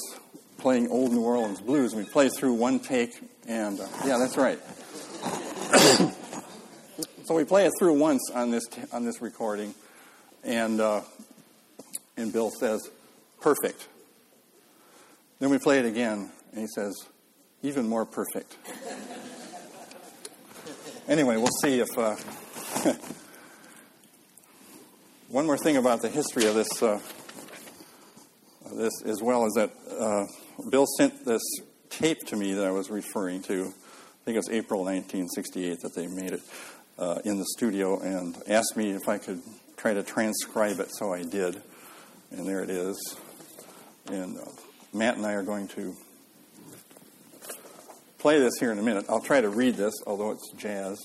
playing 0.57 0.89
old 0.89 1.11
New 1.11 1.23
Orleans 1.23 1.59
blues. 1.59 1.93
We 1.93 2.05
played 2.05 2.31
through 2.37 2.53
one 2.53 2.79
take, 2.79 3.11
and 3.47 3.79
uh, 3.79 3.87
yeah, 4.05 4.17
that's 4.17 4.37
right. 4.37 4.59
so 7.25 7.35
we 7.35 7.43
play 7.43 7.65
it 7.65 7.73
through 7.77 7.99
once 7.99 8.31
on 8.33 8.51
this 8.51 8.65
t- 8.67 8.83
on 8.93 9.03
this 9.03 9.21
recording, 9.21 9.73
and, 10.43 10.79
uh, 10.79 11.01
and 12.15 12.31
Bill 12.31 12.51
says, 12.51 12.89
perfect. 13.41 13.87
Then 15.39 15.49
we 15.49 15.57
play 15.57 15.79
it 15.79 15.85
again, 15.85 16.31
and 16.51 16.61
he 16.61 16.67
says, 16.67 16.93
even 17.61 17.87
more 17.87 18.05
perfect. 18.05 18.57
anyway, 21.07 21.37
we'll 21.37 21.47
see 21.61 21.79
if. 21.79 21.97
Uh, 21.97 22.15
one 25.29 25.45
more 25.45 25.57
thing 25.57 25.77
about 25.77 26.01
the 26.01 26.09
history 26.09 26.45
of 26.45 26.55
this, 26.55 26.83
uh, 26.83 26.99
this 28.73 28.91
as 29.05 29.21
well 29.21 29.45
is 29.45 29.53
that 29.53 29.71
uh, 29.99 30.25
Bill 30.69 30.85
sent 30.97 31.25
this 31.25 31.41
tape 31.89 32.19
to 32.27 32.35
me 32.35 32.53
that 32.53 32.65
I 32.65 32.71
was 32.71 32.89
referring 32.89 33.41
to. 33.43 33.61
I 33.63 34.25
think 34.25 34.35
it 34.35 34.37
was 34.37 34.49
April 34.49 34.81
1968 34.81 35.79
that 35.81 35.95
they 35.95 36.07
made 36.07 36.33
it 36.33 36.41
uh, 36.97 37.19
in 37.25 37.39
the 37.39 37.45
studio 37.57 37.99
and 37.99 38.35
asked 38.47 38.77
me 38.77 38.91
if 38.91 39.07
I 39.07 39.17
could 39.17 39.41
try 39.77 39.93
to 39.93 40.03
transcribe 40.03 40.79
it, 40.79 40.89
so 40.91 41.13
I 41.13 41.23
did. 41.23 41.61
And 42.31 42.47
there 42.47 42.61
it 42.61 42.69
is. 42.69 43.15
And 44.07 44.37
uh, 44.37 44.45
Matt 44.93 45.17
and 45.17 45.25
I 45.25 45.33
are 45.33 45.43
going 45.43 45.67
to 45.69 45.95
play 48.19 48.39
this 48.39 48.53
here 48.59 48.71
in 48.71 48.77
a 48.77 48.83
minute. 48.83 49.05
I'll 49.09 49.19
try 49.19 49.41
to 49.41 49.49
read 49.49 49.75
this, 49.75 49.93
although 50.05 50.31
it's 50.31 50.51
jazz. 50.53 50.99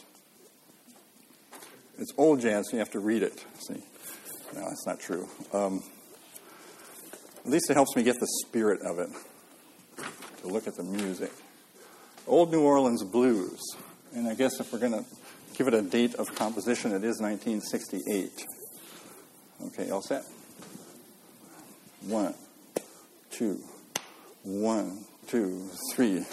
It's 1.99 2.13
old 2.17 2.41
jazz, 2.41 2.67
so 2.69 2.75
you 2.75 2.79
have 2.79 2.93
to 2.93 3.01
read 3.01 3.23
it. 3.23 3.45
See? 3.67 3.83
No, 4.55 4.61
that's 4.61 4.87
not 4.87 5.01
true. 5.01 5.27
Um, 5.53 5.83
at 7.45 7.51
least 7.51 7.71
it 7.71 7.75
helps 7.75 7.97
me 7.97 8.03
get 8.03 8.17
the 8.21 8.29
spirit 8.47 8.83
of 8.83 8.99
it, 8.99 9.09
to 10.43 10.49
look 10.49 10.69
at 10.69 10.77
the 10.77 10.85
music. 10.85 11.33
Old 12.27 12.53
New 12.53 12.61
Orleans 12.61 13.03
Blues. 13.03 13.59
And 14.15 14.29
I 14.29 14.35
guess 14.35 14.61
if 14.61 14.73
we're 14.73 14.79
going 14.79 14.93
to 14.93 15.05
give 15.57 15.67
it 15.67 15.75
a 15.75 15.83
date 15.83 16.15
of 16.17 16.35
composition, 16.35 16.93
it 16.93 17.05
is 17.05 17.21
1968. 17.21 18.45
Okay, 19.67 19.91
all 19.91 20.03
set? 20.03 20.25
One, 22.03 22.35
two, 23.31 23.61
one, 24.43 25.05
two, 25.27 25.69
three. 25.93 26.25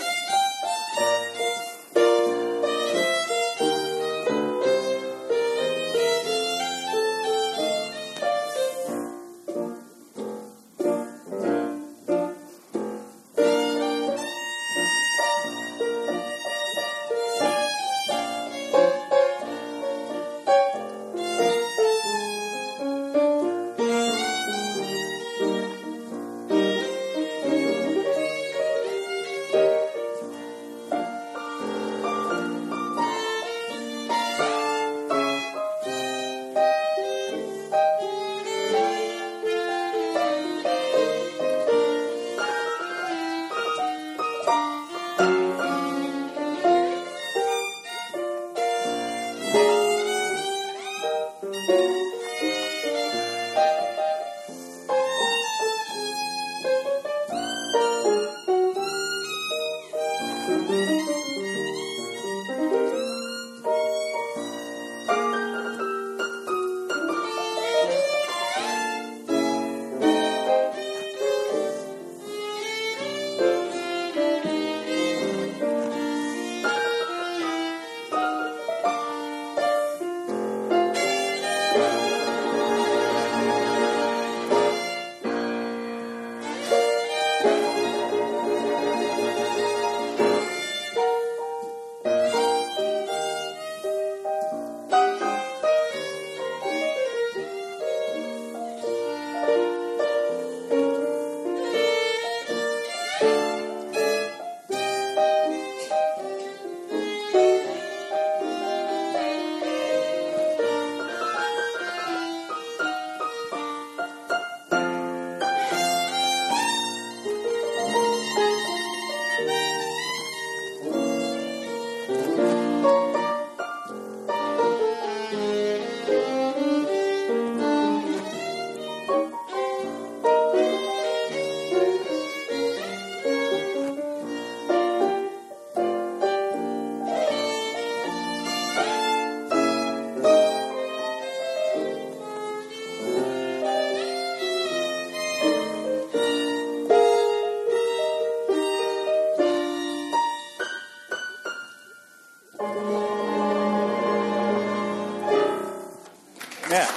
Matt. 156.76 156.90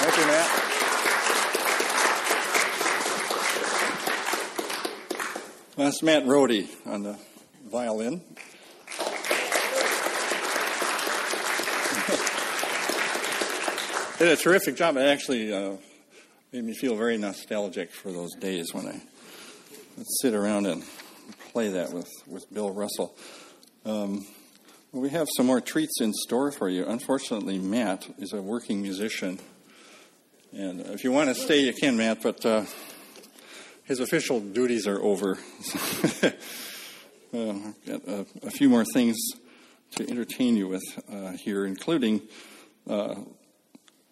Thank 0.00 0.16
you, 0.16 0.26
Matt. 0.26 0.48
That's 5.76 6.02
Matt 6.02 6.26
Rhody 6.26 6.68
on 6.86 7.04
the 7.04 7.16
violin. 7.70 8.20
Did 14.18 14.28
a 14.28 14.36
terrific 14.36 14.74
job. 14.74 14.96
It 14.96 15.02
actually 15.06 15.52
uh, 15.52 15.76
made 16.52 16.64
me 16.64 16.74
feel 16.74 16.96
very 16.96 17.16
nostalgic 17.16 17.92
for 17.92 18.10
those 18.10 18.34
days 18.34 18.74
when 18.74 18.88
I 18.88 19.00
would 19.96 20.06
sit 20.20 20.34
around 20.34 20.66
and 20.66 20.82
play 21.52 21.68
that 21.68 21.92
with, 21.92 22.10
with 22.26 22.52
Bill 22.52 22.72
Russell. 22.72 23.14
Um, 23.84 24.26
we 24.92 25.08
have 25.08 25.26
some 25.36 25.46
more 25.46 25.60
treats 25.60 26.00
in 26.02 26.12
store 26.12 26.52
for 26.52 26.68
you. 26.68 26.84
Unfortunately, 26.86 27.58
Matt 27.58 28.06
is 28.18 28.34
a 28.34 28.42
working 28.42 28.82
musician. 28.82 29.40
And 30.52 30.80
if 30.80 31.02
you 31.02 31.10
want 31.10 31.30
to 31.30 31.34
stay, 31.34 31.60
you 31.60 31.72
can, 31.72 31.96
Matt, 31.96 32.22
but 32.22 32.44
uh, 32.44 32.64
his 33.84 34.00
official 34.00 34.38
duties 34.40 34.86
are 34.86 35.00
over. 35.02 35.38
uh, 36.22 36.32
got 37.86 38.06
a, 38.06 38.26
a, 38.42 38.50
few 38.50 38.68
more 38.68 38.84
things 38.84 39.16
to 39.92 40.08
entertain 40.10 40.56
you 40.56 40.68
with 40.68 40.82
uh, 41.10 41.32
here, 41.42 41.64
including, 41.64 42.20
uh, 42.86 43.14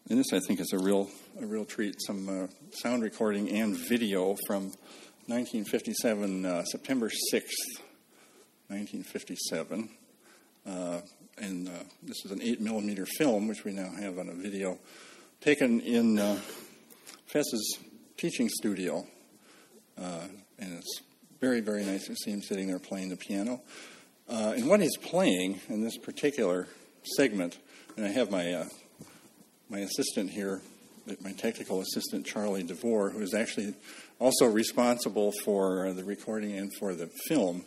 and 0.09 0.19
this 0.19 0.33
I 0.33 0.41
think 0.41 0.61
is 0.61 0.73
a 0.73 0.79
real, 0.79 1.11
a 1.43 1.45
real 1.45 1.67
treat, 1.67 1.97
some 2.07 2.45
uh, 2.45 2.47
sound 2.71 3.03
recording 3.03 3.51
and 3.51 3.77
video 3.77 4.35
from 4.47 4.73
1957, 5.27 6.47
uh, 6.47 6.65
September 6.65 7.11
6th, 7.35 7.83
1957. 8.69 9.91
Uh, 10.71 11.01
and 11.39 11.69
uh, 11.69 11.73
this 12.03 12.25
is 12.25 12.31
an 12.31 12.41
8 12.41 12.61
millimeter 12.61 13.05
film, 13.05 13.49
which 13.49 13.65
we 13.65 13.73
now 13.73 13.91
have 13.99 14.19
on 14.19 14.29
a 14.29 14.35
video, 14.35 14.79
taken 15.41 15.81
in 15.81 16.19
uh, 16.19 16.39
Fess's 17.27 17.79
teaching 18.17 18.49
studio. 18.49 19.05
Uh, 20.01 20.27
and 20.59 20.75
it's 20.75 21.01
very, 21.41 21.61
very 21.61 21.85
nice 21.85 22.07
to 22.07 22.15
see 22.15 22.31
him 22.31 22.43
sitting 22.43 22.69
there 22.69 22.79
playing 22.79 23.09
the 23.09 23.17
piano. 23.17 23.61
Uh, 24.29 24.53
and 24.57 24.69
what 24.69 24.81
he's 24.81 24.97
playing 24.97 25.61
in 25.69 25.83
this 25.83 25.97
particular 25.97 26.69
segment, 27.17 27.59
and 27.97 28.07
I 28.07 28.11
have 28.11 28.31
my, 28.31 28.53
uh, 28.53 28.69
my 29.69 29.79
assistant 29.81 30.31
here, 30.31 30.61
my 31.21 31.33
technical 31.33 31.81
assistant, 31.81 32.27
Charlie 32.27 32.63
DeVore, 32.63 33.11
who 33.11 33.21
is 33.23 33.35
actually 33.35 33.75
also 34.21 34.47
responsible 34.47 35.33
for 35.45 35.93
the 35.95 36.05
recording 36.05 36.53
and 36.57 36.71
for 36.79 36.95
the 36.95 37.09
film. 37.27 37.65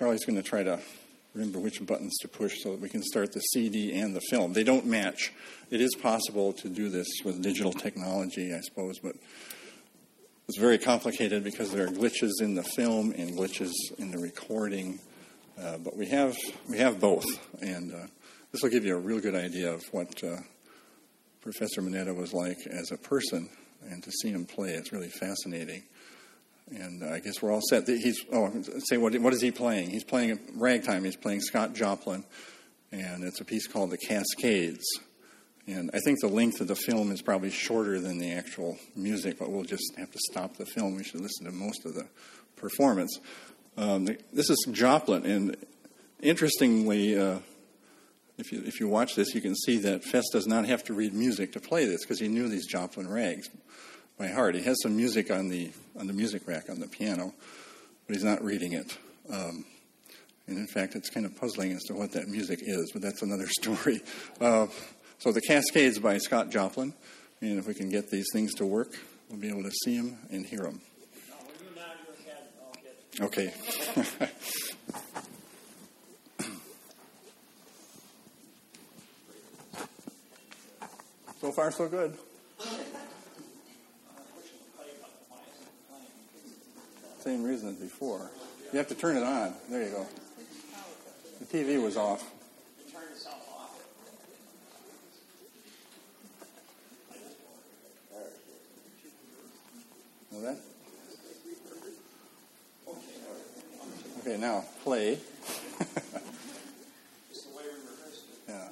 Charlie's 0.00 0.24
going 0.24 0.42
to 0.42 0.48
try 0.48 0.62
to 0.62 0.80
remember 1.34 1.58
which 1.58 1.84
buttons 1.84 2.16
to 2.22 2.26
push 2.26 2.62
so 2.62 2.70
that 2.70 2.80
we 2.80 2.88
can 2.88 3.02
start 3.02 3.32
the 3.32 3.40
CD 3.40 3.92
and 4.00 4.16
the 4.16 4.22
film. 4.30 4.54
They 4.54 4.64
don't 4.64 4.86
match. 4.86 5.30
It 5.70 5.82
is 5.82 5.94
possible 5.94 6.54
to 6.54 6.70
do 6.70 6.88
this 6.88 7.06
with 7.22 7.42
digital 7.42 7.74
technology, 7.74 8.54
I 8.54 8.60
suppose, 8.60 8.98
but 8.98 9.14
it's 10.48 10.56
very 10.56 10.78
complicated 10.78 11.44
because 11.44 11.70
there 11.70 11.84
are 11.84 11.90
glitches 11.90 12.30
in 12.40 12.54
the 12.54 12.62
film 12.62 13.12
and 13.12 13.36
glitches 13.36 13.72
in 13.98 14.10
the 14.10 14.16
recording. 14.16 15.00
Uh, 15.62 15.76
but 15.76 15.94
we 15.94 16.06
have 16.06 16.34
we 16.66 16.78
have 16.78 16.98
both, 16.98 17.26
and 17.60 17.92
uh, 17.92 18.06
this 18.52 18.62
will 18.62 18.70
give 18.70 18.86
you 18.86 18.96
a 18.96 19.00
real 19.00 19.20
good 19.20 19.34
idea 19.34 19.70
of 19.70 19.82
what 19.92 20.24
uh, 20.24 20.36
Professor 21.42 21.82
Manetta 21.82 22.16
was 22.16 22.32
like 22.32 22.66
as 22.70 22.90
a 22.90 22.96
person, 22.96 23.50
and 23.90 24.02
to 24.02 24.10
see 24.10 24.30
him 24.30 24.46
play, 24.46 24.70
it's 24.70 24.92
really 24.92 25.10
fascinating 25.10 25.82
and 26.74 27.04
I 27.04 27.18
guess 27.18 27.42
we're 27.42 27.52
all 27.52 27.62
set. 27.68 27.86
He's 27.86 28.24
oh, 28.32 28.52
say 28.84 28.96
what 28.96 29.16
what 29.18 29.32
is 29.32 29.40
he 29.40 29.50
playing? 29.50 29.90
He's 29.90 30.04
playing 30.04 30.38
ragtime. 30.54 31.04
He's 31.04 31.16
playing 31.16 31.40
Scott 31.40 31.74
Joplin, 31.74 32.24
and 32.92 33.24
it's 33.24 33.40
a 33.40 33.44
piece 33.44 33.66
called 33.66 33.90
the 33.90 33.98
Cascades. 33.98 34.84
And 35.66 35.90
I 35.94 36.00
think 36.00 36.20
the 36.20 36.28
length 36.28 36.60
of 36.60 36.68
the 36.68 36.74
film 36.74 37.12
is 37.12 37.22
probably 37.22 37.50
shorter 37.50 38.00
than 38.00 38.18
the 38.18 38.32
actual 38.32 38.78
music, 38.96 39.38
but 39.38 39.50
we'll 39.50 39.64
just 39.64 39.92
have 39.98 40.10
to 40.10 40.18
stop 40.30 40.56
the 40.56 40.66
film. 40.66 40.96
We 40.96 41.04
should 41.04 41.20
listen 41.20 41.46
to 41.46 41.52
most 41.52 41.84
of 41.84 41.94
the 41.94 42.08
performance. 42.56 43.20
Um, 43.76 44.08
this 44.32 44.50
is 44.50 44.66
Joplin, 44.72 45.24
and 45.26 45.56
interestingly, 46.20 47.18
uh, 47.18 47.38
if 48.38 48.52
you 48.52 48.62
if 48.64 48.80
you 48.80 48.88
watch 48.88 49.14
this, 49.14 49.34
you 49.34 49.40
can 49.40 49.54
see 49.54 49.78
that 49.78 50.04
Fess 50.04 50.24
does 50.32 50.46
not 50.46 50.66
have 50.66 50.84
to 50.84 50.94
read 50.94 51.14
music 51.14 51.52
to 51.52 51.60
play 51.60 51.84
this 51.84 52.04
because 52.04 52.20
he 52.20 52.28
knew 52.28 52.48
these 52.48 52.66
Joplin 52.66 53.08
rags 53.08 53.48
by 54.20 54.28
heart. 54.28 54.54
He 54.54 54.62
has 54.64 54.76
some 54.82 54.94
music 54.96 55.30
on 55.30 55.48
the 55.48 55.70
on 55.98 56.06
the 56.06 56.12
music 56.12 56.46
rack 56.46 56.68
on 56.68 56.78
the 56.78 56.86
piano, 56.86 57.32
but 58.06 58.14
he's 58.14 58.22
not 58.22 58.44
reading 58.44 58.74
it. 58.74 58.98
Um, 59.32 59.64
and 60.46 60.58
in 60.58 60.66
fact, 60.66 60.94
it's 60.94 61.08
kind 61.08 61.24
of 61.24 61.34
puzzling 61.34 61.72
as 61.72 61.82
to 61.84 61.94
what 61.94 62.12
that 62.12 62.28
music 62.28 62.58
is, 62.62 62.90
but 62.92 63.00
that's 63.00 63.22
another 63.22 63.48
story. 63.60 64.02
Uh, 64.38 64.66
so 65.18 65.32
the 65.32 65.40
Cascades 65.40 65.98
by 65.98 66.18
Scott 66.18 66.50
Joplin, 66.50 66.92
and 67.40 67.58
if 67.58 67.66
we 67.66 67.72
can 67.72 67.88
get 67.88 68.10
these 68.10 68.26
things 68.30 68.52
to 68.54 68.66
work, 68.66 68.92
we'll 69.30 69.40
be 69.40 69.48
able 69.48 69.62
to 69.62 69.72
see 69.84 69.96
them 69.96 70.18
and 70.30 70.44
hear 70.44 70.64
them. 70.64 70.82
Okay. 73.20 73.52
so 81.40 81.52
far, 81.52 81.70
so 81.70 81.88
good. 81.88 82.18
Same 87.20 87.42
reason 87.42 87.68
as 87.68 87.76
before. 87.76 88.30
You 88.72 88.78
have 88.78 88.88
to 88.88 88.94
turn 88.94 89.18
it 89.18 89.22
on. 89.22 89.52
There 89.68 89.82
you 89.82 89.90
go. 89.90 90.06
The 91.40 91.44
TV 91.44 91.82
was 91.82 91.98
off. 91.98 92.24
Know 100.32 100.40
that? 100.40 100.56
Okay, 104.20 104.38
now 104.38 104.64
play. 104.82 105.18
yeah. 108.48 108.68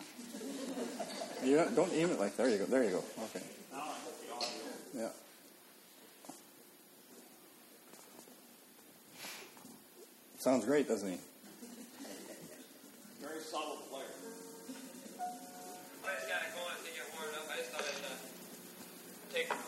You 1.45 1.67
don't 1.75 1.93
aim 1.93 2.13
it 2.13 2.19
like 2.19 2.35
there 2.39 2.49
you 2.49 2.59
go. 2.59 2.65
There 2.65 2.85
you 2.85 2.91
go. 2.91 3.05
Okay. 3.25 3.45
Yeah. 4.95 5.09
Sounds 10.49 10.65
great, 10.65 10.89
doesn't 10.89 11.11
he? 11.11 11.19
Very 13.21 13.39
subtle 13.39 13.85
player. 13.93 14.07
I 16.03 16.15
just 16.17 16.27
got 16.27 16.41
it 16.41 16.57
going 16.57 16.73
to 16.73 16.91
get 16.97 17.05
warmed 17.13 17.37
up. 17.37 17.53
I 17.53 17.57
just 17.59 17.69
thought 17.69 17.85
I'd 17.85 18.01
uh, 18.09 18.17
take 19.31 19.68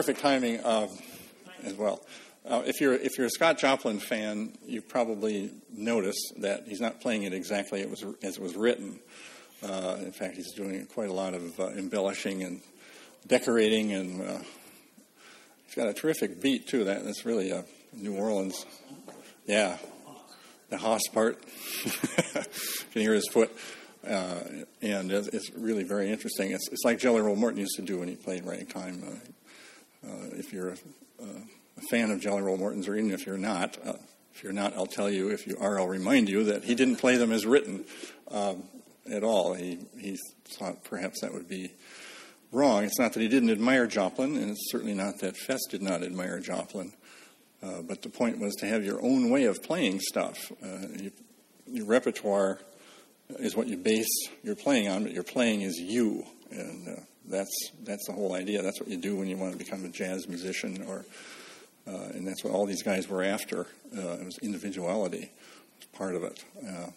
Perfect 0.00 0.20
timing 0.20 0.56
as 1.62 1.74
well. 1.74 2.00
Uh, 2.48 2.62
if 2.64 2.80
you're 2.80 2.94
if 2.94 3.18
you're 3.18 3.26
a 3.26 3.30
Scott 3.30 3.58
Joplin 3.58 3.98
fan, 3.98 4.56
you 4.64 4.80
probably 4.80 5.50
noticed 5.76 6.32
that 6.38 6.66
he's 6.66 6.80
not 6.80 7.02
playing 7.02 7.24
it 7.24 7.34
exactly 7.34 7.82
it 7.82 7.90
was, 7.90 8.02
as 8.22 8.38
it 8.38 8.42
was 8.42 8.56
written. 8.56 8.98
Uh, 9.62 9.98
in 10.00 10.10
fact, 10.12 10.36
he's 10.36 10.54
doing 10.54 10.86
quite 10.86 11.10
a 11.10 11.12
lot 11.12 11.34
of 11.34 11.60
uh, 11.60 11.68
embellishing 11.72 12.42
and 12.42 12.62
decorating, 13.26 13.92
and 13.92 14.22
uh, 14.22 14.38
he's 15.66 15.74
got 15.76 15.86
a 15.86 15.92
terrific 15.92 16.40
beat 16.40 16.66
too. 16.66 16.84
That 16.84 17.04
that's 17.04 17.26
really 17.26 17.50
a 17.50 17.66
New 17.92 18.16
Orleans. 18.16 18.64
Yeah, 19.44 19.76
the 20.70 20.78
Haas 20.78 21.06
part. 21.12 21.44
you 21.84 22.42
can 22.90 23.02
hear 23.02 23.12
his 23.12 23.28
foot. 23.28 23.54
Uh, 24.02 24.40
and 24.80 25.12
it's, 25.12 25.50
really 25.54 25.84
very 25.84 26.10
interesting. 26.10 26.52
It's, 26.52 26.68
it's 26.72 26.84
like 26.86 26.98
Jelly 26.98 27.20
Roll 27.20 27.36
Morton 27.36 27.60
used 27.60 27.76
to 27.76 27.82
do 27.82 27.98
when 27.98 28.08
he 28.08 28.16
played 28.16 28.46
ragtime. 28.46 29.02
Uh, 29.06 29.10
uh, 29.10 29.39
if 30.50 30.54
you're 30.54 30.70
a, 30.70 30.76
a 31.76 31.80
fan 31.90 32.10
of 32.10 32.20
Jelly 32.20 32.42
Roll 32.42 32.56
Morton's, 32.56 32.88
or 32.88 32.96
even 32.96 33.12
if 33.12 33.24
you're 33.24 33.38
not, 33.38 33.78
uh, 33.86 33.92
if 34.34 34.42
you're 34.42 34.52
not, 34.52 34.74
I'll 34.74 34.84
tell 34.84 35.08
you. 35.08 35.28
If 35.28 35.46
you 35.46 35.56
are, 35.60 35.78
I'll 35.78 35.86
remind 35.86 36.28
you 36.28 36.42
that 36.44 36.64
he 36.64 36.74
didn't 36.74 36.96
play 36.96 37.16
them 37.16 37.30
as 37.30 37.46
written 37.46 37.84
um, 38.32 38.64
at 39.08 39.22
all. 39.22 39.54
He, 39.54 39.78
he 39.96 40.18
thought 40.58 40.82
perhaps 40.82 41.20
that 41.20 41.32
would 41.32 41.48
be 41.48 41.70
wrong. 42.50 42.82
It's 42.82 42.98
not 42.98 43.12
that 43.12 43.20
he 43.20 43.28
didn't 43.28 43.50
admire 43.50 43.86
Joplin, 43.86 44.36
and 44.36 44.50
it's 44.50 44.72
certainly 44.72 44.94
not 44.94 45.20
that 45.20 45.36
Fess 45.36 45.60
did 45.70 45.82
not 45.82 46.02
admire 46.02 46.40
Joplin. 46.40 46.92
Uh, 47.62 47.82
but 47.82 48.02
the 48.02 48.08
point 48.08 48.40
was 48.40 48.56
to 48.56 48.66
have 48.66 48.84
your 48.84 49.00
own 49.04 49.30
way 49.30 49.44
of 49.44 49.62
playing 49.62 50.00
stuff. 50.00 50.50
Uh, 50.60 50.88
you, 50.96 51.12
your 51.68 51.86
repertoire 51.86 52.58
is 53.38 53.54
what 53.54 53.68
you 53.68 53.76
base 53.76 54.28
your 54.42 54.56
playing 54.56 54.88
on, 54.88 55.04
but 55.04 55.12
your 55.12 55.22
playing 55.22 55.60
is 55.60 55.76
you, 55.78 56.24
and 56.50 56.88
uh, 56.88 57.00
that's 57.28 57.70
that's 57.84 58.06
the 58.06 58.12
whole 58.12 58.34
idea. 58.34 58.62
That's 58.62 58.80
what 58.80 58.88
you 58.88 58.96
do 58.96 59.16
when 59.16 59.28
you 59.28 59.36
want 59.36 59.52
to 59.52 59.58
become 59.58 59.84
a 59.84 59.88
jazz 59.88 60.28
musician, 60.28 60.84
or 60.88 61.04
uh, 61.86 62.10
and 62.14 62.26
that's 62.26 62.44
what 62.44 62.52
all 62.52 62.66
these 62.66 62.82
guys 62.82 63.08
were 63.08 63.22
after. 63.22 63.66
Uh, 63.96 64.18
it 64.20 64.24
was 64.24 64.38
individuality, 64.38 65.30
was 65.78 65.86
part 65.92 66.14
of 66.14 66.24
it. 66.24 66.44
Uh, 66.66 66.90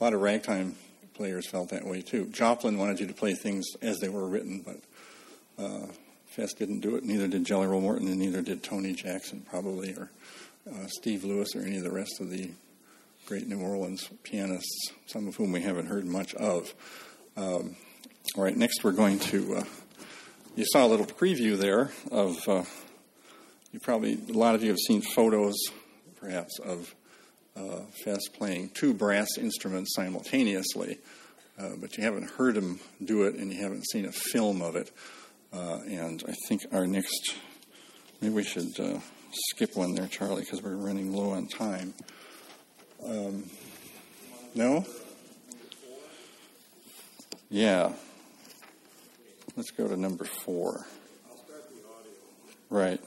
a 0.00 0.04
lot 0.04 0.14
of 0.14 0.20
ragtime 0.20 0.74
players 1.14 1.48
felt 1.48 1.70
that 1.70 1.86
way 1.86 2.02
too. 2.02 2.26
Joplin 2.26 2.78
wanted 2.78 3.00
you 3.00 3.06
to 3.06 3.14
play 3.14 3.34
things 3.34 3.64
as 3.80 4.00
they 4.00 4.08
were 4.08 4.26
written, 4.26 4.64
but 4.64 5.64
uh, 5.64 5.86
Fess 6.26 6.52
didn't 6.52 6.80
do 6.80 6.96
it. 6.96 7.04
Neither 7.04 7.28
did 7.28 7.44
Jelly 7.44 7.66
Roll 7.66 7.80
Morton, 7.80 8.08
and 8.08 8.18
neither 8.18 8.42
did 8.42 8.62
Tony 8.62 8.92
Jackson, 8.92 9.46
probably, 9.48 9.94
or 9.94 10.10
uh, 10.68 10.86
Steve 10.88 11.24
Lewis, 11.24 11.54
or 11.54 11.60
any 11.60 11.76
of 11.76 11.84
the 11.84 11.92
rest 11.92 12.20
of 12.20 12.30
the 12.30 12.50
great 13.26 13.46
New 13.46 13.60
Orleans 13.60 14.08
pianists, 14.22 14.92
some 15.06 15.28
of 15.28 15.36
whom 15.36 15.52
we 15.52 15.62
haven't 15.62 15.86
heard 15.86 16.04
much 16.04 16.34
of. 16.34 16.74
Um, 17.36 17.76
all 18.36 18.42
right, 18.42 18.56
next 18.56 18.82
we're 18.82 18.92
going 18.92 19.18
to. 19.20 19.56
Uh, 19.56 19.64
you 20.56 20.64
saw 20.66 20.86
a 20.86 20.88
little 20.88 21.06
preview 21.06 21.56
there 21.56 21.90
of. 22.10 22.48
Uh, 22.48 22.64
you 23.72 23.80
probably 23.80 24.18
a 24.28 24.32
lot 24.32 24.54
of 24.54 24.62
you 24.62 24.68
have 24.70 24.78
seen 24.78 25.02
photos, 25.02 25.54
perhaps, 26.20 26.58
of 26.60 26.94
uh, 27.56 27.80
Fess 28.04 28.28
playing 28.28 28.70
two 28.70 28.94
brass 28.94 29.36
instruments 29.36 29.94
simultaneously, 29.94 30.98
uh, 31.58 31.70
but 31.80 31.96
you 31.96 32.04
haven't 32.04 32.30
heard 32.30 32.56
him 32.56 32.78
do 33.04 33.24
it, 33.24 33.34
and 33.34 33.52
you 33.52 33.60
haven't 33.60 33.84
seen 33.88 34.04
a 34.04 34.12
film 34.12 34.62
of 34.62 34.76
it. 34.76 34.92
Uh, 35.52 35.80
and 35.88 36.22
I 36.28 36.34
think 36.48 36.62
our 36.72 36.86
next, 36.86 37.34
maybe 38.20 38.34
we 38.34 38.44
should 38.44 38.78
uh, 38.78 38.98
skip 39.50 39.76
one 39.76 39.94
there, 39.94 40.06
Charlie, 40.06 40.42
because 40.42 40.62
we're 40.62 40.76
running 40.76 41.12
low 41.12 41.30
on 41.30 41.46
time. 41.46 41.94
Um, 43.04 43.44
no? 44.54 44.84
Yeah. 47.50 47.92
Let's 49.56 49.70
go 49.70 49.86
to 49.86 49.96
number 49.96 50.24
four. 50.24 50.84
Right. 52.70 53.00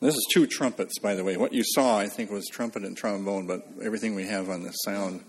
This 0.00 0.14
is 0.14 0.26
two 0.32 0.46
trumpets, 0.46 0.98
by 0.98 1.14
the 1.14 1.22
way. 1.22 1.36
What 1.36 1.52
you 1.52 1.62
saw, 1.64 1.98
I 1.98 2.08
think, 2.08 2.30
was 2.32 2.48
trumpet 2.50 2.82
and 2.82 2.96
trombone, 2.96 3.46
but 3.46 3.64
everything 3.82 4.16
we 4.16 4.26
have 4.26 4.50
on 4.50 4.64
the 4.64 4.72
sound 4.72 5.24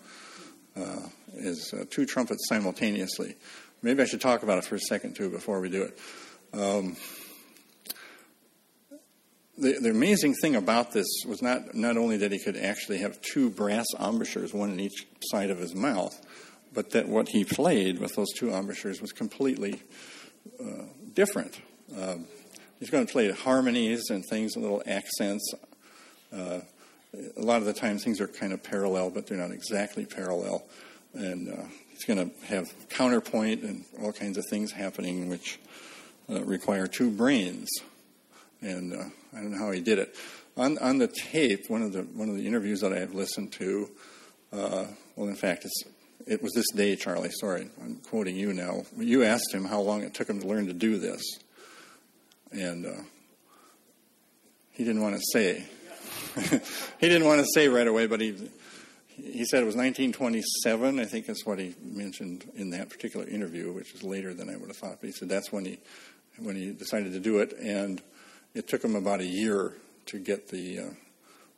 uh, 0.76 1.08
is 1.36 1.72
uh, 1.72 1.86
two 1.90 2.06
trumpets 2.06 2.48
simultaneously. 2.50 3.36
Maybe 3.84 4.02
I 4.02 4.06
should 4.06 4.22
talk 4.22 4.42
about 4.42 4.58
it 4.58 4.66
for 4.66 4.76
a 4.76 4.80
second, 4.80 5.16
too, 5.16 5.30
before 5.30 5.62
we 5.62 5.70
do 5.70 5.84
it. 5.84 6.00
Um, 6.52 6.98
the, 9.58 9.80
the 9.80 9.92
amazing 9.92 10.34
thing 10.42 10.56
about 10.56 10.94
this 10.94 11.08
was 11.28 11.44
not, 11.44 11.76
not 11.76 11.96
only 11.96 12.18
that 12.18 12.32
he 12.32 12.40
could 12.40 12.58
actually 12.58 12.98
have 13.00 13.22
two 13.22 13.52
brass 13.52 13.86
embouchures, 14.00 14.52
one 14.52 14.72
in 14.72 14.80
each 14.80 15.06
side 15.30 15.52
of 15.52 15.60
his 15.60 15.76
mouth, 15.76 16.20
but 16.78 16.92
that 16.92 17.10
what 17.10 17.28
he 17.30 17.44
played 17.44 17.98
with 17.98 18.14
those 18.14 18.32
two 18.38 18.52
embouchures 18.52 19.02
was 19.02 19.12
completely 19.12 19.82
uh, 20.62 20.84
different. 21.16 21.60
Um, 22.00 22.28
he's 22.80 22.92
going 22.92 23.08
to 23.08 23.12
play 23.12 23.32
harmonies 23.32 24.12
and 24.12 24.24
things 24.24 24.56
and 24.56 24.64
little 24.64 24.84
accents 24.86 25.56
Uh, 26.32 26.60
a 27.36 27.42
lot 27.42 27.58
of 27.62 27.66
the 27.66 27.74
times 27.74 28.04
things 28.04 28.22
are 28.22 28.28
kind 28.28 28.54
of 28.54 28.62
parallel, 28.62 29.10
but 29.10 29.26
they're 29.26 29.38
not 29.38 29.52
exactly 29.52 30.06
parallel. 30.06 30.66
And 31.14 31.50
uh, 31.50 31.64
he's 31.90 32.06
going 32.06 32.30
to 32.30 32.46
have 32.46 32.66
counterpoint 32.90 33.64
and 33.64 33.86
all 34.02 34.12
kinds 34.12 34.38
of 34.38 34.46
things 34.50 34.72
happening 34.72 35.30
which 35.30 35.60
uh, 36.30 36.44
require 36.44 36.86
two 36.86 37.10
brains. 37.10 37.70
And 38.62 38.94
uh, 38.94 39.06
I 39.34 39.42
don't 39.42 39.52
know 39.52 39.58
how 39.58 39.72
he 39.72 39.82
did 39.82 39.98
it. 40.00 40.16
On, 40.58 40.78
on 40.78 40.98
the 40.98 41.08
tape, 41.08 41.70
one 41.70 41.82
of 41.82 41.94
the 41.94 42.02
one 42.02 42.30
of 42.30 42.36
the 42.36 42.46
interviews 42.46 42.82
that 42.82 42.92
I 42.92 43.00
have 43.00 43.14
listened 43.14 43.52
to, 43.54 43.90
uh, 44.52 44.86
well, 45.16 45.28
in 45.28 45.36
fact, 45.36 45.66
it's 45.66 45.84
it 46.28 46.44
was 46.44 46.54
this 46.54 46.70
day, 46.76 46.96
Charlie. 46.96 47.32
Sorry, 47.32 47.70
I'm 47.82 47.96
quoting 47.96 48.36
you 48.36 48.54
now. 48.54 48.84
You 48.98 49.24
asked 49.24 49.54
him 49.54 49.66
how 49.66 49.80
long 49.80 50.04
it 50.04 50.14
took 50.14 50.30
him 50.30 50.42
to 50.42 50.48
learn 50.48 50.68
to 50.68 50.74
do 50.74 51.00
this, 51.00 51.22
and 52.52 52.86
uh, 52.86 53.02
he 54.72 54.84
didn't 54.84 55.02
want 55.02 55.16
to 55.16 55.22
say. 55.32 55.66
he 57.00 57.08
didn't 57.08 57.26
want 57.26 57.40
to 57.40 57.48
say 57.54 57.68
right 57.70 57.88
away, 57.88 58.08
but 58.08 58.20
he 58.20 58.50
he 59.16 59.46
said 59.46 59.64
it 59.64 59.66
was 59.66 59.76
1927. 59.76 61.00
I 61.00 61.06
think 61.06 61.26
that's 61.26 61.46
what 61.46 61.60
he 61.60 61.76
mentioned 61.82 62.50
in 62.56 62.70
that 62.72 62.90
particular 62.90 63.26
interview, 63.28 63.72
which 63.72 63.94
is 63.96 64.04
later 64.04 64.34
than 64.34 64.50
I 64.50 64.58
would 64.58 64.68
have 64.68 64.78
thought. 64.78 64.98
But 65.00 65.08
he 65.08 65.12
said 65.14 65.30
that's 65.30 65.52
when 65.52 65.66
he 65.66 65.80
when 66.38 66.56
he 66.56 66.72
decided 66.72 67.14
to 67.14 67.20
do 67.20 67.40
it, 67.40 67.54
and 67.60 68.02
it 68.54 68.68
took 68.68 68.84
him 68.84 68.96
about 68.96 69.22
a 69.22 69.26
year 69.26 69.74
to 70.08 70.20
get 70.20 70.50
the 70.50 70.80
uh, 70.80 70.90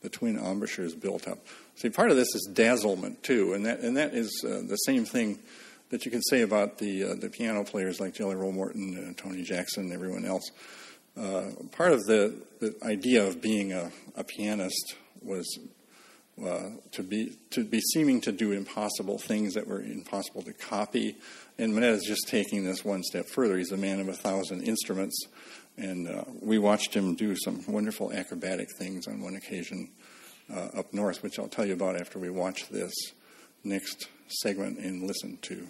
the 0.01 0.09
twin 0.09 0.37
embouchures 0.37 0.95
built 0.95 1.27
up. 1.27 1.39
See, 1.79 1.89
part 1.89 2.11
of 2.11 2.17
this 2.17 2.35
is 2.35 2.49
dazzlement 2.51 3.23
too, 3.23 3.53
and 3.53 3.65
that 3.65 3.79
and 3.79 3.95
that 3.95 4.13
is 4.13 4.43
uh, 4.45 4.63
the 4.67 4.75
same 4.75 5.05
thing 5.05 5.39
that 5.91 6.03
you 6.03 6.11
can 6.11 6.21
say 6.23 6.41
about 6.41 6.77
the 6.77 7.05
uh, 7.05 7.15
the 7.15 7.29
piano 7.29 7.63
players 7.63 8.01
like 8.01 8.13
Jelly 8.13 8.35
Roll 8.35 8.51
Morton, 8.51 9.15
Tony 9.15 9.43
Jackson, 9.43 9.85
and 9.85 9.93
everyone 9.93 10.25
else. 10.25 10.51
Uh, 11.15 11.51
part 11.71 11.93
of 11.93 12.03
the, 12.05 12.35
the 12.59 12.75
idea 12.83 13.25
of 13.25 13.41
being 13.41 13.71
a, 13.71 13.93
a 14.17 14.25
pianist 14.25 14.95
was 15.21 15.57
uh, 16.45 16.71
to 16.91 17.01
be 17.01 17.37
to 17.51 17.63
be 17.63 17.79
seeming 17.79 18.19
to 18.21 18.33
do 18.33 18.51
impossible 18.51 19.17
things 19.17 19.53
that 19.53 19.65
were 19.65 19.81
impossible 19.81 20.41
to 20.41 20.51
copy. 20.51 21.15
And 21.57 21.73
Manetta 21.73 21.93
is 21.93 22.03
just 22.05 22.27
taking 22.27 22.65
this 22.65 22.83
one 22.83 23.03
step 23.03 23.27
further. 23.27 23.57
He's 23.57 23.71
a 23.71 23.77
man 23.77 24.01
of 24.01 24.09
a 24.09 24.13
thousand 24.13 24.63
instruments, 24.63 25.17
and 25.77 26.09
uh, 26.09 26.25
we 26.41 26.57
watched 26.57 26.93
him 26.93 27.15
do 27.15 27.37
some 27.37 27.63
wonderful 27.69 28.11
acrobatic 28.11 28.67
things 28.77 29.07
on 29.07 29.21
one 29.21 29.37
occasion 29.37 29.91
uh, 30.53 30.79
up 30.79 30.93
north, 30.93 31.23
which 31.23 31.39
I'll 31.39 31.47
tell 31.47 31.65
you 31.65 31.73
about 31.73 31.99
after 31.99 32.19
we 32.19 32.29
watch 32.29 32.69
this 32.69 32.93
next 33.63 34.07
segment 34.27 34.79
and 34.79 35.03
listen 35.03 35.37
to 35.43 35.67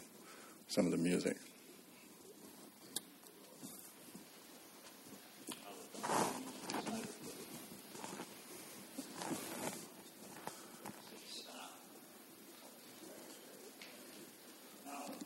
some 0.68 0.86
of 0.86 0.92
the 0.92 0.98
music. 0.98 1.38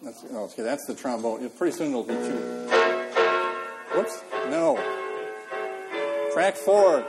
That's, 0.01 0.25
oh, 0.31 0.43
okay, 0.45 0.63
that's 0.63 0.85
the 0.85 0.95
trombone. 0.95 1.49
Pretty 1.51 1.77
soon 1.77 1.89
it'll 1.89 2.03
be 2.03 2.13
two. 2.13 2.67
Whoops, 3.95 4.21
no. 4.49 4.75
Track 6.33 6.55
four. 6.55 7.05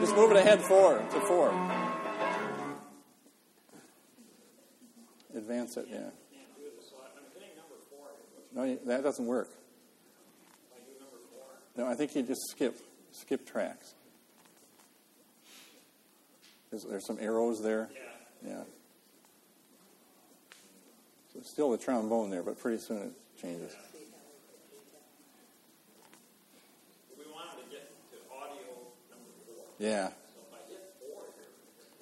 Just 0.00 0.16
move 0.16 0.30
it 0.30 0.38
ahead 0.38 0.60
four 0.62 0.98
to 0.98 1.20
four. 1.20 1.50
Advance 5.36 5.76
it, 5.76 5.86
yeah. 5.90 6.10
No, 8.52 8.76
that 8.86 9.02
doesn't 9.02 9.26
work. 9.26 9.48
No, 11.76 11.86
I 11.86 11.94
think 11.94 12.16
you 12.16 12.22
just 12.22 12.50
skip 12.50 12.76
skip 13.12 13.46
tracks. 13.46 13.94
Is 16.72 16.84
there 16.84 17.00
some 17.00 17.18
arrows 17.20 17.62
there? 17.62 17.88
Yeah. 17.92 18.50
Yeah. 18.50 18.62
So 21.32 21.40
still 21.42 21.70
the 21.70 21.78
trombone 21.78 22.30
there, 22.30 22.42
but 22.42 22.58
pretty 22.58 22.78
soon 22.78 22.98
it 22.98 23.12
changes. 23.40 23.74
We 27.16 27.24
wanted 27.32 27.64
to 27.64 27.70
get 27.70 27.90
to 28.12 28.16
audio 28.32 28.66
number 29.10 29.30
four. 29.46 29.64
Yeah. 29.80 30.10
I 30.10 30.68
hit 30.68 30.94
four 31.00 31.22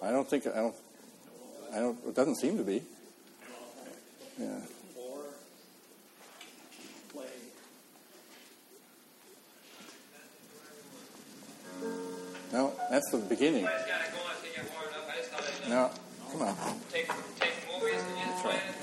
here, 0.01 0.09
I 0.09 0.11
don't 0.13 0.29
think 0.29 0.47
I 0.49 0.57
don't. 0.57 0.75
I 1.73 1.79
don't. 1.79 1.99
It 2.09 2.15
doesn't 2.15 2.37
seem 2.37 2.59
to 2.59 2.65
be. 2.65 2.83
Yeah. 4.39 4.59
No, 12.53 12.73
that's 12.91 13.11
the 13.11 13.19
beginning. 13.19 13.67
I 13.67 13.71
just 13.73 13.87
gotta 13.89 14.11
go 14.11 14.19
on 14.25 14.35
to 14.43 14.57
get 14.57 14.73
warmed 14.73 14.95
up. 14.97 15.09
I 15.13 15.17
just 15.19 15.31
thought 15.31 15.45
I'd 15.45 15.73
uh, 15.73 15.75
No, 15.75 15.91
come 16.33 16.43
on. 16.43 16.81
take 16.91 17.07
take 17.39 17.55
movies 17.71 18.01
and 18.03 18.31
just 18.31 18.43
play 18.43 18.55
it. 18.55 18.78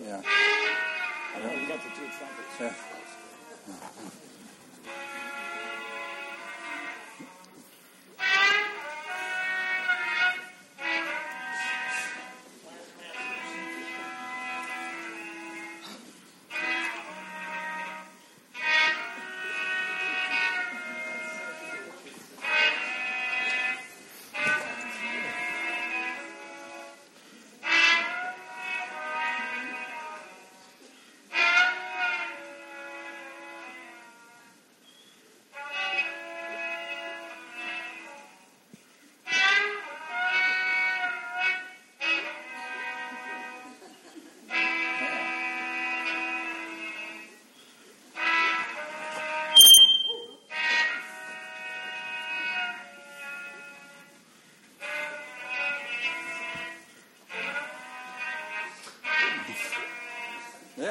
Yeah. 0.00 0.22
I 0.22 1.40
you 1.60 1.68
got 1.68 1.82
the 1.82 1.90
two 1.90 2.06
trumpets. 2.16 2.60
Yeah. 2.60 2.72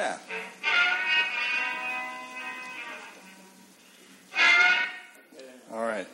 Yeah. 0.08 0.18
All 5.72 5.82
right. 5.82 6.06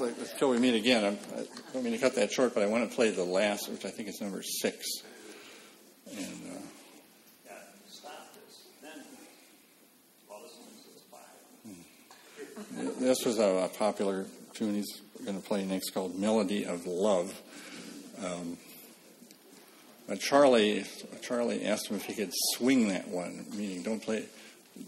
Like 0.00 0.14
until 0.18 0.48
we 0.48 0.58
meet 0.58 0.74
again. 0.74 1.04
I'm, 1.04 1.18
I 1.36 1.44
don't 1.74 1.84
mean 1.84 1.92
to 1.92 1.98
cut 1.98 2.14
that 2.14 2.32
short, 2.32 2.54
but 2.54 2.62
I 2.62 2.66
want 2.66 2.88
to 2.88 2.96
play 2.96 3.10
the 3.10 3.24
last, 3.24 3.68
which 3.68 3.84
I 3.84 3.90
think 3.90 4.08
is 4.08 4.18
number 4.22 4.42
six. 4.42 4.86
And 6.10 6.26
uh, 7.46 7.52
five. 11.10 11.26
this 12.98 13.26
was 13.26 13.38
a, 13.38 13.64
a 13.64 13.68
popular 13.68 14.24
tune 14.54 14.76
he's 14.76 15.02
going 15.24 15.38
to 15.38 15.46
play 15.46 15.66
next 15.66 15.90
called 15.90 16.18
"Melody 16.18 16.64
of 16.64 16.86
Love." 16.86 17.38
Um, 18.24 18.56
but 20.08 20.18
Charlie, 20.18 20.84
Charlie 21.22 21.64
asked 21.64 21.88
him 21.88 21.96
if 21.96 22.04
he 22.04 22.14
could 22.14 22.32
swing 22.54 22.88
that 22.88 23.08
one, 23.08 23.46
meaning 23.52 23.82
don't 23.82 24.00
play, 24.00 24.24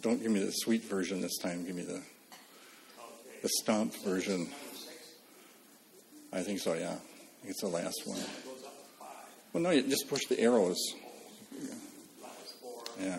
don't 0.01 0.23
give 0.23 0.31
me 0.31 0.41
the 0.41 0.51
sweet 0.51 0.83
version 0.85 1.21
this 1.21 1.39
time. 1.39 1.65
Give 1.65 1.75
me 1.75 1.83
the 1.83 2.01
the 3.43 3.49
stomp 3.61 3.95
version. 4.05 4.49
I 6.33 6.43
think 6.43 6.61
so. 6.61 6.75
Yeah, 6.75 6.97
it's 7.45 7.61
the 7.61 7.69
last 7.69 8.03
one. 8.07 8.21
Well, 9.53 9.63
no, 9.63 9.71
you 9.71 9.83
just 9.83 10.09
push 10.09 10.25
the 10.27 10.41
arrows. 10.41 10.79
Yeah, 13.01 13.19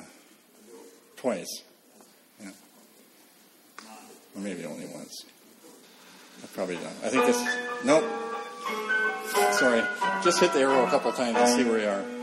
twice. 1.18 1.62
Yeah, 2.42 2.52
or 4.36 4.42
maybe 4.42 4.66
only 4.66 4.86
once. 4.88 5.26
I 6.42 6.48
probably 6.48 6.76
don't. 6.76 6.88
I 7.04 7.10
think 7.10 7.26
this. 7.26 7.42
Nope. 7.86 8.04
Sorry. 9.54 9.84
Just 10.24 10.40
hit 10.40 10.54
the 10.54 10.60
arrow 10.60 10.86
a 10.86 10.90
couple 10.90 11.12
times 11.12 11.38
and 11.38 11.48
see 11.50 11.70
where 11.70 11.80
you 11.80 11.88
are. 11.88 12.23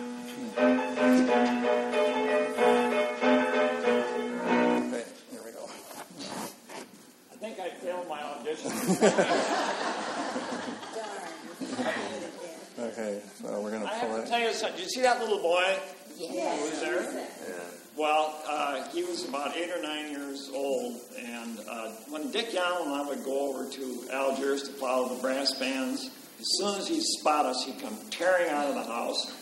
Was 19.11 19.29
about 19.29 19.57
eight 19.57 19.71
or 19.71 19.83
nine 19.83 20.11
years 20.11 20.51
old, 20.55 21.01
and 21.19 21.59
uh, 21.69 21.89
when 22.11 22.31
Dick 22.31 22.53
Young 22.53 22.87
and 22.87 22.95
I 22.95 23.09
would 23.09 23.25
go 23.25 23.51
over 23.51 23.69
to 23.69 24.05
Algiers 24.13 24.63
to 24.63 24.73
follow 24.75 25.15
the 25.15 25.21
brass 25.21 25.53
bands, 25.59 26.11
as 26.39 26.47
soon 26.59 26.79
as 26.79 26.87
he'd 26.87 27.03
spot 27.03 27.45
us, 27.45 27.65
he'd 27.65 27.81
come 27.81 27.97
tearing 28.11 28.49
out 28.51 28.69
of 28.69 28.75
the 28.75 28.85
house 28.85 29.35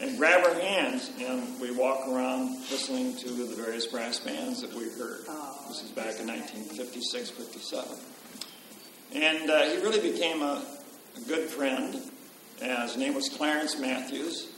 and 0.00 0.16
grab 0.16 0.46
our 0.46 0.54
hands, 0.54 1.10
and 1.20 1.60
we 1.60 1.72
walk 1.72 2.06
around 2.08 2.50
listening 2.70 3.16
to 3.16 3.28
the 3.30 3.56
various 3.56 3.86
brass 3.86 4.20
bands 4.20 4.62
that 4.62 4.72
we 4.72 4.84
heard. 4.90 5.26
This 5.68 5.82
is 5.82 5.90
back 5.90 6.20
in 6.20 6.28
1956, 6.28 7.30
57. 7.30 7.98
And 9.12 9.50
uh, 9.50 9.62
he 9.64 9.76
really 9.78 10.12
became 10.12 10.42
a, 10.42 10.64
a 11.16 11.20
good 11.28 11.48
friend. 11.50 12.00
Uh, 12.62 12.86
his 12.86 12.96
name 12.96 13.14
was 13.14 13.28
Clarence 13.28 13.78
Matthews. 13.78 14.52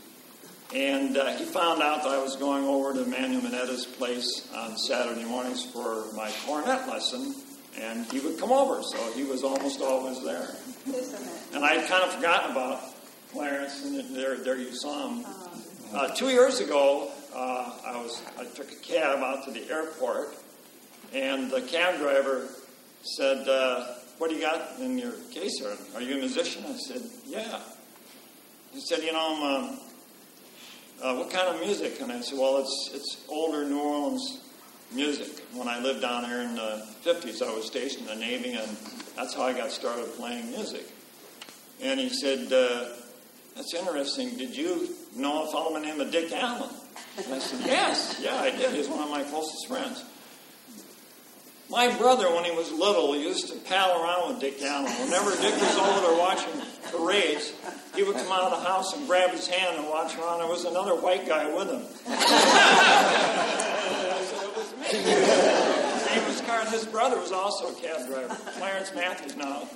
And 0.74 1.16
uh, 1.16 1.32
he 1.38 1.44
found 1.44 1.82
out 1.82 2.02
that 2.02 2.12
I 2.12 2.22
was 2.22 2.36
going 2.36 2.64
over 2.64 2.92
to 2.92 3.08
Manuel 3.08 3.40
Manetta's 3.40 3.86
place 3.86 4.52
on 4.54 4.76
Saturday 4.76 5.24
mornings 5.24 5.64
for 5.64 6.04
my 6.14 6.30
cornet 6.44 6.86
lesson, 6.86 7.34
and 7.80 8.04
he 8.12 8.20
would 8.20 8.38
come 8.38 8.52
over, 8.52 8.82
so 8.82 9.12
he 9.12 9.24
was 9.24 9.44
almost 9.44 9.80
always 9.80 10.22
there. 10.22 10.48
And 11.54 11.64
I 11.64 11.74
had 11.74 11.88
kind 11.88 12.04
of 12.04 12.12
forgotten 12.14 12.50
about 12.50 12.82
Clarence, 13.32 13.82
and 13.82 14.14
there, 14.14 14.36
there 14.36 14.58
you 14.58 14.74
saw 14.74 15.08
him. 15.08 15.24
Uh, 15.94 16.08
two 16.08 16.28
years 16.28 16.60
ago, 16.60 17.10
uh, 17.34 17.72
I 17.86 18.02
was 18.02 18.20
I 18.38 18.44
took 18.44 18.70
a 18.70 18.76
cab 18.76 19.20
out 19.20 19.44
to 19.46 19.50
the 19.50 19.70
airport, 19.70 20.36
and 21.14 21.50
the 21.50 21.62
cab 21.62 21.98
driver 21.98 22.46
said, 23.02 23.48
uh, 23.48 23.94
"What 24.18 24.28
do 24.28 24.36
you 24.36 24.42
got 24.42 24.78
in 24.80 24.98
your 24.98 25.12
case? 25.32 25.62
Are, 25.62 25.96
are 25.96 26.02
you 26.02 26.16
a 26.16 26.18
musician?" 26.18 26.64
I 26.68 26.76
said, 26.76 27.02
"Yeah." 27.26 27.60
He 28.72 28.80
said, 28.80 29.02
"You 29.02 29.12
know, 29.12 29.34
I'm." 29.34 29.70
Um, 29.70 29.78
uh, 31.02 31.14
what 31.14 31.30
kind 31.30 31.48
of 31.48 31.60
music? 31.60 32.00
And 32.00 32.10
I 32.10 32.20
said, 32.20 32.38
well, 32.38 32.58
it's, 32.58 32.90
it's 32.92 33.24
older 33.28 33.64
New 33.64 33.80
Orleans 33.80 34.40
music. 34.92 35.44
When 35.52 35.68
I 35.68 35.80
lived 35.80 36.02
down 36.02 36.24
here 36.24 36.40
in 36.40 36.54
the 36.54 36.86
50s, 37.04 37.42
I 37.42 37.54
was 37.54 37.66
stationed 37.66 38.08
in 38.08 38.18
the 38.18 38.24
Navy, 38.24 38.52
and 38.52 38.76
that's 39.16 39.34
how 39.34 39.42
I 39.42 39.52
got 39.52 39.70
started 39.70 40.06
playing 40.14 40.50
music. 40.50 40.86
And 41.80 42.00
he 42.00 42.08
said, 42.08 42.52
uh, 42.52 42.88
that's 43.54 43.74
interesting. 43.74 44.36
Did 44.36 44.56
you 44.56 44.88
know 45.14 45.44
a 45.44 45.52
fellow 45.52 45.72
by 45.72 45.80
the 45.80 45.86
name 45.86 46.00
of 46.00 46.10
Dick 46.10 46.32
Allen? 46.32 46.70
And 47.16 47.34
I 47.34 47.38
said, 47.38 47.60
yes, 47.66 48.20
yeah, 48.22 48.36
I 48.36 48.50
did. 48.50 48.74
He's 48.74 48.88
one 48.88 49.02
of 49.02 49.10
my 49.10 49.22
closest 49.24 49.66
friends. 49.68 50.04
My 51.70 51.94
brother, 51.98 52.34
when 52.34 52.44
he 52.44 52.50
was 52.50 52.72
little, 52.72 53.14
used 53.14 53.48
to 53.48 53.58
pal 53.60 54.02
around 54.02 54.28
with 54.28 54.40
Dick 54.40 54.62
Allen. 54.62 54.90
Whenever 55.04 55.30
Dick 55.42 55.54
was 55.54 55.76
over 55.76 56.00
there 56.06 56.18
watching 56.18 56.52
parades, 56.90 57.52
he 57.94 58.02
would 58.02 58.16
come 58.16 58.32
out 58.32 58.50
of 58.50 58.58
the 58.58 58.64
house 58.66 58.96
and 58.96 59.06
grab 59.06 59.30
his 59.30 59.46
hand 59.46 59.76
and 59.76 59.86
watch 59.88 60.16
around. 60.16 60.38
There 60.38 60.48
was 60.48 60.64
another 60.64 60.94
white 60.94 61.26
guy 61.26 61.54
with 61.54 61.68
him. 61.68 61.82
name 66.18 66.26
was 66.26 66.40
Car- 66.42 66.64
His 66.66 66.86
brother 66.86 67.18
was 67.18 67.32
also 67.32 67.68
a 67.68 67.74
cab 67.74 68.06
driver. 68.06 68.34
Clarence 68.58 68.92
Matthews 68.94 69.36
now 69.36 69.68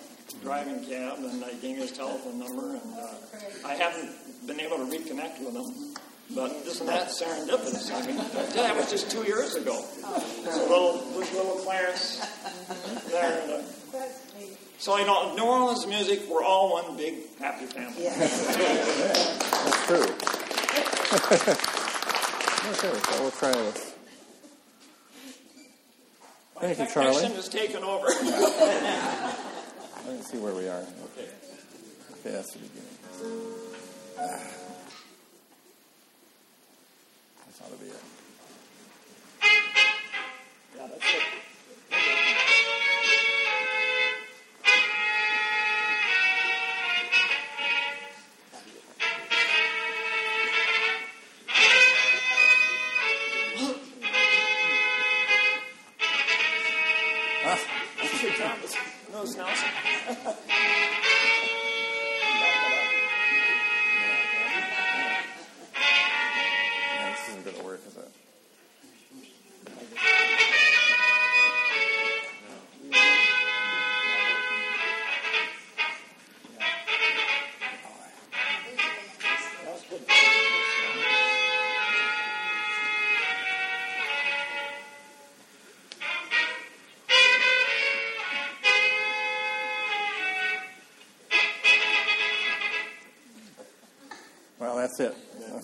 driving 0.43 0.84
cab, 0.84 1.18
and 1.18 1.45
I 1.45 1.53
gave 1.55 1.76
his 1.76 1.93
telephone 1.93 2.38
number, 2.38 2.70
and 2.70 2.95
uh, 2.99 3.66
I 3.66 3.74
haven't 3.74 4.47
been 4.47 4.61
able 4.61 4.78
to 4.78 4.84
reconnect 4.84 5.45
with 5.45 5.55
him. 5.55 5.95
But 6.34 6.50
isn't 6.66 6.86
that 6.86 7.08
serendipitous? 7.08 7.92
I 7.92 8.06
mean, 8.06 8.16
yeah, 8.16 8.62
that 8.62 8.76
was 8.76 8.90
just 8.90 9.10
two 9.10 9.22
years 9.24 9.54
ago. 9.54 9.82
So 9.82 10.62
little, 10.62 10.94
little 11.14 11.56
Clarence 11.64 12.20
there. 13.10 13.42
And, 13.42 13.52
uh, 13.52 13.62
so 14.78 14.96
you 14.96 15.06
know, 15.06 15.34
New 15.34 15.44
Orleans 15.44 15.86
music, 15.86 16.22
we're 16.30 16.42
all 16.42 16.72
one 16.72 16.96
big 16.96 17.14
happy 17.38 17.66
family. 17.66 18.04
That's 18.04 19.86
true. 19.86 20.02
okay, 22.72 22.72
so 22.72 23.22
we'll 23.22 23.30
try 23.32 23.52
this. 23.52 23.92
Thank 26.60 26.78
you, 26.78 26.86
Charlie. 26.86 27.12
Technician 27.12 27.36
has 27.36 27.48
taken 27.48 27.82
over. 27.82 28.06
Let 30.06 30.16
me 30.16 30.22
see 30.22 30.38
where 30.38 30.54
we 30.54 30.68
are. 30.68 30.80
Okay, 30.80 31.28
okay 32.12 32.30
that's 32.30 32.52
the 32.52 32.58
beginning. 32.58 32.88
Ah. 34.18 34.40
Ought 37.72 37.80
be 37.80 37.86
it. 37.86 38.11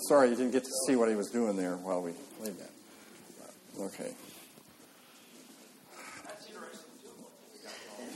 Sorry 0.08 0.30
you 0.30 0.36
didn't 0.36 0.52
get 0.52 0.64
to 0.64 0.70
see 0.86 0.96
what 0.96 1.10
he 1.10 1.14
was 1.14 1.28
doing 1.28 1.54
there 1.54 1.76
while 1.76 2.00
we 2.00 2.12
played 2.40 2.54
that. 2.58 2.70
Okay. 3.78 4.10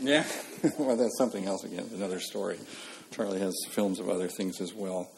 Yeah, 0.00 0.24
well, 0.78 0.96
that's 0.96 1.18
something 1.18 1.44
else 1.44 1.64
again, 1.64 1.90
another 1.94 2.18
story. 2.18 2.58
Charlie 3.10 3.40
has 3.40 3.54
films 3.68 4.00
of 4.00 4.08
other 4.08 4.26
things 4.26 4.62
as 4.62 4.72
well. 4.72 5.10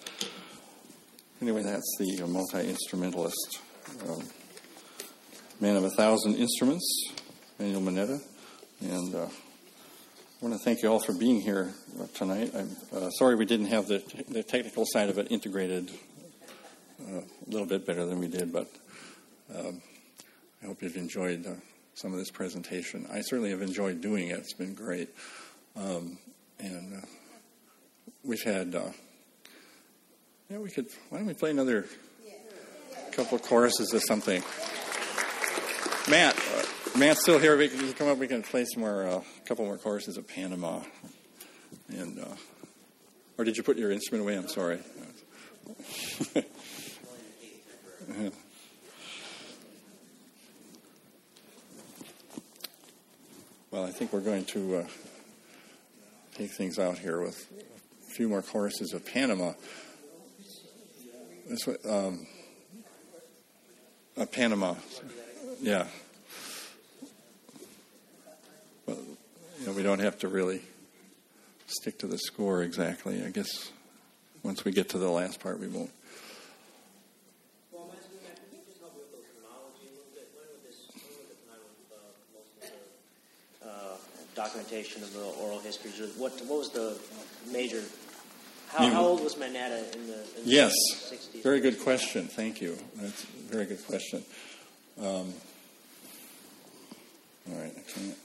Anyway, 1.41 1.63
that's 1.63 1.97
the 2.01 2.23
uh, 2.25 2.27
multi 2.27 2.69
instrumentalist, 2.69 3.61
um, 4.09 4.25
man 5.61 5.77
of 5.77 5.85
a 5.85 5.91
thousand 5.91 6.35
instruments, 6.35 7.13
Manuel 7.61 7.83
Manetta. 7.83 8.21
And 8.81 9.15
uh, 9.15 9.27
I 9.27 10.45
want 10.45 10.55
to 10.55 10.65
thank 10.65 10.83
you 10.83 10.91
all 10.91 10.99
for 10.99 11.13
being 11.13 11.41
here 11.41 11.73
uh, 12.01 12.07
tonight. 12.15 12.51
I'm 12.53 12.77
uh, 12.93 13.11
sorry 13.11 13.37
we 13.37 13.47
didn't 13.47 13.67
have 13.67 13.87
the, 13.87 14.03
the 14.29 14.43
technical 14.43 14.85
side 14.87 15.09
of 15.09 15.19
it 15.19 15.29
integrated 15.31 15.93
little 17.55 17.69
bit 17.69 17.87
better 17.87 18.05
than 18.05 18.19
we 18.19 18.29
did, 18.29 18.53
but 18.53 18.69
um, 19.57 19.81
I 20.63 20.67
hope 20.67 20.83
you've 20.83 20.97
enjoyed 20.97 21.47
uh, 21.47 21.55
some 21.95 22.13
of 22.13 22.19
this 22.19 22.31
presentation. 22.31 23.07
I 23.13 23.21
certainly 23.21 23.51
have 23.51 23.63
enjoyed 23.63 24.01
doing 24.01 24.29
it. 24.29 24.39
It's 24.39 24.55
been 24.55 24.75
great. 24.75 25.09
Um, 25.77 26.19
and 26.59 26.95
uh, 26.95 27.07
we've 28.25 28.43
had, 28.43 28.75
uh, 28.75 28.91
yeah, 30.51 30.59
we 30.59 30.71
could, 30.71 30.87
why 31.11 31.19
don't 31.19 31.27
we 31.27 31.35
play 31.35 31.51
another 31.51 31.87
couple 33.13 33.37
of 33.37 33.43
choruses 33.43 33.95
or 33.95 34.01
something? 34.01 34.43
Matt, 36.11 36.37
uh, 36.37 36.99
Matt's 36.99 37.23
still 37.23 37.39
here. 37.39 37.57
We 37.57 37.69
can 37.69 37.93
come 37.93 38.09
up. 38.09 38.19
We 38.19 38.27
can 38.27 38.43
play 38.43 38.65
some 38.65 38.83
more, 38.83 39.05
a 39.05 39.17
uh, 39.17 39.23
couple 39.47 39.65
more 39.65 39.79
choruses 39.79 40.17
of 40.17 40.27
Panama. 40.27 40.81
And, 41.89 42.19
uh, 42.19 42.35
or 43.39 43.45
did 43.45 43.57
you 43.57 43.63
put 43.63 43.77
your 43.77 43.93
instrument 43.93 44.25
away? 44.25 44.37
I'm 44.37 44.49
sorry. 44.49 44.81
well, 53.71 53.85
I 53.85 53.91
think 53.91 54.04
we're 54.15 54.21
going 54.21 54.45
to 54.45 54.77
uh, 54.77 54.87
take 56.37 56.49
things 56.53 56.79
out 56.79 56.97
here 56.97 57.21
with 57.21 57.51
a 58.07 58.13
few 58.13 58.29
more 58.29 58.43
choruses 58.43 58.93
of 58.93 59.05
Panama. 59.05 59.55
This 61.49 61.67
um, 61.85 62.25
uh, 64.17 64.25
Panama. 64.27 64.77
Yeah. 65.61 65.89
Well, 68.87 68.99
you 69.59 69.67
know, 69.67 69.73
we 69.73 69.83
don't 69.83 69.99
have 69.99 70.17
to 70.21 70.29
really 70.29 70.63
stick 71.67 71.99
to 71.99 72.07
the 72.07 72.19
score 72.19 72.63
exactly. 72.63 73.25
I 73.25 73.31
guess 73.31 73.73
once 74.45 74.65
we 74.65 74.71
get 74.71 74.91
to 74.91 74.99
the 74.99 75.11
last 75.11 75.41
part, 75.41 75.59
we 75.59 75.67
won't. 75.67 75.91
Well, 77.73 77.91
I'm 77.91 77.99
asking 77.99 78.19
Matt, 78.23 78.37
can 78.37 78.59
you 78.59 78.65
just 78.65 78.79
help 78.79 78.95
me 78.95 79.01
with 79.01 79.11
the 79.11 79.27
chronology 79.43 79.89
a 79.89 79.91
little 79.91 80.15
bit? 80.15 80.31
When 80.37 80.47
would 80.55 80.63
this, 80.63 80.87
when 81.03 81.19
would 81.19 81.35
the 81.35 81.51
time 81.51 81.59
of 81.67 81.75
uh, 81.91 82.15
most 82.39 82.55
of 82.63 82.65
of 85.03 85.13
the 85.13 85.25
oral 85.43 85.59
histories? 85.61 86.01
or 86.01 86.07
What, 86.21 86.33
what 86.47 86.59
was 86.59 86.71
the 86.71 86.97
major, 87.53 87.83
How, 88.69 88.87
how 88.89 89.05
old 89.05 89.23
was 89.23 89.35
Manetta 89.37 89.95
in 89.95 90.07
the, 90.07 90.15
in 90.15 90.43
Yes, 90.45 90.73
the 91.11 91.17
60s? 91.39 91.43
very 91.43 91.61
good 91.61 91.81
question. 91.81 92.27
Thank 92.29 92.61
you. 92.61 92.77
That's 92.97 93.25
a 93.25 93.27
very 93.51 93.65
good 93.67 93.85
question. 93.87 94.25
Um, 95.01 95.33
all 97.51 97.59
right, 97.61 97.73
I 97.77 97.81
can't. 97.91 98.17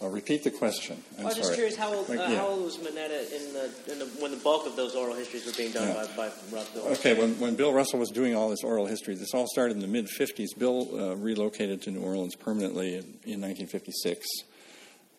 I'll 0.00 0.10
repeat 0.10 0.44
the 0.44 0.50
question. 0.52 1.02
I'm 1.18 1.22
I 1.22 1.24
was 1.26 1.34
just 1.34 1.46
sorry. 1.48 1.56
curious 1.56 1.76
how 1.76 1.92
old, 1.92 2.08
uh, 2.08 2.12
yeah. 2.12 2.36
how 2.36 2.46
old 2.48 2.64
was 2.64 2.76
Manetta 2.76 3.32
in 3.32 3.52
the, 3.52 3.92
in 3.92 3.98
the 3.98 4.04
when 4.20 4.30
the 4.30 4.36
bulk 4.36 4.64
of 4.64 4.76
those 4.76 4.94
oral 4.94 5.14
histories 5.16 5.44
were 5.44 5.52
being 5.52 5.72
done 5.72 5.88
Yeah. 5.88 6.06
by, 6.16 6.28
by 6.52 6.64
Bill? 6.72 6.86
Okay, 6.92 7.18
when, 7.18 7.38
when 7.40 7.56
Bill 7.56 7.72
Russell 7.72 7.98
was 7.98 8.10
doing 8.10 8.36
all 8.36 8.48
this 8.48 8.62
oral 8.62 8.86
history, 8.86 9.16
this 9.16 9.34
all 9.34 9.46
started 9.48 9.74
in 9.74 9.80
the 9.80 9.88
mid 9.88 10.06
50s. 10.06 10.56
Bill 10.56 10.88
uh, 10.92 11.16
relocated 11.16 11.82
to 11.82 11.90
New 11.90 12.00
Orleans 12.00 12.36
permanently 12.36 12.94
in, 12.94 13.02
in 13.24 13.40
1956, 13.40 14.24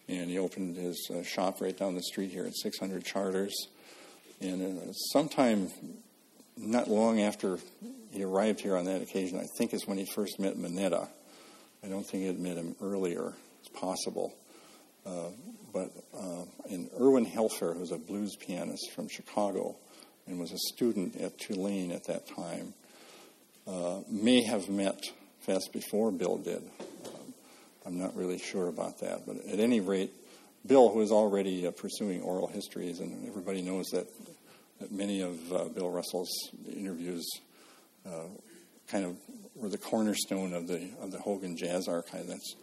and 0.07 0.30
he 0.30 0.38
opened 0.38 0.77
his 0.77 1.09
uh, 1.13 1.23
shop 1.23 1.59
right 1.59 1.77
down 1.77 1.95
the 1.95 2.03
street 2.03 2.32
here 2.32 2.45
at 2.45 2.55
600 2.55 3.03
Chartres. 3.03 3.67
And 4.39 4.80
uh, 4.80 4.93
sometime 5.11 5.69
not 6.55 6.89
long 6.89 7.19
after 7.19 7.59
he 8.11 8.23
arrived 8.23 8.61
here 8.61 8.77
on 8.77 8.86
that 8.86 9.01
occasion, 9.01 9.39
I 9.39 9.45
think 9.57 9.73
is 9.73 9.86
when 9.86 9.97
he 9.97 10.05
first 10.15 10.39
met 10.39 10.55
Manetta. 10.57 11.09
I 11.84 11.88
don't 11.89 12.03
think 12.05 12.21
he 12.21 12.27
had 12.27 12.39
met 12.39 12.55
him 12.55 12.75
earlier. 12.82 13.34
It's 13.59 13.69
possible. 13.77 14.34
Uh, 15.10 15.30
but 15.74 15.91
uh, 16.14 16.43
and 16.70 16.89
Erwin 16.99 17.26
Helfer, 17.26 17.74
who 17.74 17.80
was 17.80 17.91
a 17.91 17.97
blues 17.97 18.36
pianist 18.36 18.91
from 18.91 19.07
Chicago 19.07 19.76
and 20.28 20.39
was 20.39 20.51
a 20.51 20.57
student 20.74 21.16
at 21.16 21.38
Tulane 21.39 21.91
at 21.91 22.05
that 22.05 22.28
time, 22.28 22.74
uh, 23.68 24.01
may 24.07 24.43
have 24.43 24.70
met 24.70 25.03
Fess 25.41 25.68
before 25.68 26.12
Bill 26.12 26.38
did. 26.38 26.62
Um, 27.05 27.34
I'm 27.86 27.97
not 27.99 28.16
really 28.16 28.38
sure 28.38 28.68
about 28.68 28.99
that, 28.99 29.26
but 29.26 29.38
at 29.45 29.60
any 29.60 29.80
rate, 29.80 30.12
Bill, 30.66 30.89
who 30.89 30.99
was 30.99 31.12
already 31.12 31.66
uh, 31.66 31.72
pursuing 31.72 32.22
oral 32.22 32.47
histories, 32.47 32.99
and 32.99 33.28
everybody 33.28 33.62
knows 33.62 33.88
that, 33.88 34.07
that 34.80 34.91
many 34.91 35.22
of 35.22 35.53
uh, 35.53 35.66
Bill 35.66 35.89
Russell's 35.89 36.30
interviews 36.76 37.26
uh, 38.05 38.28
kind 38.88 39.05
of 39.05 39.18
were 39.55 39.70
the 39.70 39.78
cornerstone 39.78 40.53
of 40.53 40.68
the 40.68 40.89
of 41.01 41.12
the 41.12 41.20
Hogan 41.20 41.57
Jazz 41.57 41.88
Archive. 41.88 42.28
That's 42.28 42.55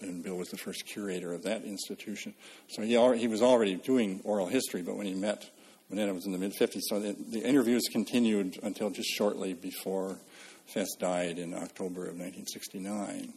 and 0.00 0.22
Bill, 0.22 0.36
was 0.36 0.48
the 0.48 0.56
first 0.56 0.86
curator 0.86 1.32
of 1.32 1.42
that 1.42 1.64
institution. 1.64 2.34
So 2.68 2.82
he 2.82 2.96
al- 2.96 3.12
he 3.12 3.28
was 3.28 3.42
already 3.42 3.74
doing 3.76 4.20
oral 4.24 4.46
history, 4.46 4.82
but 4.82 4.96
when 4.96 5.06
he 5.06 5.14
met 5.14 5.50
Manetta 5.92 6.14
was 6.14 6.26
in 6.26 6.32
the 6.32 6.38
mid 6.38 6.52
50s. 6.52 6.82
So 6.82 7.00
the, 7.00 7.16
the 7.18 7.40
interviews 7.40 7.84
continued 7.90 8.58
until 8.62 8.90
just 8.90 9.08
shortly 9.08 9.54
before 9.54 10.18
Fess 10.66 10.88
died 10.98 11.38
in 11.38 11.54
October 11.54 12.02
of 12.02 12.18
1969. 12.18 13.32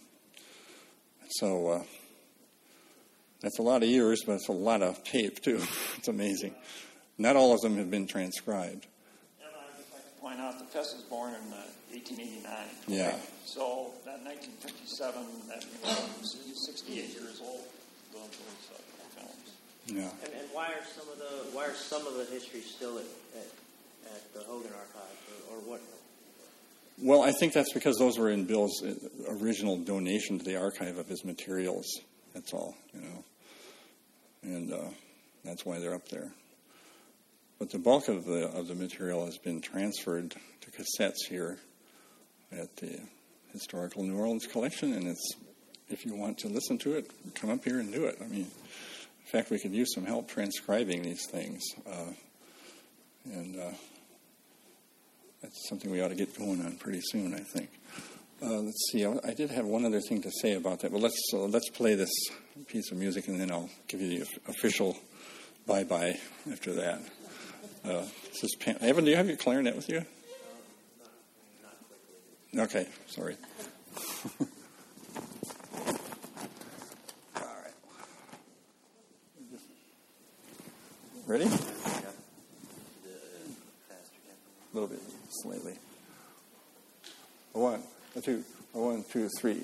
So 1.29 1.67
uh, 1.69 1.83
that's 3.41 3.59
a 3.59 3.61
lot 3.61 3.83
of 3.83 3.89
years, 3.89 4.23
but 4.25 4.33
it's 4.33 4.49
a 4.49 4.53
lot 4.53 4.81
of 4.81 5.01
tape 5.05 5.41
too. 5.41 5.61
it's 5.97 6.09
amazing. 6.09 6.53
Not 7.17 7.37
all 7.37 7.53
of 7.53 7.61
them 7.61 7.77
have 7.77 7.89
been 7.89 8.07
transcribed. 8.07 8.85
And 9.39 9.49
I'd 9.55 9.77
just 9.77 9.93
like 9.93 10.19
to 10.19 10.20
point 10.31 10.41
out 10.41 10.59
that 10.59 10.71
Fess 10.71 10.93
was 10.95 11.03
born 11.03 11.33
in 11.33 11.53
uh, 11.53 11.67
1889. 11.91 12.47
Yeah. 12.87 13.11
So 13.45 13.91
that 14.05 14.23
1957, 14.23 15.25
that 15.49 15.65
means 15.83 16.37
he's 16.45 16.65
68 16.65 16.95
years 16.95 17.41
old. 17.43 17.67
Those, 18.13 18.31
those 18.31 18.63
uh, 18.71 19.19
films. 19.19 19.51
Yeah. 19.87 20.07
And, 20.23 20.33
and 20.39 20.47
why 20.53 20.67
are 20.67 20.85
some 20.95 21.09
of 21.09 21.17
the 21.17 21.55
why 21.55 21.65
are 21.65 21.73
some 21.73 22.05
of 22.07 22.15
the 22.15 22.25
histories 22.25 22.65
still 22.65 22.97
at, 22.97 23.05
at, 23.35 23.47
at 24.15 24.33
the 24.33 24.41
Hogan 24.41 24.71
Archive, 24.71 25.17
or, 25.49 25.55
or 25.55 25.59
what? 25.61 25.81
Well, 27.01 27.23
I 27.23 27.31
think 27.31 27.53
that's 27.53 27.73
because 27.73 27.97
those 27.97 28.17
were 28.17 28.29
in 28.29 28.45
Bill's 28.45 28.83
uh, 28.83 28.93
original 29.41 29.77
donation 29.77 30.39
to 30.39 30.45
the 30.45 30.57
archive 30.57 30.97
of 30.97 31.07
his 31.07 31.25
materials. 31.25 31.87
That's 32.33 32.53
all, 32.53 32.75
you 32.93 33.01
know, 33.01 33.23
and 34.43 34.73
uh, 34.73 34.89
that's 35.43 35.65
why 35.65 35.79
they're 35.79 35.95
up 35.95 36.07
there. 36.09 36.31
But 37.61 37.69
the 37.69 37.77
bulk 37.77 38.07
of 38.07 38.25
the 38.25 38.47
of 38.47 38.67
the 38.67 38.73
material 38.73 39.23
has 39.27 39.37
been 39.37 39.61
transferred 39.61 40.31
to 40.31 40.71
cassettes 40.71 41.27
here 41.29 41.59
at 42.51 42.75
the 42.77 42.99
Historical 43.53 44.01
New 44.01 44.17
Orleans 44.17 44.47
Collection, 44.47 44.93
and 44.93 45.07
it's 45.07 45.35
if 45.87 46.03
you 46.03 46.15
want 46.15 46.39
to 46.39 46.47
listen 46.47 46.79
to 46.79 46.93
it, 46.95 47.11
come 47.35 47.51
up 47.51 47.63
here 47.63 47.79
and 47.79 47.93
do 47.93 48.05
it. 48.05 48.17
I 48.19 48.25
mean, 48.25 48.47
in 48.47 49.31
fact, 49.31 49.51
we 49.51 49.59
could 49.59 49.73
use 49.73 49.93
some 49.93 50.07
help 50.07 50.27
transcribing 50.27 51.03
these 51.03 51.27
things, 51.27 51.61
uh, 51.87 52.13
and. 53.25 53.55
Uh, 53.59 53.71
that's 55.43 55.67
something 55.69 55.89
we 55.89 56.01
ought 56.01 56.09
to 56.09 56.15
get 56.15 56.37
going 56.37 56.63
on 56.63 56.75
pretty 56.77 57.01
soon, 57.01 57.33
I 57.33 57.39
think. 57.39 57.69
Uh, 58.43 58.59
let's 58.59 58.91
see. 58.91 59.03
I, 59.03 59.17
I 59.23 59.33
did 59.33 59.49
have 59.49 59.65
one 59.65 59.85
other 59.85 59.99
thing 59.99 60.21
to 60.21 60.31
say 60.39 60.53
about 60.53 60.81
that, 60.81 60.91
but 60.91 61.01
let's 61.01 61.19
uh, 61.33 61.37
let's 61.45 61.69
play 61.69 61.95
this 61.95 62.11
piece 62.67 62.91
of 62.91 62.97
music, 62.97 63.27
and 63.27 63.39
then 63.39 63.51
I'll 63.51 63.69
give 63.87 64.01
you 64.01 64.19
the 64.19 64.27
official 64.47 64.97
bye 65.67 65.83
bye 65.83 66.19
after 66.51 66.73
that. 66.73 67.01
Uh, 67.83 68.03
this 68.29 68.43
is 68.43 68.55
Pam. 68.59 68.77
Evan, 68.81 69.05
do 69.05 69.11
you 69.11 69.17
have 69.17 69.27
your 69.27 69.37
clarinet 69.37 69.75
with 69.75 69.89
you? 69.89 70.05
Okay, 72.57 72.85
sorry. 73.07 73.35
All 77.35 77.41
right. 77.41 77.73
Ready? 81.25 81.45
A 81.45 81.49
little 84.73 84.87
bit 84.87 84.99
slightly. 85.29 85.73
A 87.55 87.59
one, 87.59 87.81
a 88.15 88.21
two, 88.21 88.43
a 88.75 88.79
one, 88.79 89.03
two, 89.11 89.27
three. 89.39 89.61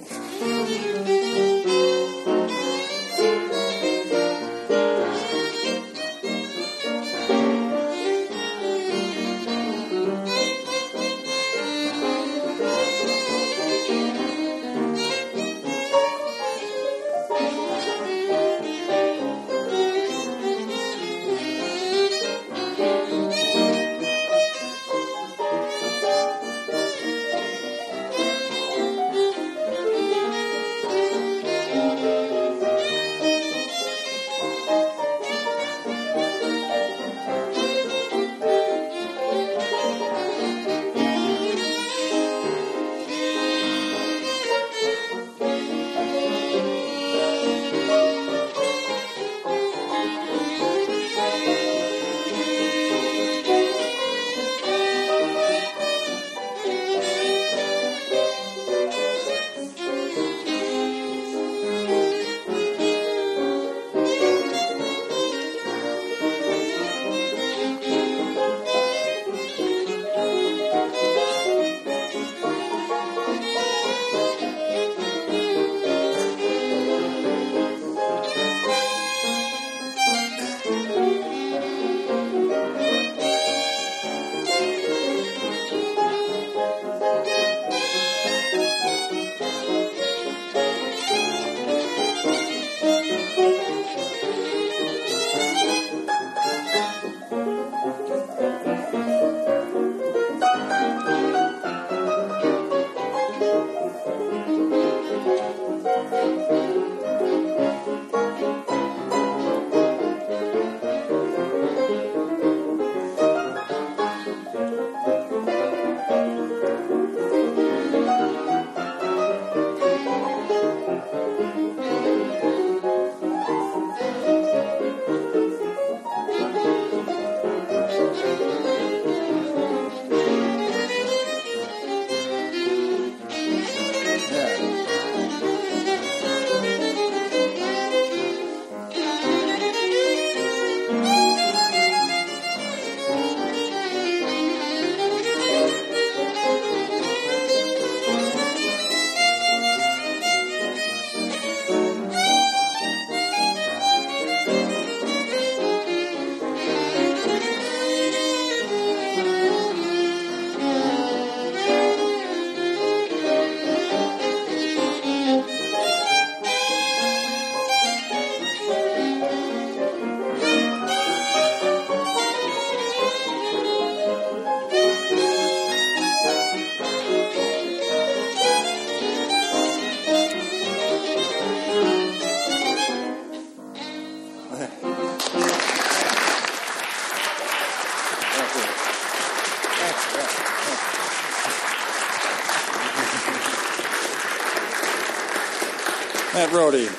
Brody. 196.58 196.89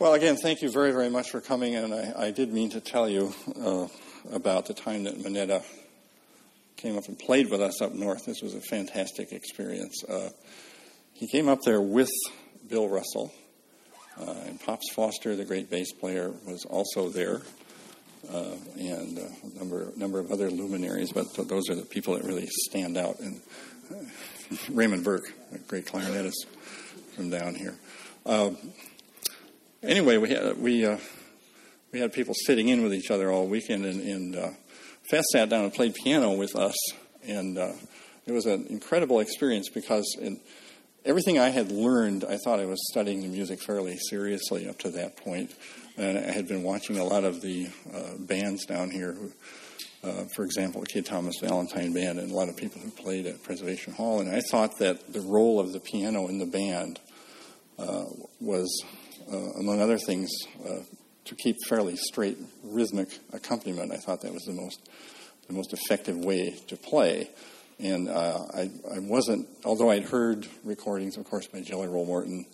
Well, 0.00 0.14
again, 0.14 0.36
thank 0.42 0.60
you 0.60 0.72
very, 0.72 0.90
very 0.90 1.08
much 1.08 1.30
for 1.30 1.40
coming. 1.40 1.76
And 1.76 1.94
I, 1.94 2.12
I 2.18 2.30
did 2.32 2.52
mean 2.52 2.70
to 2.70 2.80
tell 2.80 3.08
you 3.08 3.32
uh, 3.64 3.86
about 4.32 4.66
the 4.66 4.74
time 4.74 5.04
that 5.04 5.16
Manetta 5.16 5.62
came 6.76 6.98
up 6.98 7.06
and 7.06 7.16
played 7.16 7.48
with 7.48 7.60
us 7.60 7.80
up 7.80 7.94
north. 7.94 8.26
This 8.26 8.42
was 8.42 8.56
a 8.56 8.60
fantastic 8.60 9.30
experience. 9.30 10.02
Uh, 10.02 10.30
he 11.12 11.28
came 11.28 11.48
up 11.48 11.60
there 11.64 11.80
with 11.80 12.10
Bill 12.68 12.88
Russell, 12.88 13.32
uh, 14.20 14.34
and 14.46 14.58
Pops 14.58 14.92
Foster, 14.92 15.36
the 15.36 15.44
great 15.44 15.70
bass 15.70 15.92
player, 15.92 16.32
was 16.44 16.64
also 16.64 17.08
there, 17.08 17.40
uh, 18.32 18.56
and 18.76 19.16
a 19.16 19.30
number 19.56 19.92
number 19.94 20.18
of 20.18 20.32
other 20.32 20.50
luminaries. 20.50 21.12
But 21.12 21.32
th- 21.34 21.46
those 21.46 21.70
are 21.70 21.76
the 21.76 21.86
people 21.86 22.14
that 22.14 22.24
really 22.24 22.48
stand 22.68 22.96
out. 22.96 23.20
And 23.20 23.40
uh, 23.92 24.56
Raymond 24.72 25.04
Burke, 25.04 25.32
a 25.54 25.58
great 25.58 25.86
clarinetist 25.86 26.46
from 27.20 27.28
down 27.28 27.54
here. 27.54 27.74
Uh, 28.24 28.50
anyway, 29.82 30.16
we 30.16 30.30
had 30.30 30.56
we 30.56 30.86
uh, 30.86 30.96
we 31.92 32.00
had 32.00 32.14
people 32.14 32.32
sitting 32.46 32.70
in 32.70 32.82
with 32.82 32.94
each 32.94 33.10
other 33.10 33.30
all 33.30 33.46
weekend, 33.46 33.84
and, 33.84 34.00
and 34.00 34.36
uh, 34.36 34.48
Fess 35.10 35.26
sat 35.30 35.50
down 35.50 35.64
and 35.64 35.74
played 35.74 35.94
piano 35.94 36.32
with 36.32 36.56
us, 36.56 36.74
and 37.28 37.58
uh, 37.58 37.72
it 38.24 38.32
was 38.32 38.46
an 38.46 38.68
incredible 38.70 39.20
experience 39.20 39.68
because 39.68 40.16
in 40.18 40.40
everything 41.04 41.38
I 41.38 41.50
had 41.50 41.70
learned, 41.70 42.24
I 42.24 42.38
thought 42.38 42.58
I 42.58 42.64
was 42.64 42.80
studying 42.90 43.20
the 43.20 43.28
music 43.28 43.60
fairly 43.60 43.98
seriously 44.08 44.66
up 44.66 44.78
to 44.78 44.90
that 44.92 45.18
point. 45.18 45.54
and 45.98 46.16
I 46.16 46.32
had 46.32 46.48
been 46.48 46.62
watching 46.62 46.96
a 46.96 47.04
lot 47.04 47.24
of 47.24 47.42
the 47.42 47.68
uh, 47.94 48.16
bands 48.18 48.64
down 48.64 48.90
here. 48.90 49.12
Who, 49.12 49.30
uh, 50.02 50.24
for 50.34 50.44
example, 50.44 50.80
the 50.80 50.86
Kid 50.86 51.04
Thomas 51.04 51.36
Valentine 51.40 51.92
Band, 51.92 52.18
and 52.18 52.30
a 52.30 52.34
lot 52.34 52.48
of 52.48 52.56
people 52.56 52.80
who 52.80 52.90
played 52.90 53.26
at 53.26 53.42
Preservation 53.42 53.92
Hall. 53.92 54.20
And 54.20 54.34
I 54.34 54.40
thought 54.40 54.78
that 54.78 55.12
the 55.12 55.20
role 55.20 55.60
of 55.60 55.72
the 55.72 55.80
piano 55.80 56.28
in 56.28 56.38
the 56.38 56.46
band 56.46 56.98
was, 58.40 58.84
uh, 59.32 59.36
among 59.60 59.80
other 59.80 59.98
things, 59.98 60.30
uh, 60.64 60.80
to 61.24 61.34
keep 61.36 61.56
fairly 61.68 61.96
straight 61.96 62.38
rhythmic 62.64 63.08
accompaniment. 63.32 63.92
I 63.92 63.98
thought 63.98 64.22
that 64.22 64.32
was 64.32 64.44
the 64.44 64.52
most 64.52 64.80
the 65.46 65.56
most 65.56 65.72
effective 65.72 66.16
way 66.16 66.56
to 66.68 66.76
play. 66.76 67.28
And 67.80 68.08
uh, 68.08 68.44
I, 68.54 68.70
I 68.94 68.98
wasn't, 69.00 69.48
although 69.64 69.90
I'd 69.90 70.04
heard 70.04 70.46
recordings, 70.64 71.16
of 71.16 71.24
course, 71.24 71.46
by 71.46 71.60
Jelly 71.60 71.88
Roll 71.88 72.06
Morton 72.06 72.44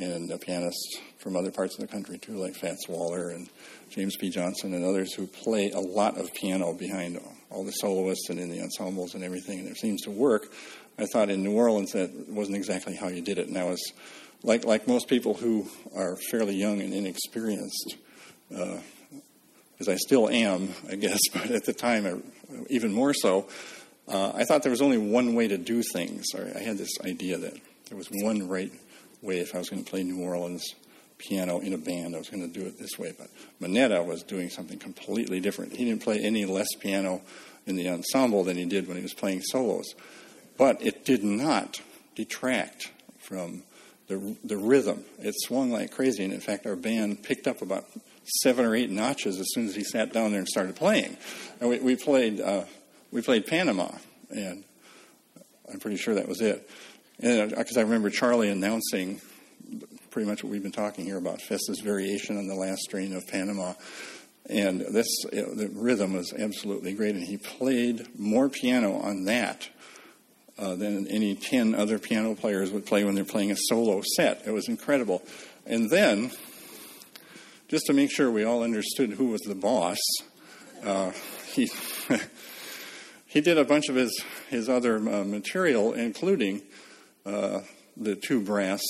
and 0.00 0.32
pianists 0.40 0.98
from 1.18 1.36
other 1.36 1.50
parts 1.50 1.74
of 1.74 1.82
the 1.82 1.86
country 1.86 2.18
too, 2.18 2.32
like 2.32 2.54
Fats 2.54 2.88
Waller 2.88 3.30
and 3.30 3.48
James 3.90 4.16
P. 4.16 4.30
Johnson 4.30 4.72
and 4.74 4.84
others 4.84 5.12
who 5.12 5.26
play 5.26 5.70
a 5.70 5.78
lot 5.78 6.18
of 6.18 6.32
piano 6.32 6.72
behind 6.72 7.20
all 7.50 7.64
the 7.64 7.72
soloists 7.72 8.30
and 8.30 8.40
in 8.40 8.48
the 8.48 8.62
ensembles 8.62 9.14
and 9.14 9.22
everything, 9.22 9.58
and 9.60 9.68
it 9.68 9.76
seems 9.76 10.00
to 10.02 10.10
work. 10.10 10.50
I 10.98 11.06
thought 11.12 11.30
in 11.30 11.42
New 11.42 11.52
Orleans 11.52 11.92
that 11.92 12.10
wasn't 12.28 12.56
exactly 12.56 12.94
how 12.94 13.08
you 13.08 13.20
did 13.20 13.38
it, 13.38 13.48
and 13.48 13.58
I 13.58 13.64
was 13.64 13.92
like 14.42 14.64
like 14.64 14.88
most 14.88 15.08
people 15.08 15.34
who 15.34 15.66
are 15.94 16.16
fairly 16.30 16.54
young 16.54 16.80
and 16.80 16.92
inexperienced, 16.92 17.96
uh, 18.54 18.78
as 19.78 19.88
I 19.88 19.96
still 19.96 20.28
am, 20.28 20.74
I 20.90 20.96
guess, 20.96 21.20
but 21.32 21.50
at 21.50 21.64
the 21.64 21.72
time, 21.72 22.06
I, 22.06 22.16
even 22.68 22.92
more 22.92 23.14
so. 23.14 23.48
Uh, 24.08 24.32
I 24.34 24.44
thought 24.44 24.62
there 24.62 24.70
was 24.70 24.82
only 24.82 24.98
one 24.98 25.34
way 25.34 25.46
to 25.46 25.56
do 25.56 25.82
things. 25.82 26.26
I 26.34 26.58
had 26.58 26.78
this 26.78 26.90
idea 27.04 27.38
that 27.38 27.54
there 27.88 27.96
was 27.96 28.08
one 28.10 28.48
right 28.48 28.72
way 29.22 29.38
if 29.38 29.54
I 29.54 29.58
was 29.58 29.68
going 29.68 29.84
to 29.84 29.88
play 29.88 30.02
New 30.02 30.20
Orleans 30.20 30.74
piano 31.18 31.60
in 31.60 31.72
a 31.74 31.78
band. 31.78 32.16
I 32.16 32.18
was 32.18 32.28
going 32.28 32.42
to 32.42 32.58
do 32.58 32.66
it 32.66 32.78
this 32.78 32.98
way. 32.98 33.14
But 33.16 33.28
Manetta 33.60 34.04
was 34.04 34.22
doing 34.22 34.50
something 34.50 34.78
completely 34.78 35.38
different. 35.38 35.76
He 35.76 35.84
didn't 35.84 36.02
play 36.02 36.18
any 36.20 36.44
less 36.44 36.68
piano 36.80 37.20
in 37.66 37.76
the 37.76 37.88
ensemble 37.88 38.42
than 38.42 38.56
he 38.56 38.64
did 38.64 38.88
when 38.88 38.96
he 38.96 39.02
was 39.02 39.14
playing 39.14 39.42
solos. 39.42 39.94
But 40.56 40.82
it 40.84 41.04
did 41.04 41.22
not 41.22 41.80
detract 42.16 42.90
from 43.18 43.62
the, 44.10 44.36
the 44.44 44.56
rhythm. 44.56 45.04
It 45.20 45.34
swung 45.38 45.70
like 45.70 45.92
crazy. 45.92 46.24
And 46.24 46.32
in 46.32 46.40
fact, 46.40 46.66
our 46.66 46.76
band 46.76 47.22
picked 47.22 47.46
up 47.46 47.62
about 47.62 47.86
seven 48.42 48.66
or 48.66 48.74
eight 48.74 48.90
notches 48.90 49.38
as 49.38 49.46
soon 49.54 49.68
as 49.68 49.74
he 49.74 49.84
sat 49.84 50.12
down 50.12 50.32
there 50.32 50.40
and 50.40 50.48
started 50.48 50.74
playing. 50.74 51.16
And 51.60 51.70
we, 51.70 51.78
we 51.78 51.96
played 51.96 52.40
uh, 52.40 52.64
we 53.12 53.22
played 53.22 53.46
Panama, 53.46 53.90
and 54.28 54.64
I'm 55.72 55.78
pretty 55.78 55.96
sure 55.96 56.14
that 56.16 56.28
was 56.28 56.40
it. 56.40 56.68
And 57.20 57.50
because 57.50 57.76
uh, 57.76 57.80
I 57.80 57.82
remember 57.84 58.10
Charlie 58.10 58.50
announcing 58.50 59.20
pretty 60.10 60.28
much 60.28 60.42
what 60.42 60.50
we've 60.50 60.62
been 60.62 60.72
talking 60.72 61.04
here 61.04 61.18
about 61.18 61.40
Fess's 61.40 61.80
variation 61.80 62.36
on 62.36 62.48
the 62.48 62.54
last 62.54 62.80
strain 62.80 63.14
of 63.14 63.26
Panama. 63.28 63.74
And 64.48 64.80
this, 64.80 65.06
the 65.30 65.70
rhythm 65.72 66.14
was 66.14 66.32
absolutely 66.32 66.94
great, 66.94 67.14
and 67.14 67.22
he 67.22 67.36
played 67.36 68.08
more 68.18 68.48
piano 68.48 68.94
on 68.94 69.24
that 69.26 69.68
uh, 70.60 70.74
than 70.76 71.06
any 71.08 71.34
10 71.34 71.74
other 71.74 71.98
piano 71.98 72.34
players 72.34 72.70
would 72.70 72.86
play 72.86 73.02
when 73.04 73.14
they're 73.14 73.24
playing 73.24 73.50
a 73.50 73.56
solo 73.56 74.02
set. 74.16 74.42
It 74.46 74.52
was 74.52 74.68
incredible. 74.68 75.22
And 75.66 75.90
then, 75.90 76.30
just 77.68 77.86
to 77.86 77.92
make 77.92 78.10
sure 78.10 78.30
we 78.30 78.44
all 78.44 78.62
understood 78.62 79.10
who 79.10 79.26
was 79.26 79.40
the 79.40 79.54
boss, 79.54 79.98
uh, 80.84 81.12
he, 81.52 81.70
he 83.26 83.40
did 83.40 83.58
a 83.58 83.64
bunch 83.64 83.88
of 83.88 83.96
his, 83.96 84.22
his 84.48 84.68
other 84.68 84.96
uh, 84.96 85.24
material, 85.24 85.94
including 85.94 86.62
uh, 87.24 87.60
the 87.96 88.14
two 88.14 88.40
brass 88.40 88.82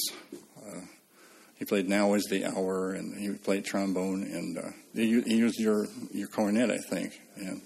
he 1.60 1.66
played 1.66 1.90
"Now 1.90 2.14
Is 2.14 2.24
the 2.24 2.46
Hour" 2.46 2.92
and 2.92 3.14
he 3.14 3.28
played 3.34 3.66
trombone 3.66 4.22
and 4.22 4.58
uh, 4.58 4.70
he, 4.94 5.20
he, 5.20 5.36
used 5.36 5.60
your 5.60 5.86
your 6.10 6.26
cornet, 6.26 6.70
I 6.70 6.78
think, 6.78 7.20
and 7.36 7.60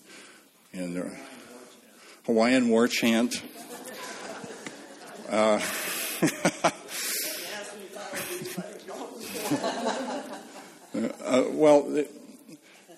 and 0.72 0.98
uh, 0.98 1.14
Hawaiian 2.26 2.68
war 2.68 2.88
chant. 2.88 3.40
Uh, 5.34 5.60
uh, 11.24 11.44
well, 11.50 11.92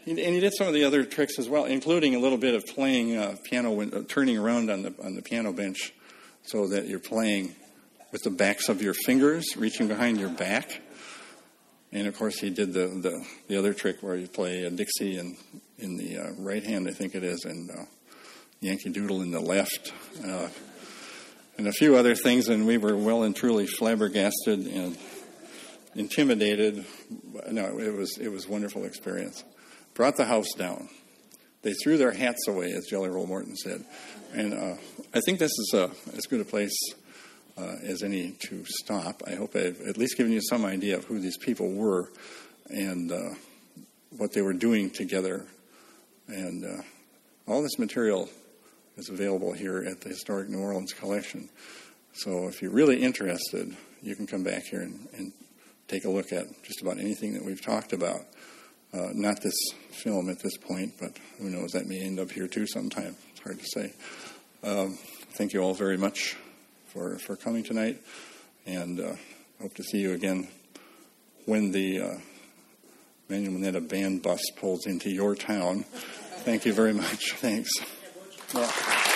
he, 0.04 0.10
and 0.10 0.18
he 0.18 0.40
did 0.40 0.52
some 0.52 0.66
of 0.66 0.74
the 0.74 0.84
other 0.84 1.06
tricks 1.06 1.38
as 1.38 1.48
well, 1.48 1.64
including 1.64 2.14
a 2.14 2.18
little 2.18 2.36
bit 2.36 2.54
of 2.54 2.66
playing 2.66 3.16
uh, 3.16 3.36
piano, 3.42 3.70
when, 3.70 3.94
uh, 3.94 4.02
turning 4.06 4.36
around 4.36 4.70
on 4.70 4.82
the 4.82 4.92
on 5.02 5.14
the 5.14 5.22
piano 5.22 5.50
bench, 5.50 5.94
so 6.42 6.68
that 6.68 6.88
you're 6.88 6.98
playing 6.98 7.56
with 8.12 8.22
the 8.22 8.28
backs 8.28 8.68
of 8.68 8.82
your 8.82 8.92
fingers 8.92 9.56
reaching 9.56 9.88
behind 9.88 10.20
your 10.20 10.28
back. 10.28 10.82
And 11.90 12.06
of 12.06 12.18
course, 12.18 12.38
he 12.38 12.50
did 12.50 12.74
the, 12.74 12.88
the, 12.88 13.26
the 13.48 13.56
other 13.56 13.72
trick 13.72 14.02
where 14.02 14.14
you 14.14 14.28
play 14.28 14.64
a 14.64 14.70
Dixie 14.70 15.16
in, 15.16 15.38
in 15.78 15.96
the 15.96 16.18
uh, 16.18 16.32
right 16.36 16.62
hand, 16.62 16.86
I 16.86 16.92
think 16.92 17.14
it 17.14 17.24
is, 17.24 17.46
and 17.46 17.70
Yankee 18.60 18.90
Doodle 18.90 19.22
in 19.22 19.30
the 19.30 19.40
left, 19.40 19.94
and 21.58 21.66
a 21.66 21.72
few 21.72 21.96
other 21.96 22.14
things. 22.14 22.48
And 22.48 22.66
we 22.66 22.78
were 22.78 22.96
well 22.96 23.22
and 23.22 23.34
truly 23.34 23.66
flabbergasted 23.66 24.66
and 24.66 24.96
intimidated. 25.94 26.84
No, 27.50 27.78
it 27.78 27.94
was 27.94 28.18
it 28.18 28.28
was 28.28 28.46
a 28.46 28.50
wonderful 28.50 28.84
experience. 28.84 29.44
Brought 29.94 30.16
the 30.16 30.26
house 30.26 30.52
down. 30.56 30.88
They 31.62 31.72
threw 31.72 31.98
their 31.98 32.12
hats 32.12 32.46
away, 32.46 32.72
as 32.72 32.86
Jelly 32.86 33.08
Roll 33.08 33.26
Morton 33.26 33.56
said, 33.56 33.84
and 34.32 34.54
uh, 34.54 34.76
I 35.12 35.20
think 35.20 35.40
this 35.40 35.50
is 35.50 35.74
a, 35.74 35.90
as 36.16 36.26
good 36.26 36.40
a 36.40 36.44
place 36.44 36.76
uh, 37.58 37.76
as 37.82 38.02
any 38.02 38.32
to 38.48 38.64
stop. 38.66 39.22
I 39.26 39.34
hope 39.34 39.56
I've 39.56 39.80
at 39.80 39.96
least 39.96 40.16
given 40.16 40.32
you 40.32 40.40
some 40.40 40.64
idea 40.64 40.96
of 40.96 41.04
who 41.04 41.18
these 41.18 41.38
people 41.38 41.72
were 41.72 42.12
and 42.68 43.10
uh, 43.10 43.34
what 44.16 44.32
they 44.32 44.42
were 44.42 44.52
doing 44.52 44.90
together. 44.90 45.44
And 46.28 46.64
uh, 46.64 46.82
all 47.48 47.62
this 47.62 47.78
material 47.78 48.28
is 48.96 49.08
available 49.08 49.52
here 49.52 49.78
at 49.78 50.00
the 50.00 50.08
Historic 50.08 50.48
New 50.48 50.60
Orleans 50.60 50.92
Collection. 50.92 51.48
So 52.14 52.48
if 52.48 52.62
you're 52.62 52.70
really 52.70 53.02
interested, 53.02 53.76
you 54.02 54.16
can 54.16 54.26
come 54.26 54.42
back 54.42 54.62
here 54.64 54.80
and, 54.80 55.08
and 55.16 55.32
take 55.88 56.04
a 56.04 56.10
look 56.10 56.32
at 56.32 56.46
just 56.62 56.80
about 56.80 56.98
anything 56.98 57.34
that 57.34 57.44
we've 57.44 57.60
talked 57.60 57.92
about. 57.92 58.20
Uh, 58.92 59.08
not 59.12 59.42
this 59.42 59.56
film 59.90 60.30
at 60.30 60.38
this 60.38 60.56
point, 60.56 60.94
but 60.98 61.18
who 61.38 61.50
knows, 61.50 61.72
that 61.72 61.86
may 61.86 62.00
end 62.00 62.18
up 62.18 62.30
here 62.30 62.46
too 62.46 62.66
sometime. 62.66 63.16
It's 63.32 63.40
hard 63.40 63.58
to 63.58 63.66
say. 63.66 63.92
Um, 64.62 64.98
thank 65.32 65.52
you 65.52 65.60
all 65.60 65.74
very 65.74 65.98
much 65.98 66.36
for, 66.86 67.18
for 67.18 67.36
coming 67.36 67.62
tonight, 67.62 68.00
and 68.64 69.00
uh, 69.00 69.12
hope 69.60 69.74
to 69.74 69.82
see 69.82 69.98
you 69.98 70.14
again 70.14 70.48
when 71.44 71.72
the 71.72 72.00
uh, 72.00 72.14
Manuel 73.28 73.52
Manetta 73.52 73.86
band 73.86 74.22
bus 74.22 74.40
pulls 74.56 74.86
into 74.86 75.10
your 75.10 75.34
town. 75.34 75.84
Thank 76.44 76.64
you 76.64 76.72
very 76.72 76.94
much. 76.94 77.32
Thanks. 77.34 77.70
Yeah. 78.54 79.15